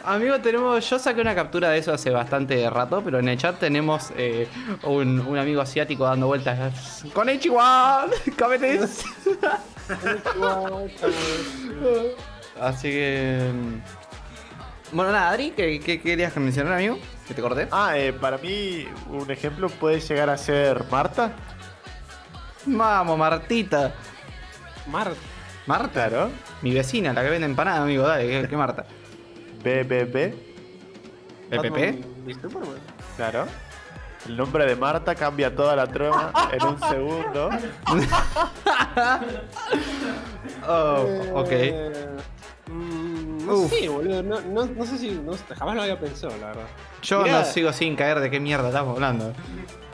[0.05, 0.89] Amigo, tenemos.
[0.89, 4.49] Yo saqué una captura de eso hace bastante rato, pero en el chat tenemos eh,
[4.85, 7.05] un, un amigo asiático dando vueltas.
[7.13, 8.09] ¡Con Ichiwan!
[8.37, 9.05] ¡Cabetes!
[12.61, 13.51] Así que.
[13.53, 16.99] mm, Bueno, nada, Adri, ¿qué, qué querías mencionar, amigo?
[17.27, 17.69] Que te corté.
[17.71, 21.33] Ah, eh, para mí, un ejemplo puede llegar a ser Marta.
[22.67, 23.95] Vamos, Martita.
[24.91, 25.17] Marta.
[25.67, 26.31] Marta, Claro.
[26.63, 28.85] mi vecina, la que vende empanada, amigo, dale, ¿qué, qué Marta?
[29.63, 30.35] BBB.
[32.41, 32.79] Superman.
[33.17, 33.47] Claro.
[34.27, 37.51] El nombre de Marta cambia toda la trama en un segundo.
[40.67, 41.49] Oh, ok.
[41.51, 42.07] Eh,
[42.71, 43.71] mm, no Uf.
[43.73, 44.23] sé, boludo.
[44.23, 45.11] No, no, no sé si.
[45.13, 46.67] no jamás lo había pensado, la verdad.
[47.03, 49.33] Yo Mirá, no sigo sin caer de qué mierda estamos hablando.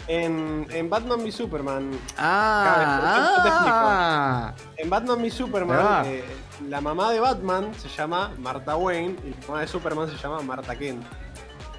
[0.06, 1.90] En, en Batman v Superman.
[2.18, 4.54] Ah, te ah.
[4.76, 6.02] En Batman v Superman, Ah.
[6.06, 6.24] eh,
[6.68, 10.42] la mamá de Batman se llama Martha Wayne y la mamá de Superman se llama
[10.42, 11.02] Martha Kent.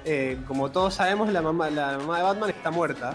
[0.04, 3.14] Eh, como todos sabemos, la mamá, la mamá de Batman está muerta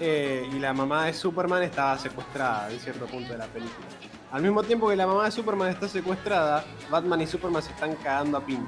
[0.00, 3.86] eh, y la mamá de Superman está secuestrada en cierto punto de la película.
[4.32, 7.94] Al mismo tiempo que la mamá de Superman está secuestrada, Batman y Superman se están
[7.96, 8.66] cagando a pin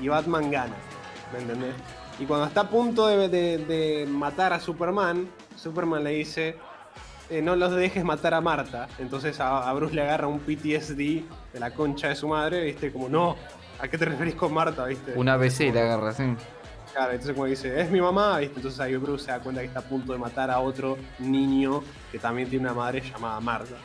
[0.00, 0.74] y Batman gana,
[1.32, 1.74] ¿me entendés?
[2.18, 6.56] Y cuando está a punto de, de- de matar a Superman, Superman le dice,
[7.30, 8.88] eh, no los dejes matar a Marta.
[8.98, 10.96] Entonces a, a Bruce le agarra un PTSD
[11.52, 12.92] de la concha de su madre, ¿viste?
[12.92, 13.36] Como, no,
[13.80, 15.12] ¿a qué te referís con Marta, viste?
[15.14, 16.24] Una ABC le agarra, sí.
[16.92, 18.56] Claro, entonces como dice, es mi mamá, ¿viste?
[18.56, 21.82] Entonces ahí Bruce se da cuenta que está a punto de matar a otro niño
[22.10, 23.76] que también tiene una madre llamada Marta.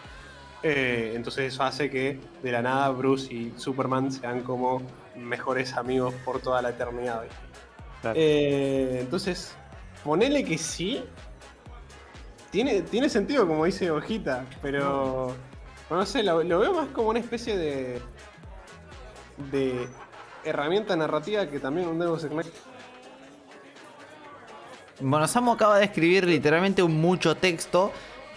[0.63, 4.81] Eh, entonces eso hace que de la nada Bruce y Superman sean como
[5.15, 7.23] mejores amigos por toda la eternidad.
[7.23, 7.35] ¿viste?
[8.03, 8.19] Claro.
[8.19, 9.55] Eh, entonces,
[10.03, 11.03] ponele que sí.
[12.51, 15.33] Tiene, tiene sentido, como dice Hojita, pero.
[15.89, 18.01] No sé, lo, lo veo más como una especie de.
[19.51, 19.87] de
[20.43, 22.55] herramienta narrativa que también un Deus Ex Machina.
[24.99, 27.91] Bueno, Samu acaba de escribir literalmente un mucho texto.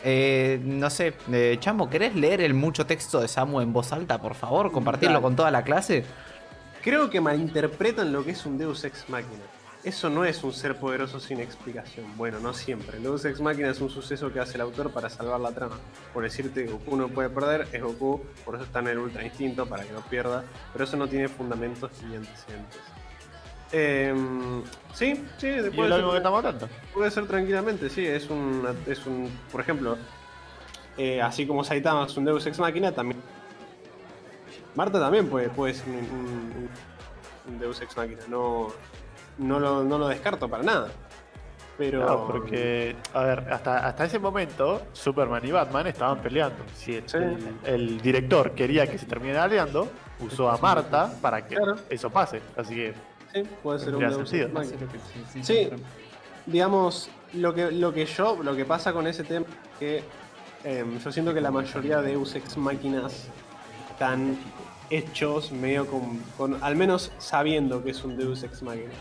[0.04, 4.22] Eh, no sé, eh, Chamo, ¿querés leer el mucho texto de Samu en voz alta,
[4.22, 4.70] por favor?
[4.70, 6.04] Compartirlo con toda la clase.
[6.82, 9.42] Creo que malinterpretan lo que es un Deus Ex Machina.
[9.86, 12.06] Eso no es un ser poderoso sin explicación.
[12.16, 12.96] Bueno, no siempre.
[12.96, 15.76] El Deus Ex Machina es un suceso que hace el autor para salvar la trama.
[16.12, 19.64] Por decirte, Goku no puede perder, es Goku, por eso está en el Ultra Instinto,
[19.66, 20.42] para que no pierda.
[20.72, 22.80] Pero eso no tiene fundamentos ni antecedentes.
[23.70, 26.68] Em, sí, sí, Y puede ser- que estamos hablando.
[26.92, 28.04] Puede ser tranquilamente, sí.
[28.04, 29.96] Es un, es un por ejemplo,
[30.98, 33.20] eh, así como Saitama es un Deus Ex Machina, también.
[34.74, 36.68] Marta también puede, puede ser un, un-
[37.48, 38.22] un Deus Ex Machina.
[38.28, 38.72] No,
[39.38, 40.88] no, lo, no lo descarto para nada.
[41.78, 42.06] Pero.
[42.06, 46.64] No, porque, a ver, hasta, hasta ese momento Superman y Batman estaban peleando.
[46.74, 47.18] Si el, Sí.
[47.18, 49.88] el- el director quería que se terminara aliando,
[50.20, 51.76] usó a Marta para que Claro.
[51.90, 52.40] eso pase.
[52.56, 52.94] Así que
[53.34, 54.48] Sí, puede ser un sentido.
[54.48, 54.86] Machina.
[55.42, 55.68] Sí,
[56.46, 59.44] digamos, lo que, lo que yo, lo que pasa con ese tema
[59.74, 60.04] es que
[60.64, 63.28] em, yo siento que la mayoría de Deus Ex Máquinas
[63.90, 64.38] están
[64.88, 68.92] hechos medio con, con- al menos sabiendo que es un Deus Ex Máquina.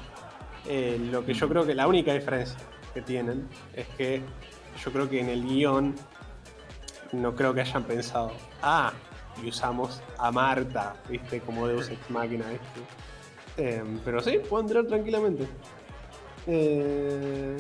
[0.68, 2.58] Eh, lo que yo creo que la única diferencia
[2.94, 4.22] que tienen es que
[4.84, 5.96] yo creo que en el guion
[7.12, 8.32] no creo que hayan pensado,
[8.62, 8.92] ah,
[9.44, 12.66] y usamos a Marta, viste, como Deus Ex Máquina, viste.
[13.78, 15.48] Em, pero sí, puedo entrar tranquilamente.
[16.48, 17.58] Eh,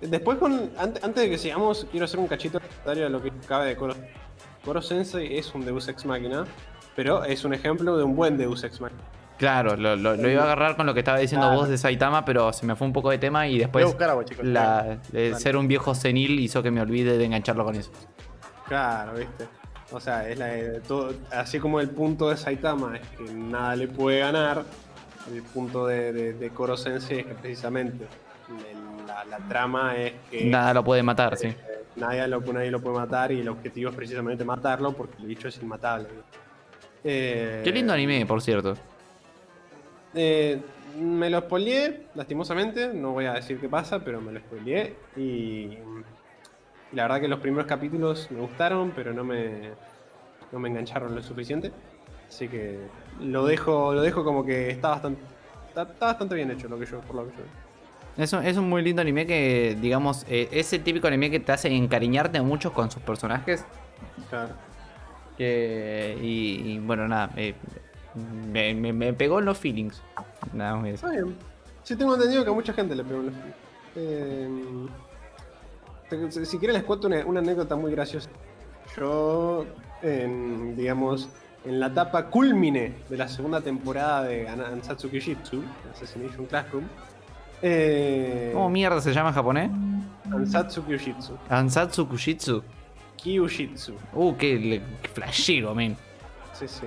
[0.00, 3.66] después, con, ante- antes de que sigamos, quiero hacer un cachito de lo que cabe
[3.66, 3.94] de Koro.
[4.64, 6.44] Koro Sensei es un Deus Ex Machina,
[6.96, 9.02] pero es un ejemplo de un buen Deus Ex Machina.
[9.38, 11.60] Claro, lo, lo- lo iba a agarrar con lo que estaba diciendo Claro.
[11.60, 13.84] vos de Saitama, pero se me fue un poco de tema y después
[14.26, 14.44] chicos.
[14.44, 15.40] la, de Dale.
[15.42, 17.90] ser un viejo senil hizo que me olvide de engancharlo con eso.
[18.68, 19.46] Claro, viste.
[19.92, 23.76] O sea, es la de todo, así como el punto de Saitama es que nada
[23.76, 24.64] le puede ganar,
[25.32, 28.06] el punto de, de, de Koro Sensei es que precisamente
[29.06, 31.48] la, la trama es que Nada lo puede matar, sí.
[31.48, 31.56] Eh,
[31.96, 35.48] nadie, lo, nadie lo puede matar y el objetivo es precisamente matarlo porque el bicho
[35.48, 36.08] es inmatable.
[37.04, 38.74] Eh, Qué lindo anime, por cierto.
[40.14, 40.60] Eh,
[41.00, 45.78] me lo spoileé, lastimosamente, no voy a decir qué pasa, pero me lo spoileé y,
[46.92, 49.70] la verdad que los primeros capítulos me gustaron, pero no me,
[50.52, 51.72] no me engancharon lo suficiente.
[52.28, 52.78] Así que
[53.20, 55.20] lo dejo, lo dejo como que está bastante,
[55.68, 57.64] está, está bastante bien hecho lo que yo, por lo que yo veo.
[58.16, 61.40] Es un, es un muy lindo anime que, digamos, eh, es el típico anime que
[61.40, 63.64] te hace encariñarte mucho con sus personajes.
[64.30, 64.54] Claro.
[65.36, 67.54] Que, y, y, bueno, nada, eh,
[68.14, 70.02] me, me- me pegó en los feelings.
[70.52, 70.88] Nada más.
[70.90, 71.34] Está bien.
[71.82, 73.34] Sí, tengo entendido que a mucha gente le pegó en los
[73.96, 74.48] eh,
[76.08, 78.28] te- si- quieren les cuento una, una anécdota muy graciosa.
[78.96, 79.64] Yo,
[80.02, 81.28] en, digamos,
[81.64, 85.62] en la etapa culmine de la segunda temporada de Ansatsu Kyujitsu,
[85.92, 86.84] Assassination Classroom,
[87.62, 89.70] eh, ¿Cómo mierda se llama en japonés?
[90.30, 92.62] Ansatsu Kyujitsu, Ansatsu Kushitsu.
[93.16, 94.82] Kyujitsu, Uh, qué,
[95.14, 95.96] flashero, men.
[96.52, 96.86] sí, sí.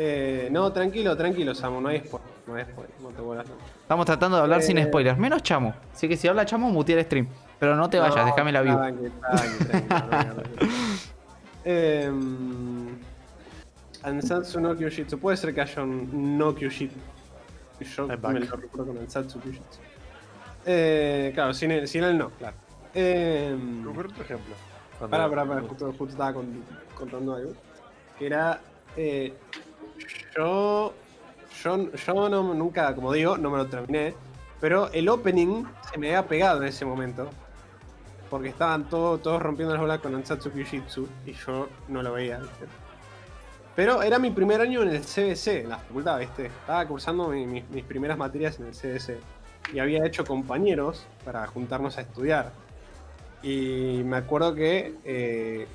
[0.00, 3.60] Eh, no, tranquilo, tranquilo, Samu, no hay spoiler, no hay spoiler, no te vuelvas loco.
[3.82, 4.84] Estamos tratando de hablar sin Eh.
[4.84, 5.74] spoilers, menos Chamo.
[5.92, 7.26] Así que si habla Chamo, mutea el stream.
[7.58, 8.76] Pero no te vayas, No, déjame la view.
[8.76, 10.70] tranqui, tranqui, tranqui, tranqui, tranqui.
[11.64, 12.98] Em,
[14.04, 15.18] Ansatsu no Kyujitsu.
[15.18, 16.96] Puede ser que haya un no Kyujitsu.
[17.80, 19.80] Yo me lo recuerdo con Ansatsu Kyujitsu.
[20.64, 22.56] Eh, claro, sin el no, claro.
[22.94, 24.54] Em, Por otro ejemplo.
[25.10, 26.62] Pará, pará, pará, justo, justo estaba con-
[26.94, 27.52] contando algo.
[28.18, 28.60] Que era.
[28.96, 29.32] eh,
[30.38, 30.94] yo.
[31.64, 34.14] Yo, yo no, nunca, como digo, no me lo terminé.
[34.60, 37.28] Pero el opening se me había pegado en ese momento.
[38.30, 41.08] Porque estaban todo- todos rompiendo las bolas con Ansatsu Kyujitsu.
[41.26, 42.66] Y yo no lo veía, ¿viste?
[43.74, 46.46] Pero era mi primer año en el CBC, en la facultad, ¿viste?
[46.46, 49.18] Estaba cursando mi- mis, mis primeras materias en el CBC.
[49.72, 52.52] Y había hecho compañeros para juntarnos a estudiar.
[53.42, 55.66] Y me acuerdo que eh,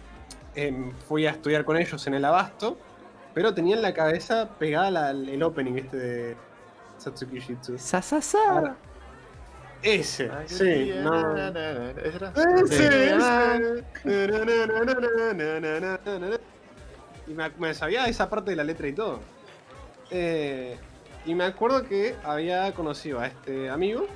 [0.56, 2.78] em, fui a estudiar con ellos en el Abasto,
[3.34, 6.38] pero tenían la cabeza pegada el opening este de
[6.98, 7.78] Satsuki Shitsu.
[7.78, 8.76] ¡Sasasa!
[9.82, 11.36] Ese, sí, no.
[11.36, 13.18] Ese,
[17.28, 19.20] Y me, me, sabía esa parte de la letra y todo.
[20.10, 20.78] Eh,
[21.26, 24.08] y me acuerdo que había conocido a este amigo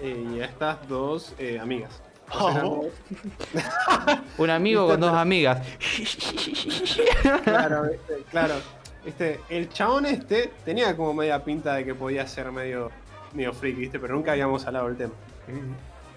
[0.00, 2.03] eh, y a estas dos eh, amigas.
[2.32, 2.86] Oh.
[4.38, 5.66] Un amigo con dos amigas.
[7.44, 8.54] claro, este, claro.
[9.04, 12.90] Este, el chabón este tenía como media pinta de que podía ser medio,
[13.34, 13.98] medio freak, ¿viste?
[13.98, 15.12] Pero nunca habíamos hablado del tema.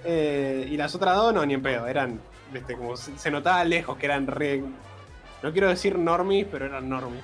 [0.05, 2.19] Eh, y las otras dos no, ni en pedo, eran,
[2.53, 4.63] viste, como se, se notaba lejos que eran re.
[5.43, 7.23] No quiero decir normies, pero eran normies.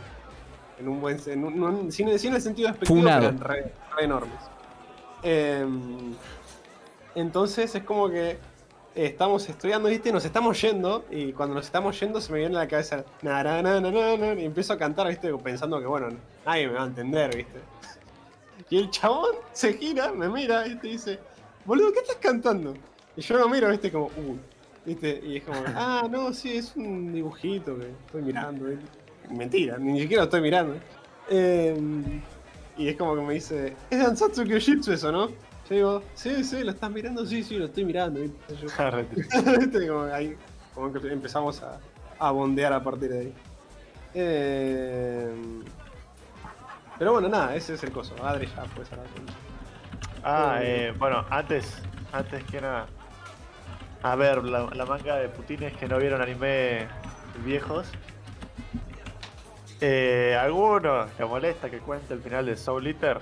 [0.80, 3.24] En un buen en un- un- sin, sin el sentido despectivo, Funado.
[3.24, 4.40] eran re, re normies.
[5.22, 6.14] Em,
[7.16, 8.38] entonces es como que
[8.96, 10.12] estamos estudiando, ¿viste?
[10.12, 13.44] Nos estamos yendo y cuando nos estamos yendo se me viene a la cabeza na,
[13.44, 15.34] na, na, y empiezo a cantar, ¿viste?
[15.36, 16.10] Pensando que, bueno,
[16.46, 17.60] nadie me va a entender, ¿viste?
[18.70, 21.20] Y el chabón se gira, me mira y te dice,
[21.66, 22.74] boludo, ¿qué estás cantando?
[23.16, 23.92] Y yo lo miro, ¿viste?
[23.92, 24.38] Como, uh,
[24.86, 25.22] ¿viste?
[25.26, 28.66] Y es como, ah, no, sí, es un dibujito que estoy mirando.
[28.66, 28.86] ¿viste?
[29.30, 30.76] Mentira, ni siquiera lo estoy mirando.
[31.30, 32.22] Em,
[32.78, 35.30] y es como que me dice, es Ansatsu Kyojitsu eso, ¿no?
[35.70, 38.20] Yo digo, sí, sí, lo estás mirando, sí, sí, lo estoy mirando.
[39.90, 40.38] Como que ahí
[40.74, 41.80] como que empezamos a,
[42.20, 43.34] a bondear a partir de ahí.
[44.16, 45.34] Eh,
[46.98, 48.16] pero bueno, nada, ese es el coso.
[48.26, 49.26] Adri ya puedes hablar con
[50.24, 51.78] Ah, eh, bueno, antes,
[52.12, 52.88] antes que nada.
[54.02, 56.88] A ver, la, la manga de putines que no vieron anime
[57.44, 57.88] viejos.
[59.82, 63.20] Eh, ¿Alguno le molesta que cuente el final de Soul Eater?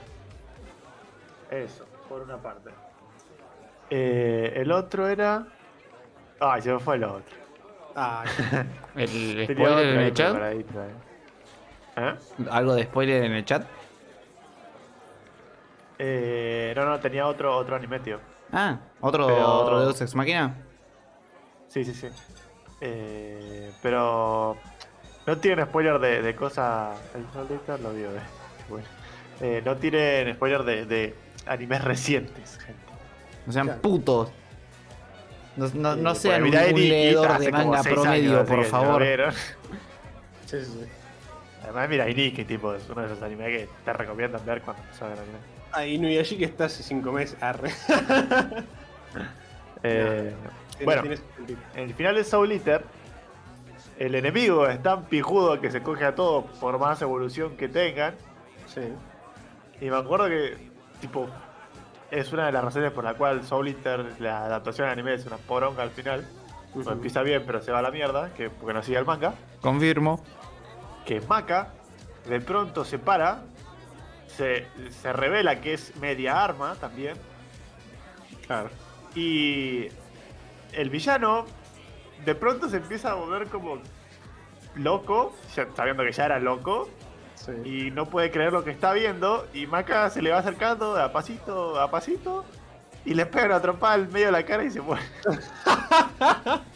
[1.49, 2.69] Eso, por una parte.
[3.89, 5.47] Eh, el otro era.
[6.39, 7.35] Ay, se me fue el otro.
[7.95, 8.23] Ah,
[8.95, 9.07] El
[9.45, 10.35] spoiler otro en el chat.
[11.97, 12.15] eh.
[12.49, 13.63] ¿Algo de spoiler en el chat?
[15.99, 18.19] Eh, no, no, tenía otro, otro anime, tío.
[18.51, 20.55] Ah, otro, Pero- otro Deus Ex Máquina.
[21.67, 22.07] Sí, sí, sí.
[22.81, 24.57] Eh, pero
[25.27, 26.97] no tienen spoiler de, de cosas.
[27.15, 28.21] El Soul lo vio, eh.
[28.67, 28.85] Bueno.
[29.39, 31.15] Eh, no tienen spoiler de, de
[31.45, 32.81] animes recientes, gente.
[33.45, 33.81] No sean Claro.
[33.81, 34.31] putos.
[35.57, 39.03] No, no- no Eh, sean porque un, leedor de manga promedio, años, por favor.
[40.45, 40.85] sí, sí, sí.
[41.63, 45.11] Además, mira, Iniki, tipo, es uno de esos animes que te recomiendan ver cuando ver
[45.11, 45.37] anime.
[45.73, 47.37] Ah, Inuyashiki que está hace 5 meses.
[47.41, 47.71] Arre.
[49.83, 50.33] Eh,
[50.85, 51.03] bueno,
[51.75, 52.83] en el final de Soul Eater,
[53.97, 58.13] el enemigo es tan pijudo que se coge a todos por más evolución que tengan.
[58.67, 58.81] Sí.
[59.83, 60.70] Y me acuerdo que,
[61.01, 61.27] tipo,
[62.09, 65.25] es una de las razones por la cual Soul Eater, la adaptación al anime, es
[65.25, 66.25] una poronga al final.
[66.73, 69.33] No empieza bien, pero se va a la mierda, que, porque no sigue el manga.
[69.61, 70.23] Confirmo.
[71.05, 71.73] Que Maka,
[72.29, 73.41] de pronto se para,
[74.27, 74.67] se,
[75.01, 77.17] se revela que es media arma también.
[78.47, 78.69] Claro.
[79.15, 79.87] Y
[80.71, 81.45] el villano,
[82.23, 83.79] de pronto se empieza a volver como
[84.75, 86.89] loco, ya- sabiendo que ya era loco.
[87.63, 87.87] Sí.
[87.87, 91.03] y no puede creer lo que está viendo y Maca se le va acercando de
[91.03, 92.45] a pasito a pasito
[93.05, 95.03] y le pega una trompada al medio de la cara y se muere.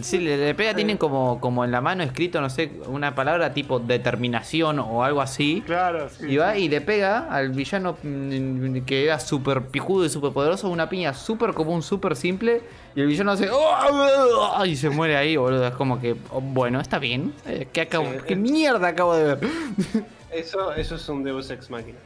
[0.00, 3.52] Sí, le, le pega, tienen como, como en la mano escrito, no sé, una palabra
[3.52, 5.62] tipo determinación o algo así.
[5.66, 6.26] Claro, sí.
[6.30, 10.70] Y va y le pega al villano mm, que era súper pijudo y súper poderoso,
[10.70, 12.62] una piña súper común, súper simple.
[12.94, 13.48] Y el villano hace.
[13.50, 15.66] "Oh", Y se muere ahí, boludo.
[15.66, 17.32] Es como que, oh, bueno, está bien.
[17.46, 19.38] Eh, ¿Qué, acabo, Sí, ¿Qué es- mierda acabo de ver?
[20.32, 21.98] Eso, eso es un Deus Ex Machina.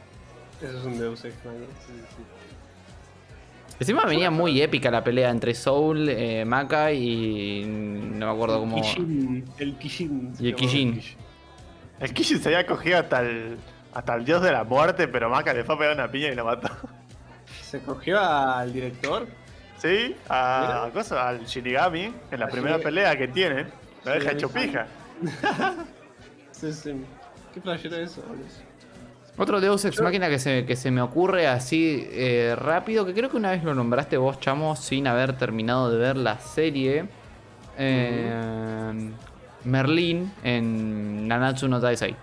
[0.61, 1.65] Eso es un Deus Ex Machina.
[1.85, 2.23] Sí, sí, sí.
[3.79, 7.63] Encima venía muy épica la pelea entre Soul, eh, Maka y.
[7.65, 8.75] No me acuerdo cómo.
[8.81, 10.33] Kishin, el Kishin.
[10.39, 11.01] Y el Kishin.
[11.99, 13.57] El Kishin se había cogido hasta el,
[13.93, 16.35] hasta el dios de la muerte, pero Maca le fue a pegar una piña y
[16.35, 16.69] lo mató.
[17.61, 19.27] Se cogió al director.
[19.77, 20.15] ¿Sí?
[20.29, 22.83] A, cosa, al Shinigami, en la primera Shinigami.
[22.83, 23.67] pelea que tienen.
[24.03, 24.87] Lo deja hecho pija.
[26.51, 26.91] Sí, sí.
[27.53, 28.45] ¿Qué flashera es eso, boludo?
[29.37, 33.29] Otro Deus Ex Máquina que se, que se me ocurre así eh, rápido, que creo
[33.29, 37.05] que una vez lo nombraste vos, chamo, sin haber terminado de ver la serie.
[37.77, 39.11] Eh,
[39.63, 42.15] Merlín en Nanatsu no Taisai.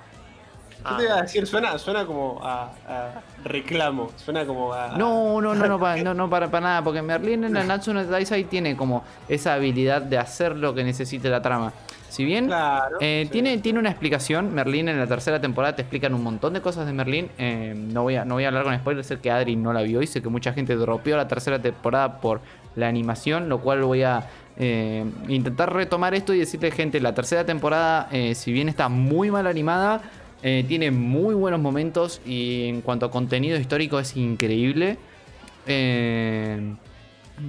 [0.91, 3.11] Yo te iba a decir, suena, suena como a, a
[3.45, 4.11] reclamo.
[4.17, 4.89] Suena como a.
[4.99, 8.05] No, no, no, no, pa- no, no para, para nada, porque Merlín en Nanatsu no
[8.05, 11.73] Taisai tiene como esa habilidad de hacer lo que necesite la trama.
[12.09, 12.99] Si bien Claro.
[13.01, 13.31] Eh, sí.
[13.33, 14.55] tiene, tiene una explicación.
[14.55, 17.29] Merlín en la tercera temporada te explican un montón de cosas de Merlín.
[17.39, 19.83] Eh, no, voy a, no voy a hablar con spoilers, sé que Adri no la
[19.83, 22.41] vio y sé que mucha gente dropeó la tercera temporada por
[22.77, 27.45] la animación, lo cual voy a eh, intentar retomar esto y decirle, gente, la tercera
[27.45, 30.01] temporada, si bien está muy mal animada,
[30.47, 34.99] eh, tiene muy buenos momentos y en cuanto a contenido histórico es increíble.
[35.67, 36.75] Eh,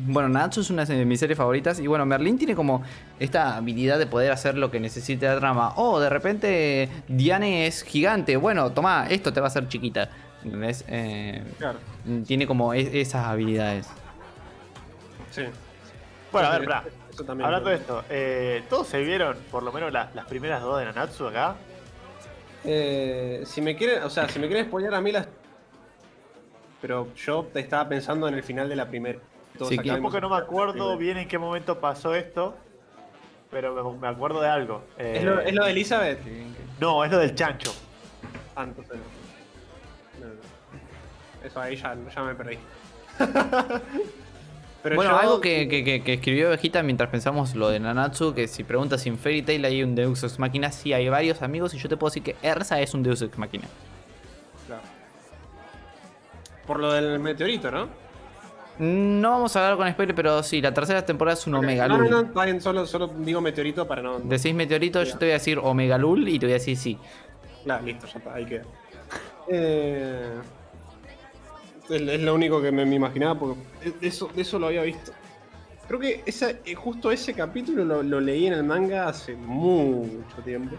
[0.07, 1.79] bueno, Natsu es una de mis series favoritas.
[1.81, 2.81] Y bueno, Merlin tiene como
[3.19, 5.73] esta habilidad de poder hacer lo que necesite la trama.
[5.75, 8.37] Oh, de repente Diane es gigante.
[8.37, 10.09] Bueno, toma, esto te va a hacer chiquita.
[10.43, 10.85] ¿Entendés?
[10.87, 11.79] Eh, Claro.
[12.25, 13.87] tiene como e- esas habilidades.
[15.31, 15.41] Sí.
[16.31, 16.69] Bueno, a ver,
[17.25, 17.45] también.
[17.45, 20.85] Hablando de esto, eh, ¿todos se vieron por lo menos la- las primeras dos de
[20.85, 21.55] Nanatsu acá?
[22.65, 25.27] Eh, si me quieren, o sea, si me quieren spoiler a mí las.
[26.81, 29.19] Pero yo estaba pensando en el final de la primera.
[29.57, 32.55] Sí, acá que- vimos- Tampoco no me acuerdo bien en qué momento pasó esto,
[33.49, 34.83] pero me, me acuerdo de algo.
[34.97, 36.19] Eh, ¿Es lo, es lo de Elizabeth?
[36.79, 37.73] No, es lo del chancho.
[38.55, 38.97] Ah, entonces
[40.19, 40.25] no.
[40.27, 41.47] No, no.
[41.47, 42.57] Eso ahí ya, ya me perdí.
[44.85, 48.35] Pero bueno, yo- algo que, que- que- que escribió Vegeta mientras pensamos lo de Nanatsu,
[48.35, 51.41] que si preguntas si en Fairy Tail hay un Deus Ex Machina, sí hay varios
[51.41, 53.65] amigos y yo te puedo decir que Ersa es un Deus Ex Machina.
[54.67, 54.83] Claro.
[56.67, 57.87] Por lo del meteorito, ¿no?
[58.77, 61.55] No vamos a hablar con spoiler, pero sí, la tercera temporada es un.
[61.55, 62.11] Omega No, no, Lul.
[62.11, 64.19] no, está bien, solo, solo digo meteorito para no.
[64.19, 66.97] Decís meteorito, yo te voy a decir Omega Lul y te voy a decir sí.
[67.63, 68.63] Claro, listo, ya está, ahí queda.
[69.47, 70.33] Eh,
[71.89, 73.61] es, lo único que me, me imaginaba porque
[74.01, 75.11] eso, eso lo había visto.
[75.87, 80.37] Creo que esa, eh, justo ese capítulo lo, lo leí en el manga hace mucho
[80.43, 80.75] tiempo.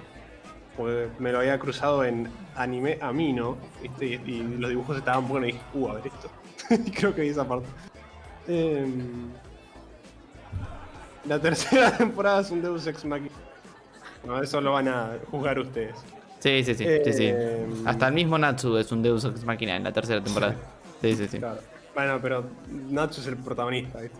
[0.76, 3.56] Porque me lo había cruzado en anime a mí, ¿no?
[3.80, 4.06] ¿Viste?
[4.06, 6.30] Y, y los dibujos estaban buenos y dije, uh, a ver esto.
[6.70, 7.68] y creo que vi esa parte.
[8.48, 9.28] Em,
[11.24, 13.30] la tercera temporada es un Deus Ex Machina.
[14.24, 15.94] No, eso lo van a juzgar ustedes.
[16.40, 17.24] Sí, sí, sí, sí, sí.
[17.26, 20.56] Eh, Hasta el mismo Natsu es un Deus Ex Machina en la tercera temporada.
[21.00, 21.38] Sí, sí, sí.
[21.38, 21.58] Claro.
[21.94, 22.44] Bueno, pero
[22.90, 24.18] Natsu es el protagonista, ¿viste?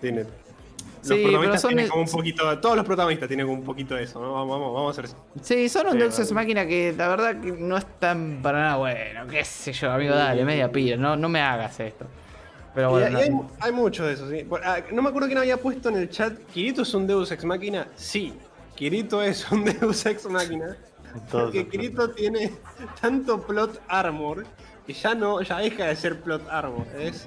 [0.00, 0.20] Tiene.
[0.22, 2.58] Los Sí, protagonistas son tienen el- como un poquito.
[2.60, 4.32] Todos los protagonistas tienen como un poquito de eso, ¿no?
[4.34, 5.16] Vamos, vamos, vamos a hacer eso.
[5.42, 6.32] Sí, son un Deus Ex.
[6.32, 9.26] Machina que la verdad que no están para nada bueno.
[9.26, 10.96] Qué sé yo, amigo, dale, media pila.
[10.96, 12.06] No, no me hagas esto.
[12.74, 13.22] Pero Y- bueno, y
[13.60, 14.46] hay, mucho de eso, sí.
[14.64, 16.34] Ah, No me acuerdo quién había puesto en el chat.
[16.52, 17.86] ¿Kirito es un Deus Ex Máquina?
[17.96, 18.34] Sí.
[18.76, 20.76] Kirito es un Deus Ex Máquina.
[21.32, 22.52] Porque Kirito tiene
[23.00, 24.44] tanto plot armor
[24.92, 26.86] que ya no, ya deja de ser plot armor.
[26.98, 27.26] Es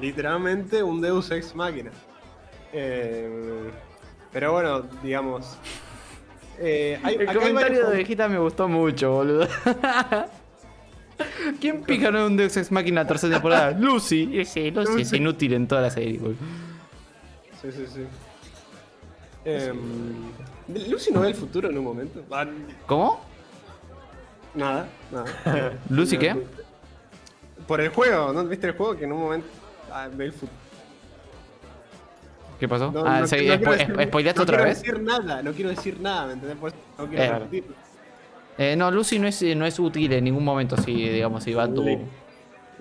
[0.00, 1.90] literalmente un Deus Ex Máquina.
[2.72, 3.70] Eh,
[4.32, 5.56] pero bueno, digamos.
[6.58, 9.46] eh, hay, el hay comentario varios- de Vegeta me gustó mucho, boludo.
[11.60, 13.70] ¿Quién pija no es un Deus Ex la tercera temporada?
[13.78, 14.40] Lucy.
[14.40, 16.36] Y Sí, Lucy es inútil en toda la serie, boludo.
[17.62, 18.00] Sí, sí, sí.
[19.44, 19.76] Em,
[20.90, 22.20] Lucy no ve el futuro en un momento.
[22.86, 23.20] ¿Cómo?
[24.54, 25.72] Nada, nada.
[25.90, 26.34] ¿Lucy qué?
[27.66, 28.44] Por el juego, ¿no?
[28.44, 28.96] ¿Viste el juego?
[28.96, 29.46] Que en un momento
[29.92, 30.34] ah, ve el.
[32.60, 32.92] ¿Qué pasó?
[32.92, 34.78] No, ah, no- sí, no quiero spo- decir- ¿spoileaste no otra quiero vez?
[34.82, 36.56] decir nada, no quiero decir nada, ¿me entendés?
[36.58, 37.38] Por eso no quiero Eh.
[37.38, 37.64] repetir.
[38.56, 41.64] Eh, no, Lucy no es, no es útil en ningún momento, si digamos, si va
[41.64, 41.82] a tu...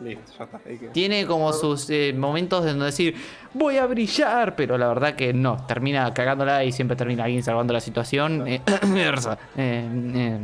[0.03, 0.33] Listo.
[0.37, 0.59] Ya está.
[0.67, 0.79] Ahí.
[0.91, 3.15] Tiene como sus eh, momentos de donde decir,
[3.53, 7.73] voy a brillar, pero la verdad que no, termina cagándola y siempre termina alguien salvando
[7.73, 8.47] la situación.
[8.47, 8.61] Eh,
[8.95, 10.39] Ersa, eh, eh,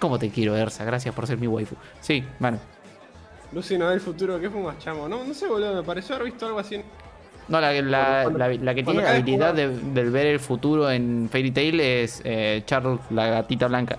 [0.00, 0.84] ¿cómo te quiero, Ersa?
[0.84, 1.76] Gracias por ser mi waifu.
[2.00, 2.58] Sí, bueno.
[3.52, 5.08] Lucy no ve el futuro, ¿qué fumas, chamo?
[5.08, 6.76] No, no sé, boludo, me pareció haber visto algo así.
[6.76, 6.84] en-
[7.48, 10.90] No, la, la- Cuando- la- la que tiene la habilidad de, del ver el futuro
[10.90, 13.98] en Fairy Tail es eh, Charles, la gatita blanca.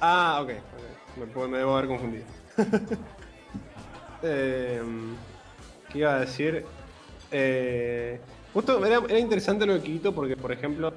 [0.00, 0.50] Ah, ok.
[0.50, 1.36] ok.
[1.36, 2.24] Me, me debo haber confundido.
[4.22, 5.14] Em,
[5.90, 6.64] ¿Qué iba a decir?
[7.32, 8.20] Eh,
[8.52, 10.92] justo era, era interesante lo de Kirito porque, por ejemplo,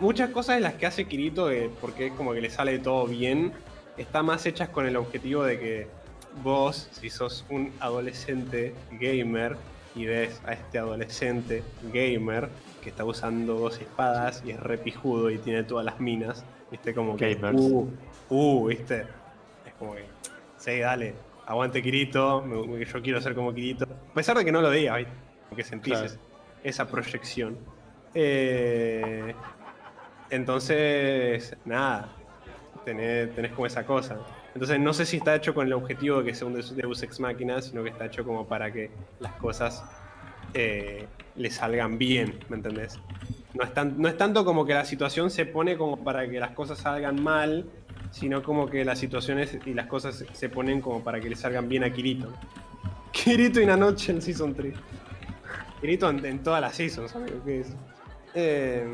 [0.00, 3.06] muchas cosas de las que hace Kirito, eh, porque es como que le sale todo
[3.06, 3.52] bien,
[3.96, 5.86] están más hechas con el objetivo de que
[6.42, 9.56] vos, si sos un adolescente gamer
[9.94, 11.62] y ves a este adolescente
[11.92, 12.48] gamer
[12.82, 17.16] que está usando dos espadas y es repijudo y tiene todas las minas, viste como
[17.16, 17.34] que...
[17.52, 17.88] Uh,
[18.30, 19.02] uh, viste.
[19.66, 20.04] Es como que...
[20.56, 21.14] Sí, dale.
[21.46, 22.42] Aguante Kirito.
[22.42, 23.84] me- yo quiero ser como Kirito.
[23.84, 25.12] A pesar de que no lo diga, ¿viste?
[25.56, 26.12] Que sentís Claro.
[26.62, 27.56] esa proyección.
[28.14, 29.34] Eh,
[30.30, 32.08] entonces, nada.
[32.84, 34.18] Tenés, tenés como esa cosa.
[34.54, 37.20] Entonces no sé si está hecho con el objetivo de que sea un Deus Ex
[37.20, 39.84] Máquina, sino que está hecho como para que las cosas
[40.54, 41.06] eh,
[41.36, 42.98] le salgan bien, ¿me entendés?
[43.54, 46.40] No es, tan- no es tanto como que la situación se pone como para que
[46.40, 47.66] las cosas salgan mal,
[48.10, 51.68] sino como que las situaciones y las cosas se ponen como para que le salgan
[51.68, 52.32] bien a Kirito.
[53.12, 54.74] Kirito y noche en Season 3.
[55.80, 57.68] Kirito en, en todas las seasons, amigo, ¿qué es?
[58.34, 58.84] Eh,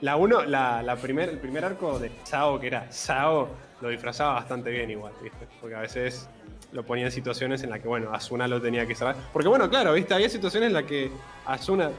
[0.00, 3.48] la 1, la, la primer, el primer arco de Sao, que era Sao,
[3.82, 5.46] lo disfrazaba bastante bien igual, ¿viste?
[5.60, 6.28] Porque a veces
[6.72, 9.16] lo ponía en situaciones en las que, bueno, Asuna lo tenía que salvar.
[9.32, 10.14] Porque, bueno, claro, ¿viste?
[10.14, 11.10] Había situaciones en las que
[11.44, 11.90] Asuna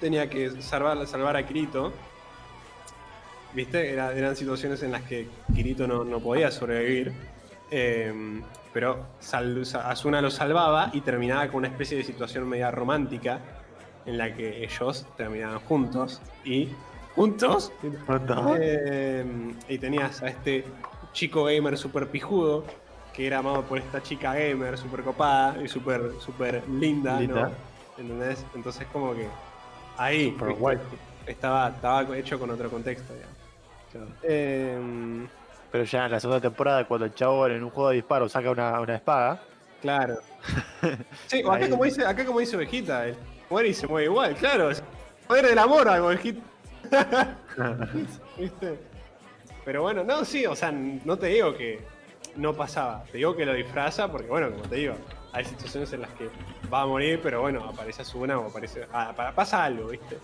[0.00, 1.92] tenía que salvar, salvar a Kirito.
[3.54, 3.92] ¿Viste?
[3.92, 7.12] Era- eran situaciones en las que Kirito no, no podía sobrevivir.
[7.70, 8.40] Eh,
[8.72, 13.40] pero sal- sa- Asuna lo salvaba y terminaba con una especie de situación media romántica
[14.06, 16.68] en la que ellos terminaban juntos y
[17.14, 17.72] juntos
[18.60, 19.24] eh,
[19.68, 20.64] y tenías a este
[21.12, 22.64] chico gamer super pijudo
[23.12, 27.42] que era amado por esta chica gamer super copada y super super linda, Linda.
[27.48, 27.50] ¿no?
[27.98, 28.44] ¿Entendés?
[28.54, 29.28] Entonces como que
[29.98, 30.60] ahí Super ¿viste?
[30.60, 30.78] guay.
[31.26, 33.36] estaba, estaba hecho con otro contexto, digamos.
[34.22, 35.28] Em,
[35.70, 38.50] Pero ya en la segunda temporada, cuando el chavo en un juego de disparo saca
[38.50, 39.42] una, una espada,
[39.82, 40.16] Claro.
[41.26, 41.70] Sí, o acá Ahí.
[41.70, 43.16] como dice, acá como dice Ovejita, el
[43.50, 44.70] muere y se mueve igual, claro.
[45.26, 46.40] Poder del amor a Ovejita.
[48.38, 48.78] ¿Viste?
[49.64, 51.80] Pero bueno, no, sí, o sea, no te digo que
[52.36, 53.04] no pasaba.
[53.10, 54.94] Te digo que lo disfraza porque, bueno, como te digo,
[55.32, 56.28] hay situaciones en las que
[56.72, 58.86] va a morir, pero bueno, aparece Asuna o aparece.
[58.92, 60.18] ah, pa- pasa algo, ¿viste?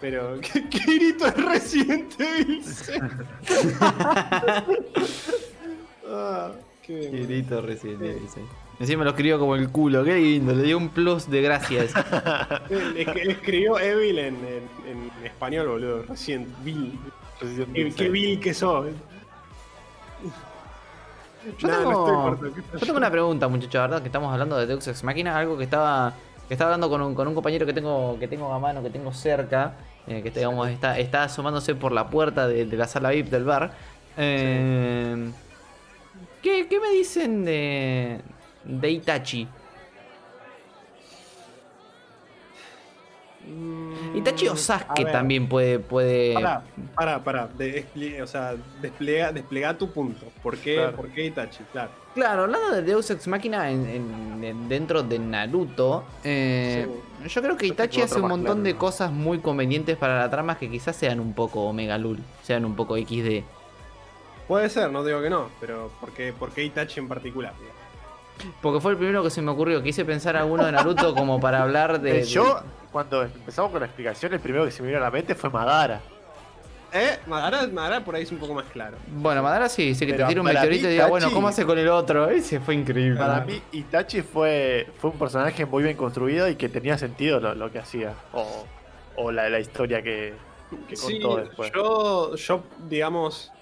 [0.00, 2.62] Pero, ¿qué, qué grito es Resident Evil?
[6.08, 6.52] ah,
[6.82, 7.12] qué bien.
[7.26, 8.40] Quirito recién, dice.
[8.78, 11.92] Encima lo escribió como el culo, qué lindo, le dio un plus de gracias.
[12.96, 16.02] Es que escribió Evil en, en- en español, boludo.
[16.04, 16.98] Recién, Bill.
[17.72, 18.86] Qué, qué Bill que sos.
[21.58, 22.86] Yo, No, tengo, no estoy corto, ¿qué yo pasó?
[22.86, 24.02] tengo una pregunta, muchachos, ¿verdad?
[24.02, 27.14] Que estamos hablando de Deus Ex Machina, algo que estaba, que estaba hablando con un,
[27.14, 30.68] con un compañero que tengo, que tengo a mano, que tengo cerca, eh, que digamos,
[30.68, 33.72] está, está asomándose por la puerta de, de la sala VIP del bar.
[34.16, 35.32] Eh,
[36.42, 38.20] ¿qué, qué me dicen de,
[38.64, 39.48] de Itachi?
[44.14, 45.78] Itachi o Mm, A Sasuke ver, también puede...
[45.78, 46.34] puede...
[46.34, 46.62] Pará,
[46.94, 47.48] pará, pará.
[47.56, 50.26] De- expli- o sea, despliega, despliega tu punto.
[50.42, 50.96] ¿Por qué, Claro.
[50.96, 51.62] ¿Por qué Itachi?
[51.72, 51.90] Claro.
[52.14, 56.88] Claro, hablando de Deus Ex Machina en, en- en- dentro de Naruto, eh,
[57.28, 58.78] yo creo que Itachi hace un montón claro, de ¿no?
[58.78, 62.74] cosas muy convenientes para la trama que quizás sean un poco Omega Lul, sean un
[62.74, 63.44] poco XD.
[64.48, 67.52] Puede ser, no digo que no, pero ¿por qué, por qué Itachi en particular?
[68.60, 69.82] Porque fue el primero que se me ocurrió.
[69.82, 72.20] Quise pensar alguno de Naruto como para hablar de.
[72.20, 72.60] Eh, yo,
[72.92, 75.50] cuando empezamos con la explicación, el primero que se me vino a la mente fue
[75.50, 76.00] Madara.
[76.92, 78.96] Eh, Madara, Madara por ahí es un poco más claro.
[79.06, 81.64] Bueno, Madara sí, sí que te tira un meteorito mí, y diga, bueno, ¿cómo hace
[81.64, 82.28] con el otro?
[82.28, 83.16] Ese fue increíble.
[83.18, 87.54] Para mí, Itachi fue, fue un personaje muy bien construido y que tenía sentido lo,
[87.54, 88.14] lo que hacía.
[88.32, 88.66] O,
[89.16, 90.34] o la, la historia que,
[90.88, 91.70] que Sí, contó después.
[91.72, 93.52] yo, yo, digamos,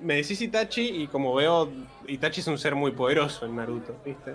[0.00, 1.70] me decís Itachi y como veo,
[2.06, 4.34] Itachi es un ser muy poderoso en Naruto, ¿viste?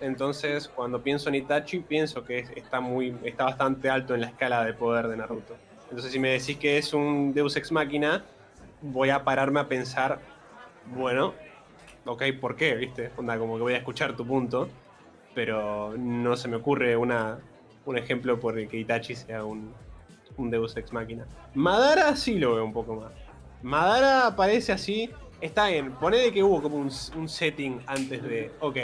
[0.00, 4.28] Entonces, cuando pienso en Itachi, pienso que es- está, muy, está bastante alto en la
[4.28, 5.54] escala de poder de Naruto.
[5.84, 8.24] Entonces, si me decís que es un Deus Ex Máquina,
[8.80, 10.18] voy a pararme a pensar,
[10.86, 11.34] bueno,
[12.04, 12.74] ok, ¿por qué?
[12.74, 13.10] ¿Viste?
[13.16, 14.68] Onda, como que voy a escuchar tu punto,
[15.34, 17.38] pero no se me ocurre una,
[17.84, 19.72] un ejemplo por el que Itachi sea un,
[20.36, 21.26] un Deus Ex Máquina.
[21.54, 23.12] Madara sí lo veo un poco más.
[23.62, 25.10] Madara aparece así.
[25.40, 28.52] Está bien, ponele que hubo como un, un setting antes de.
[28.60, 28.76] Ok,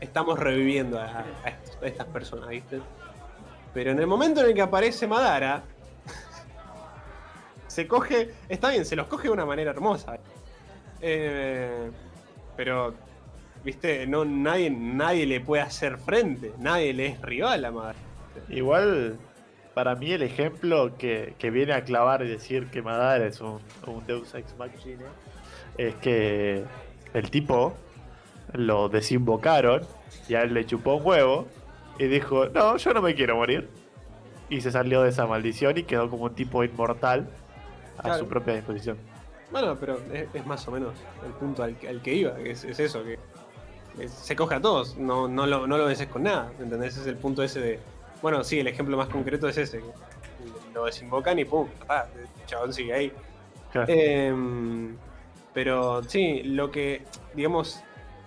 [0.00, 2.80] estamos reviviendo a, a est- a estas personas, ¿viste?
[3.72, 5.62] Pero en el momento en el que aparece Madara.
[7.66, 8.34] se coge.
[8.48, 10.18] Está bien, se los coge de una manera hermosa.
[11.00, 11.90] Eh,
[12.56, 12.94] pero.
[13.64, 14.06] ¿Viste?
[14.06, 16.52] No, nadie, nadie le puede hacer frente.
[16.58, 17.98] Nadie le es rival a Madara.
[18.48, 19.18] Igual,
[19.78, 23.60] para mí el ejemplo que, que viene a clavar y decir que Madara es un,
[23.86, 25.04] un Deus Ex Machina
[25.76, 26.64] es que
[27.14, 27.74] el tipo
[28.54, 29.82] lo desinvocaron
[30.28, 31.46] y a él le chupó un huevo
[31.96, 33.68] y dijo, no, yo no me quiero morir.
[34.50, 37.28] Y se salió de esa maldición y quedó como un tipo inmortal
[37.98, 38.18] a Claro.
[38.18, 38.96] su propia disposición.
[39.52, 40.94] Bueno, pero es, es más o menos
[41.24, 43.16] el punto al, al que iba, que es, es eso, que
[44.02, 46.94] es- se coge a todos, no, no, lo, no lo deses con nada, ¿entendés?
[46.94, 47.78] Ese es el punto ese de...
[48.22, 49.80] Bueno, sí, el ejemplo más concreto es ese,
[50.74, 53.12] lo desinvocan y pum, el chabón sigue ahí.
[53.72, 53.92] Claro.
[53.92, 54.96] Em,
[55.52, 57.02] pero sí, lo que,
[57.34, 57.82] digamos,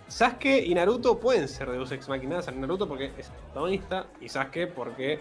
[0.07, 4.67] Sasuke y Naruto pueden ser Deus Ex Machina, Naruto porque es el protagonista y Sasuke
[4.67, 5.19] porque,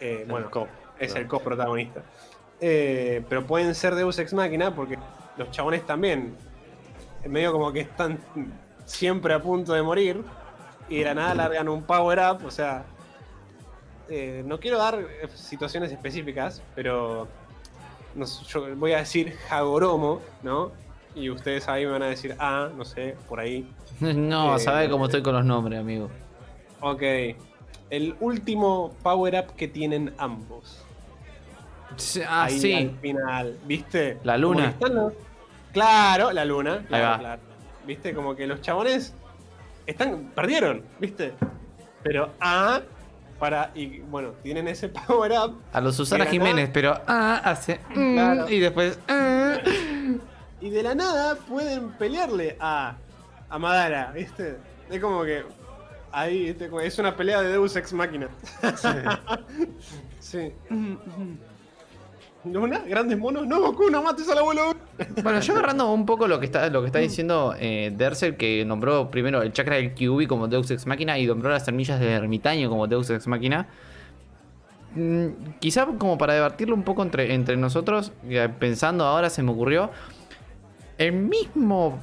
[0.00, 0.50] eh, bueno,
[0.98, 2.02] es el coprotagonista.
[2.60, 4.98] Eh, pero pueden ser Deus Ex Máquina porque
[5.36, 6.34] los chabones también,
[7.26, 8.18] medio como que están
[8.84, 10.22] siempre a punto de morir
[10.88, 12.84] y de la nada largan un power up, o sea,
[14.14, 17.26] eh, no quiero dar eh, situaciones específicas, pero
[18.14, 20.70] no yo voy a decir Hagoromo, ¿no?
[21.14, 23.66] Y ustedes ahí me van a decir, ah, no sé, por ahí.
[24.00, 26.10] no, Eh, sabes cómo estoy con los nombres, amigo.
[26.80, 27.02] Ok,
[27.90, 30.82] el último power up que tienen ambos.
[31.96, 32.72] Sí, Ah, ahí sí.
[32.74, 34.18] al final, ¿viste?
[34.24, 34.64] La luna.
[34.64, 35.12] que están los-
[35.72, 36.84] Claro, la luna.
[36.88, 37.42] Claro, claro.
[37.86, 38.14] ¿Viste?
[38.14, 39.14] Como que los chabones
[39.86, 41.32] están perdieron, ¿viste?
[42.02, 42.80] Pero ah,
[43.42, 47.80] para y bueno, tienen ese power up A los Susana Jiménez, nada- pero ah, hace.
[47.92, 48.48] mm, Claro.
[48.48, 49.00] Y después.
[49.08, 49.56] ah.
[50.60, 52.94] y de la nada pueden pelearle a
[53.50, 54.58] a Madara, ¿viste?
[54.88, 55.42] Es como que.
[56.12, 56.70] Ahí, ¿viste?
[56.84, 58.28] Es una pelea de Deus Ex Máquina.
[60.20, 60.52] Sí.
[62.52, 62.82] ¿Luna?
[62.86, 63.46] ¿Grandes monos?
[63.46, 64.74] No, Goku, no mates al abuelo.
[65.22, 68.64] Bueno, yo agarrando un poco lo que está, lo que está diciendo eh, Derzel, que
[68.64, 72.10] nombró primero el chakra del Kyuubi como Deus Ex Machina y nombró las semillas del
[72.10, 73.68] ermitaño como Deus Ex Machina.
[74.94, 75.26] Mm,
[75.58, 79.90] quizá como para debatirlo un poco entre, entre nosotros, eh, pensando ahora se me ocurrió,
[80.98, 81.98] el mismo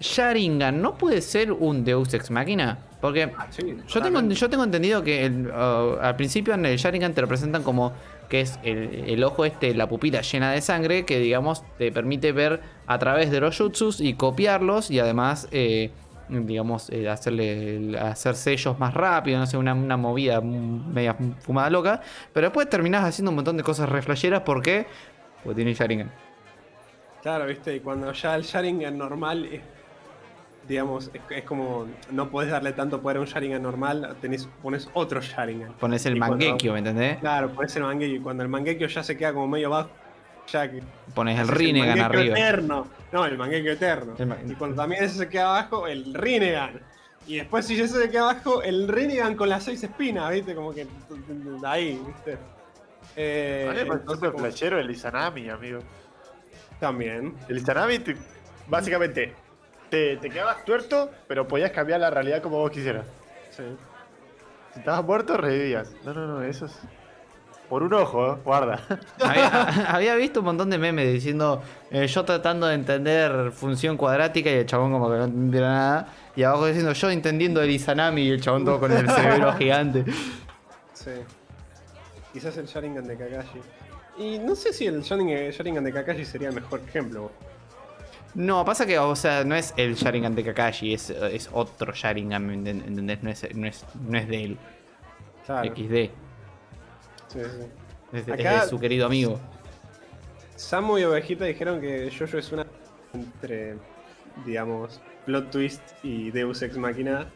[0.00, 5.02] Sharingan no puede ser un Deus Ex Machina, porque Sí, yo tengo, yo tengo entendido
[5.02, 7.92] que el, uh, al principio en el Sharingan te lo presentan como
[8.34, 12.62] que es el, ojo este, la pupila llena de sangre, que digamos te permite ver
[12.88, 15.92] a través de los jutsus y copiarlos y además, eh,
[16.28, 22.02] digamos, eh, hacerle hacer sellos más rápido, no sé, una, una movida media fumada loca.
[22.32, 24.84] Pero después terminás haciendo un montón de cosas reflejeras porque,
[25.44, 26.10] porque tiene Sharingan.
[27.22, 29.48] Claro, viste, y cuando ya el Sharingan normal
[30.68, 34.88] digamos, es, es como no podés darle tanto poder a un Sharingan normal, tenés, pones
[34.94, 35.72] otro Sharingan.
[35.74, 37.18] Pones el Mangekyo, ¿me entendés?
[37.18, 39.90] Claro, pones el Mangekyo y cuando el Mangekyo ya se queda como medio bajo,
[40.50, 40.82] ya que
[41.14, 42.36] Pones el Rinnegan arriba.
[42.38, 42.86] eterno.
[43.12, 44.14] No, el Mangekyo eterno.
[44.18, 46.80] El Y cuando también ese se queda abajo, el Rinnegan.
[47.26, 50.72] Y después si ese se queda abajo, el Rinnegan con las seis espinas, viste, como
[50.74, 50.86] que
[51.64, 52.36] ahí, viste.
[53.16, 55.78] Eh, parece entonces, como- flashero el Izanami, amigo.
[56.80, 57.34] también.
[57.48, 58.16] El Izanami, te-
[58.68, 59.32] básicamente,
[59.94, 63.06] te, te quedabas tuerto, pero podías cambiar la realidad como vos quisieras.
[63.50, 63.62] Sí.
[64.72, 65.92] Si estabas muerto, revivías.
[66.04, 66.72] No, no, no, eso es.
[67.68, 68.36] Por un ojo, ¿eh?
[68.44, 68.80] guarda.
[69.20, 74.50] Había, había visto un montón de memes diciendo eh, yo tratando de entender función cuadrática
[74.50, 76.08] y el chabón como que no entendiera nada.
[76.36, 80.04] Y abajo diciendo yo entendiendo el Izanami y el chabón todo con el cerebro gigante.
[80.92, 81.12] Sí.
[82.32, 83.60] Quizás el Sharingan de Kakashi.
[84.18, 87.30] Y no sé si el Sharingan, Sharingan de Kakashi sería el mejor ejemplo.
[88.34, 92.44] No, pasa que, o sea, no es el Sharingan de Kakashi, es, es otro Sharingan,
[92.46, 93.22] ¿me enten- ¿entendés?
[93.22, 94.58] No es, no es, no es de él.
[95.46, 95.70] Claro.
[95.74, 96.10] XD.
[97.28, 97.40] Sí, sí.
[98.12, 99.38] Es de, es Acá- de su querido amigo.
[100.56, 102.66] Samu y Ovejita dijeron que Jojo es una
[103.12, 103.76] entre,
[104.44, 107.26] digamos, plot twist y Deus Ex Machina.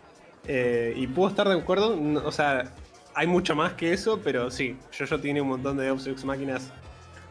[0.46, 2.72] Eh, y puedo estar de acuerdo, no- o sea,
[3.14, 6.72] hay mucho más que eso, pero sí, Jojo tiene un montón de Deus Ex Máquinas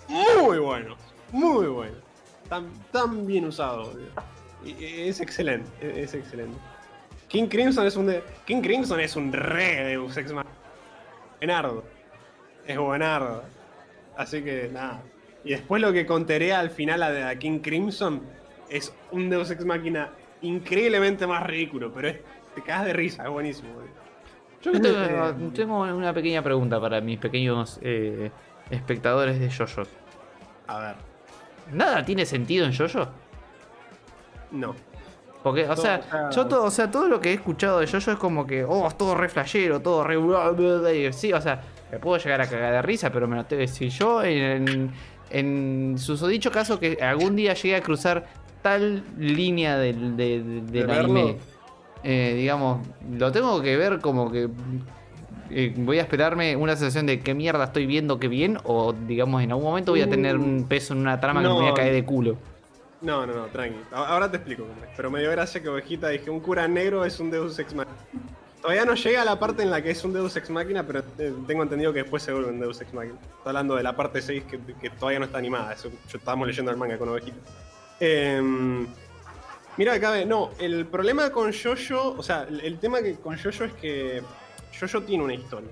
[0.08, 0.98] muy buenos,
[1.32, 1.98] muy buenos.
[2.50, 3.90] Tan, tan bien usados.
[4.64, 6.58] Y- y es excelente, e- es excelente.
[7.28, 10.34] King Crimson es un de, King Crimson es un re Deus Ex.
[11.40, 11.84] Buenardo.
[12.66, 13.44] Es buenardo.
[14.16, 15.02] Así que nada.
[15.44, 18.22] Y después lo que contaré al final a, a King Crimson
[18.70, 20.10] es un Deus Ex Máquina
[20.42, 22.20] increíblemente más ridículo, pero es-
[22.56, 23.74] te cagas de risa, es buenísimo.
[23.74, 23.90] boludo.
[24.62, 28.32] Yo que tengo, tengo una pequeña pregunta para mis pequeños eh,
[28.72, 29.84] espectadores de Jojo.
[30.66, 30.96] A ver,
[31.72, 33.08] ¿Nada tiene sentido en Jojo?
[34.52, 34.76] no.
[35.44, 37.80] Porque, o Todo, sea, o sea- yo todo, o sea, todo lo que he escuchado
[37.80, 41.14] de Jojo es como que, oh, es todo re flashero, todo re.
[41.14, 41.62] Sí, o sea,
[41.92, 44.92] me puedo llegar a cagar de risa, pero me lo te- si yo en,
[45.30, 48.26] en susodicho caso que algún día llegue a cruzar
[48.62, 51.38] tal línea del, de- de- del anime,
[52.04, 54.50] eh, digamos, lo tengo que ver como que.
[55.50, 59.42] Eh, voy a esperarme una sensación de qué mierda estoy viendo, qué bien, o digamos,
[59.44, 61.74] en algún momento voy a tener un peso en una trama que me voy a
[61.74, 62.38] caer de culo.
[63.02, 63.80] No, no, no, tranqui.
[63.92, 64.66] Ahora te explico.
[64.96, 67.96] Pero me dio gracia que Ovejita dije, un cura negro es un Deus Ex Machina.
[68.62, 71.04] Todavía no llega a la parte en la que es un Deus Ex Machina, pero
[71.20, 73.20] eh, tengo entendido que después se vuelve un Deus Ex Machina.
[73.38, 75.74] Está hablando de la parte 6 que, que todavía no está animada.
[75.74, 77.38] Eso, yo estábamos leyendo el manga con Ovejita.
[78.00, 78.88] Em,
[79.78, 83.38] mira, acá ve, no, el problema con Jojo, o sea, el, el tema que con
[83.38, 84.24] Jojo es que
[84.80, 85.72] Jojo tiene una historia.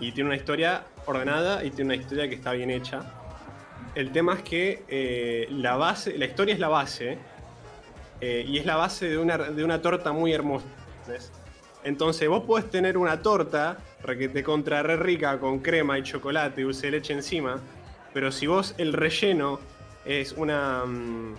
[0.00, 3.02] Y tiene una historia ordenada y tiene una historia que está bien hecha.
[3.94, 7.18] El tema es que eh, la base, la historia es la base,
[8.20, 10.66] eh, y es la base de una, de una torta muy hermosa.
[11.84, 16.64] Entonces vos podés tener una torta requete contra re rica con crema y chocolate y
[16.64, 17.60] dulce de leche encima,
[18.14, 19.60] pero si vos el relleno
[20.04, 20.84] es una...
[20.86, 21.34] mm,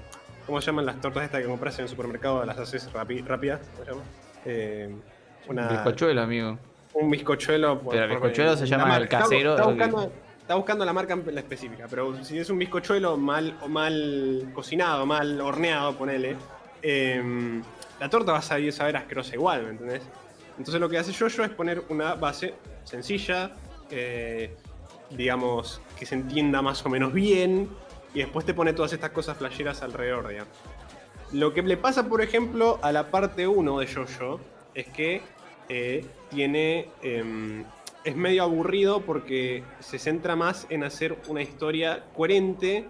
[0.45, 2.45] ¿Cómo se llaman las tortas estas que compras en el supermercado?
[2.45, 4.03] Las haces rápidas, ¿cómo se llama?
[4.45, 4.95] Eh,
[5.47, 5.83] una,
[6.19, 6.59] amigo.
[6.95, 7.79] Un bizcochuelo.
[7.79, 10.11] por- Pero el bizcochuelo se la llama el casero, Está, buscando,
[10.41, 15.05] está buscando la marca la específica, pero si es un bizcochuelo mal, o mal cocinado,
[15.05, 16.35] mal horneado, ponele,
[16.81, 17.61] em,
[17.99, 20.01] la torta va a saber, saber asquerosa igual, ¿me entendés?
[20.57, 22.53] Entonces lo que hace Jojo es poner una base
[22.85, 23.51] sencilla,
[23.91, 24.55] eh,
[25.09, 27.69] digamos, que se entienda más o menos bien,
[28.13, 30.53] y después te pone todas estas cosas flasheras alrededor, digamos.
[31.33, 34.39] Lo que le pasa, por ejemplo, a la parte 1 de Jojo
[34.73, 35.21] es que
[35.69, 36.89] eh, tiene.
[37.01, 37.63] em,
[38.03, 42.85] es medio aburrido porque se centra más en hacer una historia coherente,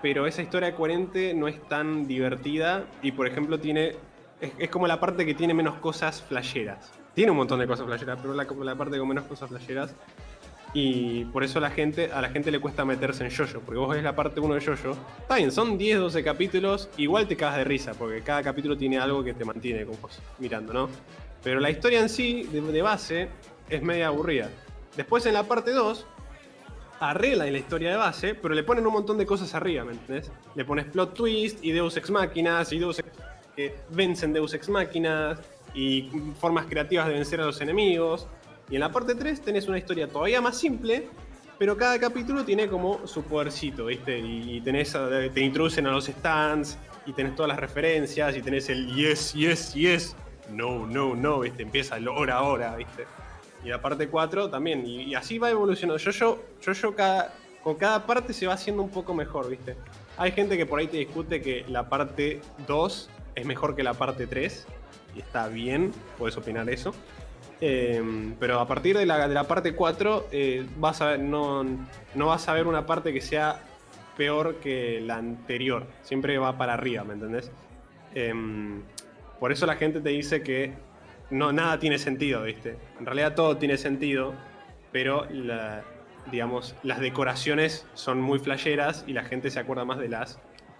[0.00, 3.96] pero esa historia coherente no es tan divertida y, por ejemplo, tiene
[4.40, 6.90] es, es como la parte que tiene menos cosas flasheras.
[7.14, 9.94] Tiene un montón de cosas flasheras, pero la, la parte con menos cosas flasheras.
[10.74, 13.88] Y por eso la gente, a la gente le cuesta meterse en Jojo, porque vos
[13.88, 14.96] ves la parte 1 de Jojo.
[15.18, 18.98] Está bien, son 10, 12 capítulos, igual te cagas de risa, porque cada capítulo tiene
[18.98, 20.88] algo que te mantiene como vos mirando, ¿no?
[21.42, 23.28] Pero la historia en sí, de, base,
[23.68, 24.50] es media aburrida.
[24.96, 26.06] Después en la parte 2,
[27.00, 30.32] arreglan la historia de base, pero le ponen un montón de cosas arriba, ¿me entendés?
[30.54, 33.08] Le pones plot twist y Deus Ex Máquinas y Deus Ex
[33.54, 35.40] que vencen Deus Ex Máquinas
[35.74, 36.08] y
[36.38, 38.26] formas creativas de vencer a los enemigos.
[38.70, 41.08] Y en la parte 3 tenés una historia todavía más simple,
[41.58, 44.18] pero cada capítulo tiene como su podercito, ¿viste?
[44.18, 44.96] Y, tenés,
[45.34, 49.74] te introducen a los stands y tenés todas las referencias y tenés el yes, yes,
[49.74, 50.16] yes,
[50.50, 51.62] no, no, no, ¿viste?
[51.62, 53.06] Empieza el hora, ahora, ¿viste?
[53.64, 54.86] Y la parte 4 también.
[54.86, 55.98] Y, así va evolucionando.
[55.98, 59.76] Yo, yo, yo, yo cada, con cada parte se va haciendo un poco mejor, ¿viste?
[60.16, 63.94] Hay gente que por ahí te discute que la parte 2 es mejor que la
[63.94, 64.66] parte 3.
[65.16, 66.94] Y está bien, puedes opinar eso.
[67.60, 71.64] Eh, pero a partir de la, de la parte 4 eh, vas a, no,
[72.14, 73.60] no vas a ver una parte que sea
[74.16, 75.86] peor que la anterior.
[76.02, 77.50] Siempre va para arriba, ¿me entendés?
[78.14, 78.82] Em,
[79.40, 80.72] por eso la gente te dice que
[81.30, 82.76] no, nada tiene sentido, ¿viste?
[82.98, 84.34] En realidad todo tiene sentido,
[84.92, 85.82] pero la-
[86.30, 90.38] digamos, las decoraciones son muy flasheras y la gente se acuerda más de las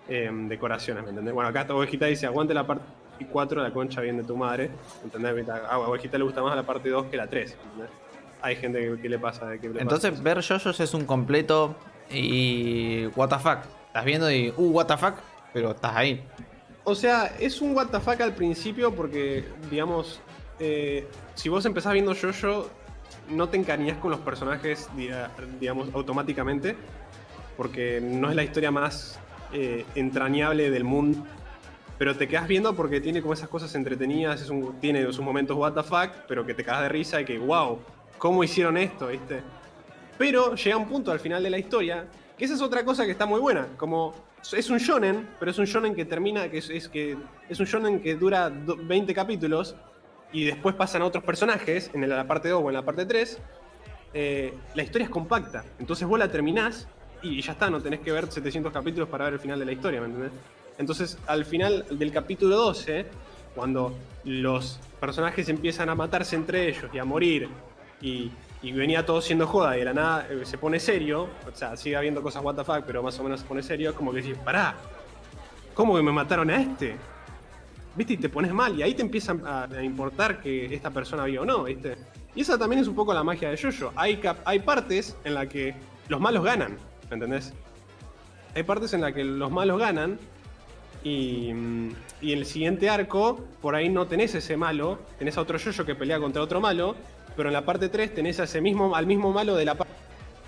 [0.08, 1.34] em, decoraciones, ¿me entendés?
[1.34, 2.84] Bueno, acá esta ovejita dice, aguante la parte
[3.30, 4.70] 4, la concha bien de tu madre,
[5.04, 5.48] ¿entendés?
[5.50, 7.90] A ovejita le gusta más la parte 2 que la 3, ¿entendés?
[8.40, 9.58] Hay gente que, que le pasa.
[9.58, 10.22] Que le Entonces, pasa.
[10.22, 11.74] ver JoJo's es un completo
[12.08, 13.06] y.
[13.16, 13.58] ¿What the fuck?
[13.88, 14.52] Estás viendo y.
[14.56, 15.14] Uh, ¿What the fuck?
[15.52, 16.22] Pero estás ahí.
[16.88, 20.20] O sea, es un fuck al principio porque, digamos,
[20.58, 22.70] eh, si vos empezás viendo Jojo,
[23.28, 25.28] no te encariñas con los personajes, diga-
[25.60, 26.76] digamos, automáticamente,
[27.58, 29.20] porque no es la historia más
[29.52, 31.26] eh, entrañable del mundo.
[31.98, 35.58] Pero te quedas viendo porque tiene como esas cosas entretenidas, es un- tiene sus momentos
[35.84, 37.80] fuck, pero que te cagas de risa y que, wow,
[38.16, 39.08] ¿cómo hicieron esto?
[39.08, 39.42] ¿Viste?
[40.16, 42.06] Pero llega un punto al final de la historia,
[42.38, 43.66] que esa es otra cosa que está muy buena.
[43.76, 44.14] Como
[44.52, 47.16] es un shonen, pero es un shonen que termina, que es, que
[47.48, 49.74] es un shonen que dura do- 20 capítulos
[50.32, 53.38] y después pasan a otros personajes, en la parte 2 o en la parte 3.
[54.14, 55.64] eh, la historia es compacta.
[55.78, 56.86] Entonces vos la terminás
[57.22, 59.72] y ya está, no tenés que ver 700 capítulos para ver el final de la
[59.72, 60.32] historia, ¿me entendés?
[60.78, 63.04] Entonces, al final del capítulo 12,
[63.56, 63.92] cuando
[64.24, 67.48] los personajes empiezan a matarse entre ellos y a morir,
[68.00, 68.30] y,
[68.62, 71.76] y venía todo siendo joda y de la nada eh, se pone serio, o sea,
[71.76, 74.12] sigue habiendo cosas what the fuck, pero más o menos se pone serio, es como
[74.12, 74.74] que decís, pará,
[75.74, 76.96] ¿cómo que me mataron a este?
[77.94, 78.14] ¿Viste?
[78.14, 81.46] Y te pones mal, y ahí te empiezan a, importar que esta persona viva o
[81.46, 81.96] no, ¿viste?
[82.34, 83.92] Y esa también es un poco la magia de Jojo.
[83.96, 85.74] Hay, cap- hay partes en las que
[86.08, 86.76] los malos ganan,
[87.08, 87.52] ¿me entendés?
[88.54, 90.18] Hay partes en las que los malos ganan
[91.02, 91.90] y, mm,
[92.20, 95.84] y en el siguiente arco, por ahí no tenés ese malo, tenés a otro Jojo
[95.84, 96.94] que pelea contra otro malo,
[97.38, 99.94] pero en la parte 3 tenés a ese mismo, al mismo malo de la parte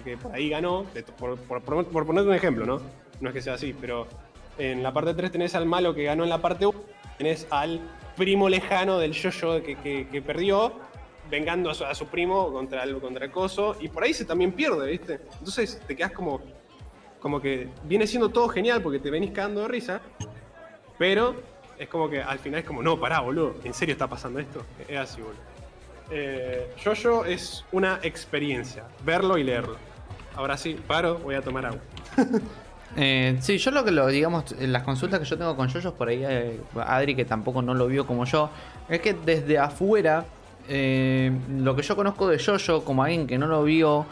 [0.02, 0.86] que por ahí ganó,
[1.20, 2.80] por, por, por, ponerte un ejemplo, ¿no?
[3.20, 4.08] No es que sea así, pero
[4.58, 6.76] en la parte 3 tenés al malo que ganó en la parte 1,
[7.16, 7.80] tenés al
[8.16, 9.76] primo lejano del Jojo que,
[10.10, 10.72] que, perdió,
[11.30, 14.50] vengando a su, a su primo contra el, contra coso, y por ahí se también
[14.50, 15.20] pierde, ¿viste?
[15.38, 16.40] Entonces te quedas como,
[17.20, 20.00] como que viene siendo todo genial porque te venís cagando de risa,
[20.98, 21.36] pero
[21.78, 24.64] es como que al final es como, no, pará, boludo, ¿en serio está pasando esto?
[24.88, 25.49] Es así, boludo.
[26.10, 29.76] Eh, Jojo es una experiencia, verlo y leerlo.
[30.36, 31.80] Ahora sí, paro, voy a tomar agua.
[32.96, 36.08] Eh, sí, yo lo que lo, digamos, las consultas que yo tengo con Yoyos por
[36.08, 38.50] ahí, eh, Adri, que tampoco no lo vio como yo,
[38.88, 40.24] es que desde afuera,
[40.68, 44.06] eh, lo que yo conozco de Yoyo, como alguien que no lo vio,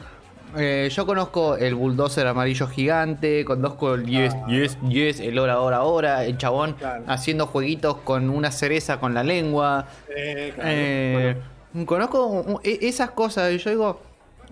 [0.57, 5.83] eh, yo conozco el bulldozer amarillo gigante, conozco el yes, yes, yes, el hora, hora,
[5.83, 7.03] hora, el chabón Claro.
[7.09, 9.87] haciendo jueguitos con una cereza con la lengua.
[10.07, 10.53] Claro,
[11.15, 11.58] bueno.
[11.87, 14.01] Conozco un- e- esas cosas y yo digo,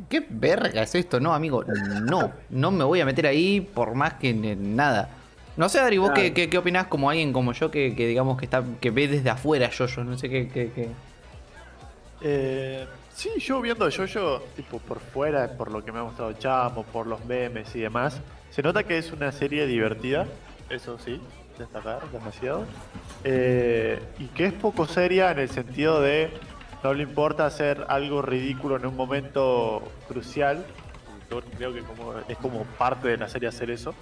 [0.09, 1.19] ¿qué verga es esto?
[1.21, 1.65] No, amigo,
[2.03, 5.09] no, no me voy a meter ahí por más que nada.
[5.57, 6.23] No sé, Adri, vos Claro.
[6.23, 9.09] qué, qué, qué opinás como alguien como yo que, que digamos que está que ve
[9.09, 10.89] desde afuera yo, yo no sé qué, qué, qué-
[12.23, 16.83] Eh, sí, yo viendo Jojo, tipo por fuera, por lo que me ha gustado Chamo,
[16.85, 18.21] por los memes y demás,
[18.51, 20.27] se nota que es una serie divertida,
[20.71, 21.21] eso sí,
[21.59, 22.65] destacar demasiado.
[23.25, 26.31] Eh, y que es poco seria en el sentido de
[26.87, 30.65] no le importa hacer algo ridículo en un momento crucial.
[31.29, 33.93] Yo creo que como, es como parte de la serie hacer eso.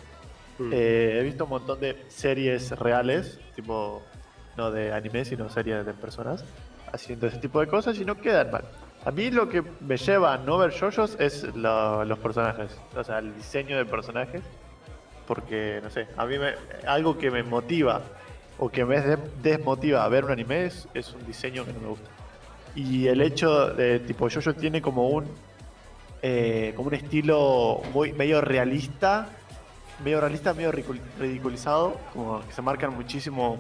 [0.59, 0.71] Mm.
[0.71, 4.03] Eh, he visto un montón de series reales, tipo
[4.59, 6.45] no de anime, sino series de personas,
[6.93, 8.65] haciendo ese tipo de cosas y no quedan mal.
[9.07, 13.03] A mí lo que me lleva a no ver JoJo's es lo- los personajes, o
[13.03, 14.43] sea, el diseño de personajes,
[15.27, 16.53] porque, no sé, a mí me,
[16.87, 18.03] algo que me motiva
[18.59, 21.81] o que me des- desmotiva a ver un anime es, es un diseño que no
[21.81, 22.11] me gusta.
[22.75, 25.25] Y el hecho de tipo Jojo tiene como un
[26.23, 29.29] eh, como un estilo muy medio realista,
[30.03, 33.59] medio realista, medio ridiculizado, como que se marcan muchísimo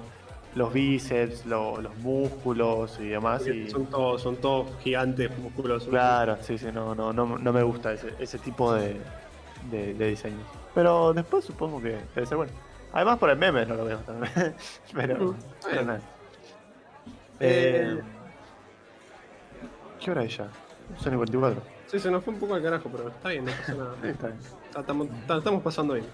[0.55, 3.47] los bíceps, lo- los músculos y demás.
[3.47, 5.89] Y, Son todos, son todos gigantes, musculosos.
[5.91, 8.97] Claro, sí, sí, no, no, no, no me gusta ese, ese tipo de,
[9.70, 10.47] de, de diseños.
[10.74, 12.53] Pero después supongo que debe ser bueno.
[12.95, 14.32] Además por el meme no lo veo también.
[14.95, 15.35] pero,
[15.69, 16.01] pero nada.
[17.41, 18.03] Eh, Eh,
[20.05, 20.48] ¿Qué hora es ya?
[20.98, 21.62] Son 54.
[21.86, 23.94] Sí, se nos fue un poco al carajo, pero está bien, no pasa nada.
[24.02, 24.39] Sí, está bien.
[24.76, 25.09] Estamos,
[25.39, 26.06] estamos pasando bien.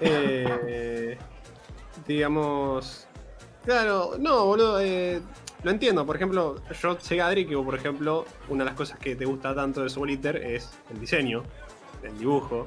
[0.00, 1.16] Eh,
[2.08, 3.06] digamos.
[3.64, 4.80] Claro, no, boludo.
[4.80, 5.20] eh,
[5.62, 6.04] lo entiendo.
[6.04, 9.54] Por ejemplo, yo sé, Adri, que por ejemplo, una de las cosas que te gusta
[9.54, 11.44] tanto de Soul Eater es el diseño,
[12.02, 12.66] el dibujo,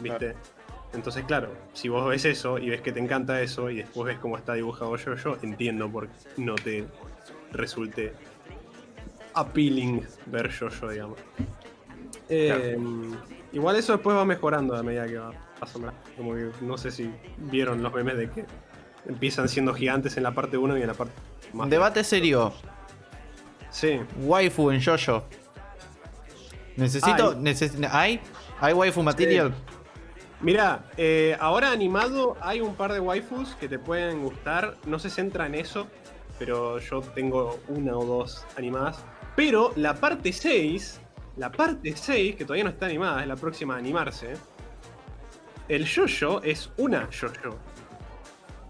[0.00, 0.34] ¿viste?
[0.92, 4.18] Entonces, claro, si vos ves eso y ves que te encanta eso y después ves
[4.18, 6.84] cómo está dibujado yo, yo entiendo por qué no te
[7.52, 8.12] resulte
[9.36, 11.18] appealing ver yo, digamos.
[12.28, 12.76] Eh,
[13.52, 15.30] Igual eso después va mejorando a medida que va
[15.60, 15.92] pasando.
[16.16, 18.44] Como que no sé si vieron los memes de que
[19.06, 21.14] empiezan siendo gigantes en la parte 1 y en la parte
[21.54, 21.70] más.
[21.70, 22.52] Debate serio.
[23.70, 24.00] Sí.
[24.20, 25.24] Waifu en Jojo.
[26.76, 27.30] Necesito.
[27.30, 27.36] Ay.
[27.42, 28.20] neces- ¿Hay?
[28.60, 29.54] ¿Hay waifu material?
[30.40, 34.76] Mira, eh, ahora animado hay un par de waifus que te pueden gustar.
[34.86, 35.86] No se centra en eso,
[36.38, 39.02] pero yo tengo una o dos animadas.
[39.36, 41.00] Pero la parte 6,
[41.36, 44.32] la parte 6, que todavía no está animada, es la próxima a animarse.
[45.68, 47.56] El Jojo es una Jojo.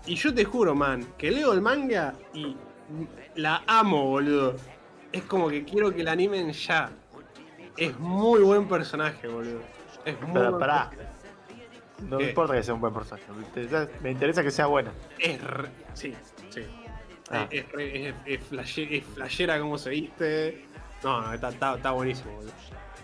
[0.07, 2.57] Y yo te juro, man, que leo el manga y
[3.37, 4.57] la amo, boludo.
[5.13, 6.91] Es como que quiero que la animen ya.
[7.77, 9.61] Es muy buen personaje, boludo.
[10.05, 10.91] Es muy Pero buen pará.
[12.09, 12.25] No ¿Qué?
[12.25, 13.25] me importa que sea un buen personaje.
[13.33, 14.93] Me interesa, me interesa que sea buena.
[15.19, 16.15] Es re- sí.
[17.31, 17.47] Ah.
[17.51, 20.65] Es, es, re- es, es flashe- es flashera como se viste.
[21.03, 22.53] No, no, está, está, está buenísimo, boludo.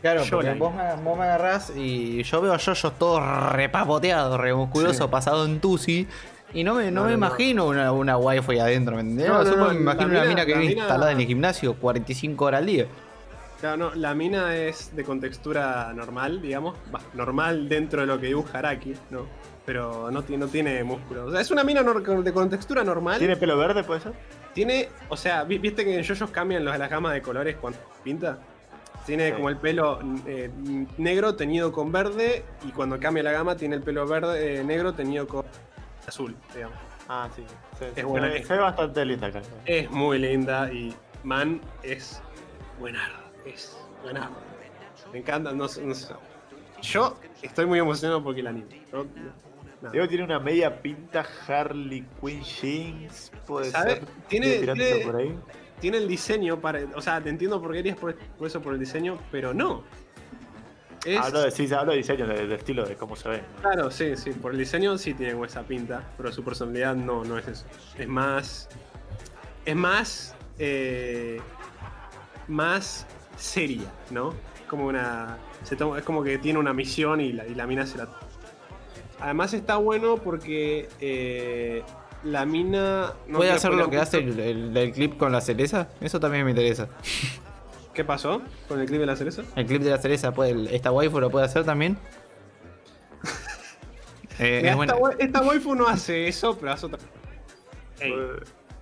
[0.01, 3.21] Claro, Yo porque la- vos me, vos me agarrás y yo veo a Jojo todo
[3.51, 5.11] repapoteado, remusculoso, Sí.
[5.11, 6.07] pasado en tusi.
[6.55, 7.27] Y no me, no No, me no, no.
[7.27, 9.29] imagino una, una ahí adentro, ¿me entendés?
[9.29, 9.39] No,
[9.69, 12.87] me imagino una mina- que viene mina- instalada en el gimnasio 45 horas al día.
[13.61, 16.77] Claro, no, la mina es de contextura normal, digamos.
[17.15, 19.27] Normal dentro de lo que dibuja Araki, ¿no?
[19.65, 21.29] Pero no, no tiene músculos.
[21.29, 23.19] O sea, es una mina de contextura normal.
[23.19, 24.13] ¿Tiene pelo verde, puede ser?
[24.55, 27.79] Tiene, o sea, vi- viste que en JoJo's cambian los, las gamas de colores cuando
[28.03, 28.39] pinta.
[29.07, 29.33] Tiene Sí.
[29.35, 30.51] como el pelo eh,
[30.99, 34.93] negro teñido con verde y cuando cambia la gama tiene el pelo verde eh, negro
[34.95, 35.45] teñido con
[36.07, 36.77] azul, digamos.
[37.09, 37.45] Ah, sí.
[37.81, 38.29] Es se- buena.
[38.29, 39.43] ve bastante linda acá.
[39.67, 40.95] Es muy linda y
[41.25, 42.21] Man es
[42.79, 44.35] buenardo, es buenardo.
[45.13, 45.95] Me encanta, no sé, no.
[46.81, 48.83] Yo estoy muy emocionado porque la anime.
[48.93, 49.07] Yo-
[49.83, 49.93] nada.
[49.93, 53.97] Diego tiene una media pinta Harley Quinn Jeans, puede ¿Sabe?
[53.97, 54.05] ser.
[54.29, 55.39] Tiene- Sigue tirándolo tiene- por ahí.
[55.81, 56.81] Tiene el diseño para.
[56.95, 59.83] O sea, te entiendo por qué irías por, por eso por el diseño, pero no.
[61.05, 63.43] Es, Hablo de, sí, hablo de diseño, de, de estilo, de cómo se ve.
[63.61, 64.31] Claro, sí, sí.
[64.31, 67.67] Por el diseño sí tiene esa pinta, pero su personalidad no, no es eso.
[67.99, 68.69] Es más.
[69.65, 70.37] Es más.
[70.61, 71.41] eh,
[72.49, 73.07] más
[73.37, 74.35] seria, ¿no?
[74.69, 75.37] Como una.
[75.65, 78.09] se toma- es como que tiene una misión y la, y la mina se la.
[79.23, 80.89] Además está bueno porque.
[81.01, 81.83] eh,
[82.25, 83.15] la mina.
[83.27, 85.89] no ¿Puede hacer lo que hace el, el- el clip con la cereza?
[86.01, 86.89] Eso también me interesa.
[87.95, 89.43] ¿Qué pasó con el clip de la cereza?
[89.57, 91.99] El clip de la cereza, puede, ¿esta waifu lo puede hacer también?
[94.39, 96.99] Eh, Mira, es buena, esta, esta waifu no hace eso, pero hace otra.
[98.01, 98.15] Ey,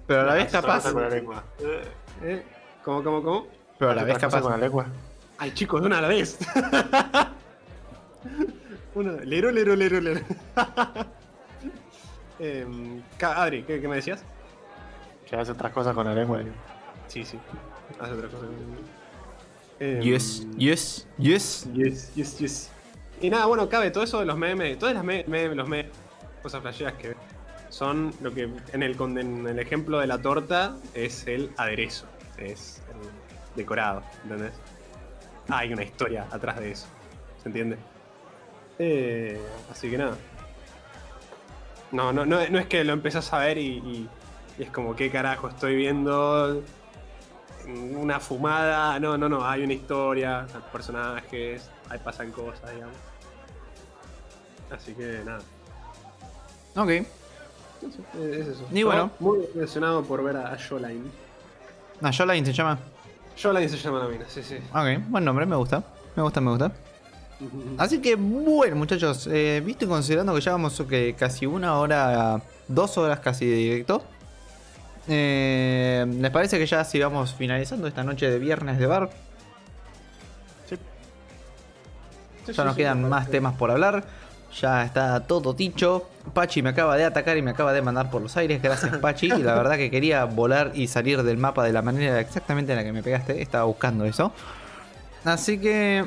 [0.07, 0.93] pero a la vez capaz.
[0.93, 1.45] con la lengua.
[2.23, 2.45] ¿eh?
[2.85, 3.47] ¿Cómo, cómo, cómo?
[3.77, 4.41] Pero a la vez capaz.
[4.43, 4.87] con la lengua.
[5.39, 6.39] Ay, chicos, de una a la vez.
[8.95, 10.21] una, lero, lero, lero, lero.
[12.39, 14.25] Em, Adri, ¿qué, qué me decías?
[15.29, 16.41] Que hace otras cosas con la lengua.
[17.07, 17.39] Sí, sí.
[18.01, 18.47] Hace otra cosa.
[19.79, 21.69] Em, Yes, yes, yes.
[21.75, 22.71] Yes, yes, yes.
[23.21, 25.93] Y nada, bueno, cabe todo eso de los memes, todas las me- memes, los memes,
[26.43, 27.15] cosas flasheras que
[27.69, 32.07] son lo que en el, con- en el ejemplo de la torta es el aderezo,
[32.39, 34.53] es el decorado, ¿entendés?
[35.49, 36.87] Hay una historia atrás de eso,
[37.43, 37.77] ¿se entiende?
[38.83, 39.39] Eh,
[39.71, 40.17] así que nada.
[41.93, 44.09] No, no, no, no es que lo empezás a ver y, y-
[44.59, 46.63] y es como, ¿qué carajo estoy viendo?
[47.67, 52.97] una fumada, no, no, no, hay una historia, hay personajes, ahí pasan cosas, digamos.
[54.71, 55.41] Así que nada,
[56.75, 56.89] Ok.
[56.89, 57.07] es
[58.19, 58.67] es eso.
[58.73, 59.11] Y bueno.
[59.21, 61.11] Muy emocionado por ver a, a Sholine.
[62.03, 62.79] Ah, Jolaine se llama.
[63.37, 64.57] Sholine se llama la mina, sí, sí.
[64.71, 65.83] Ok, buen nombre, me gusta.
[66.17, 66.73] Me gusta, me gusta.
[67.79, 72.43] Así que bueno, muchachos, eh, visto y considerando que ya vamos que casi una hora,
[72.69, 74.03] dos horas casi de directo.
[75.09, 79.11] eh, ¿Les parece que ya sigamos finalizando esta noche de viernes de bar?
[80.69, 80.77] Sí.
[82.53, 84.05] Ya nos quedan más temas por hablar.
[84.61, 86.09] Ya está todo dicho.
[86.35, 88.61] Pachi me acaba de atacar y me acaba de mandar por los aires.
[88.61, 89.27] Gracias, Pachi.
[89.27, 92.79] Y la verdad que quería volar y salir del mapa de la manera exactamente en
[92.79, 93.41] la que me pegaste.
[93.41, 94.33] Estaba buscando eso.
[95.25, 96.05] Así que.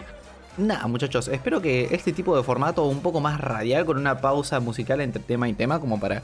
[0.58, 1.28] Nada, muchachos.
[1.30, 5.22] Espero que este tipo de formato un poco más radial, con una pausa musical entre
[5.24, 6.22] tema y tema, como para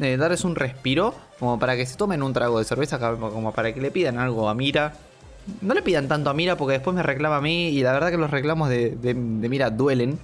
[0.00, 3.72] eh, darles un respiro, como para que se tomen un trago de cerveza, como para
[3.72, 4.94] que le pidan algo a Mira.
[5.62, 8.10] No le pidan tanto a Mira porque después me reclama a mí y la verdad
[8.10, 10.18] que los reclamos de, de- de Mira duelen.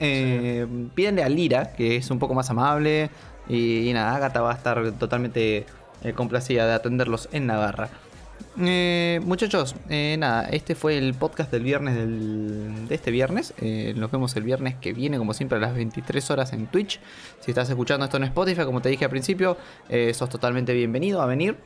[0.00, 3.08] Eh, Pídanle a Lira, que es un poco más amable.
[3.48, 5.64] Y, y nada, Agatha va a estar totalmente
[6.02, 7.88] eh, complacida de atenderlos en Navarra.
[8.58, 13.52] Eh, muchachos, eh, nada, este fue el podcast del viernes del- de este viernes.
[13.60, 16.98] Eh, nos vemos el viernes que viene, como siempre, a las 23 horas en Twitch.
[17.40, 19.56] Si estás escuchando esto en Spotify, como te dije al principio,
[20.14, 21.56] sos totalmente bienvenido a venir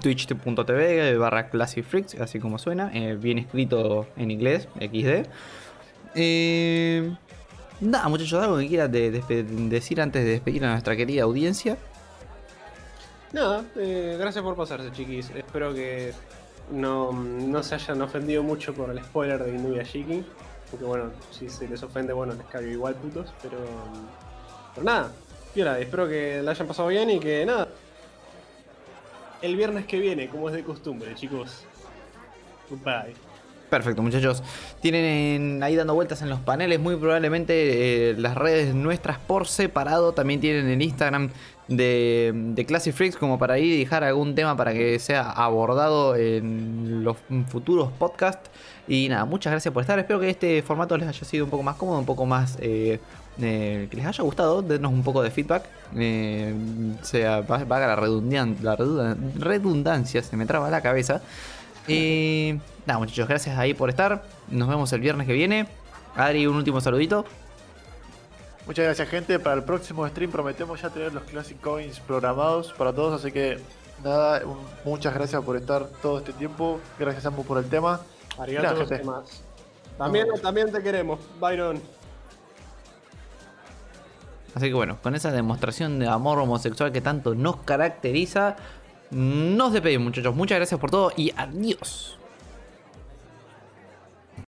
[0.00, 2.90] twitch.tv barra Classic Freaks, así como suena,
[3.20, 5.26] bien escrito en inglés, XD.
[7.80, 11.76] Nada, muchachos, algo que quieras decir antes de despedir a nuestra querida audiencia.
[13.32, 15.30] Nada, eh, gracias por pasarse, chiquis.
[15.30, 16.12] Espero que
[16.70, 20.24] no, no se hayan ofendido mucho por el spoiler de Inuya Shiki.
[20.70, 23.32] Porque bueno, si se les ofende, bueno, les cago igual, putos.
[23.42, 23.58] Pero,
[24.74, 25.12] pero nada,
[25.54, 27.68] piola, espero que la hayan pasado bien y que nada.
[29.40, 31.64] El viernes que viene, como es de costumbre, chicos.
[32.70, 33.14] Goodbye.
[33.68, 34.42] Perfecto, muchachos.
[34.82, 40.12] Tienen ahí dando vueltas en los paneles, muy probablemente eh, las redes nuestras por separado.
[40.12, 41.30] También tienen el Instagram
[41.76, 47.04] de, de Classic Freaks, como para y dejar algún tema para que sea abordado en
[47.04, 47.16] los
[47.48, 48.50] futuros podcasts.
[48.88, 49.98] Y nada, muchas gracias por estar.
[49.98, 52.56] Espero que este formato les haya sido un poco más cómodo, un poco más.
[52.60, 52.98] eh,
[53.40, 54.60] eh, que les haya gustado.
[54.60, 55.64] Denos un poco de feedback.
[55.96, 56.54] Eh,
[57.02, 61.22] sea, va- valga la, la redundan- redundancia, se me traba la cabeza.
[61.88, 62.54] Y
[62.86, 64.22] nada, muchachos, gracias ahí por estar.
[64.50, 65.66] Nos vemos el viernes que viene.
[66.14, 67.24] Adri, un último saludito.
[68.66, 72.92] Muchas gracias gente, para el próximo stream prometemos ya tener los Classic Coins programados para
[72.92, 73.58] todos, así que
[74.04, 78.00] nada, un- muchas gracias por estar todo este tiempo, gracias Ambu por el tema.
[78.38, 79.42] Arigato más.
[79.98, 81.80] También, también te queremos, Byron.
[84.54, 88.56] Así que bueno, con esa demostración de amor homosexual que tanto nos caracteriza,
[89.10, 90.34] nos despedimos muchachos.
[90.34, 92.18] Muchas gracias por todo y adiós.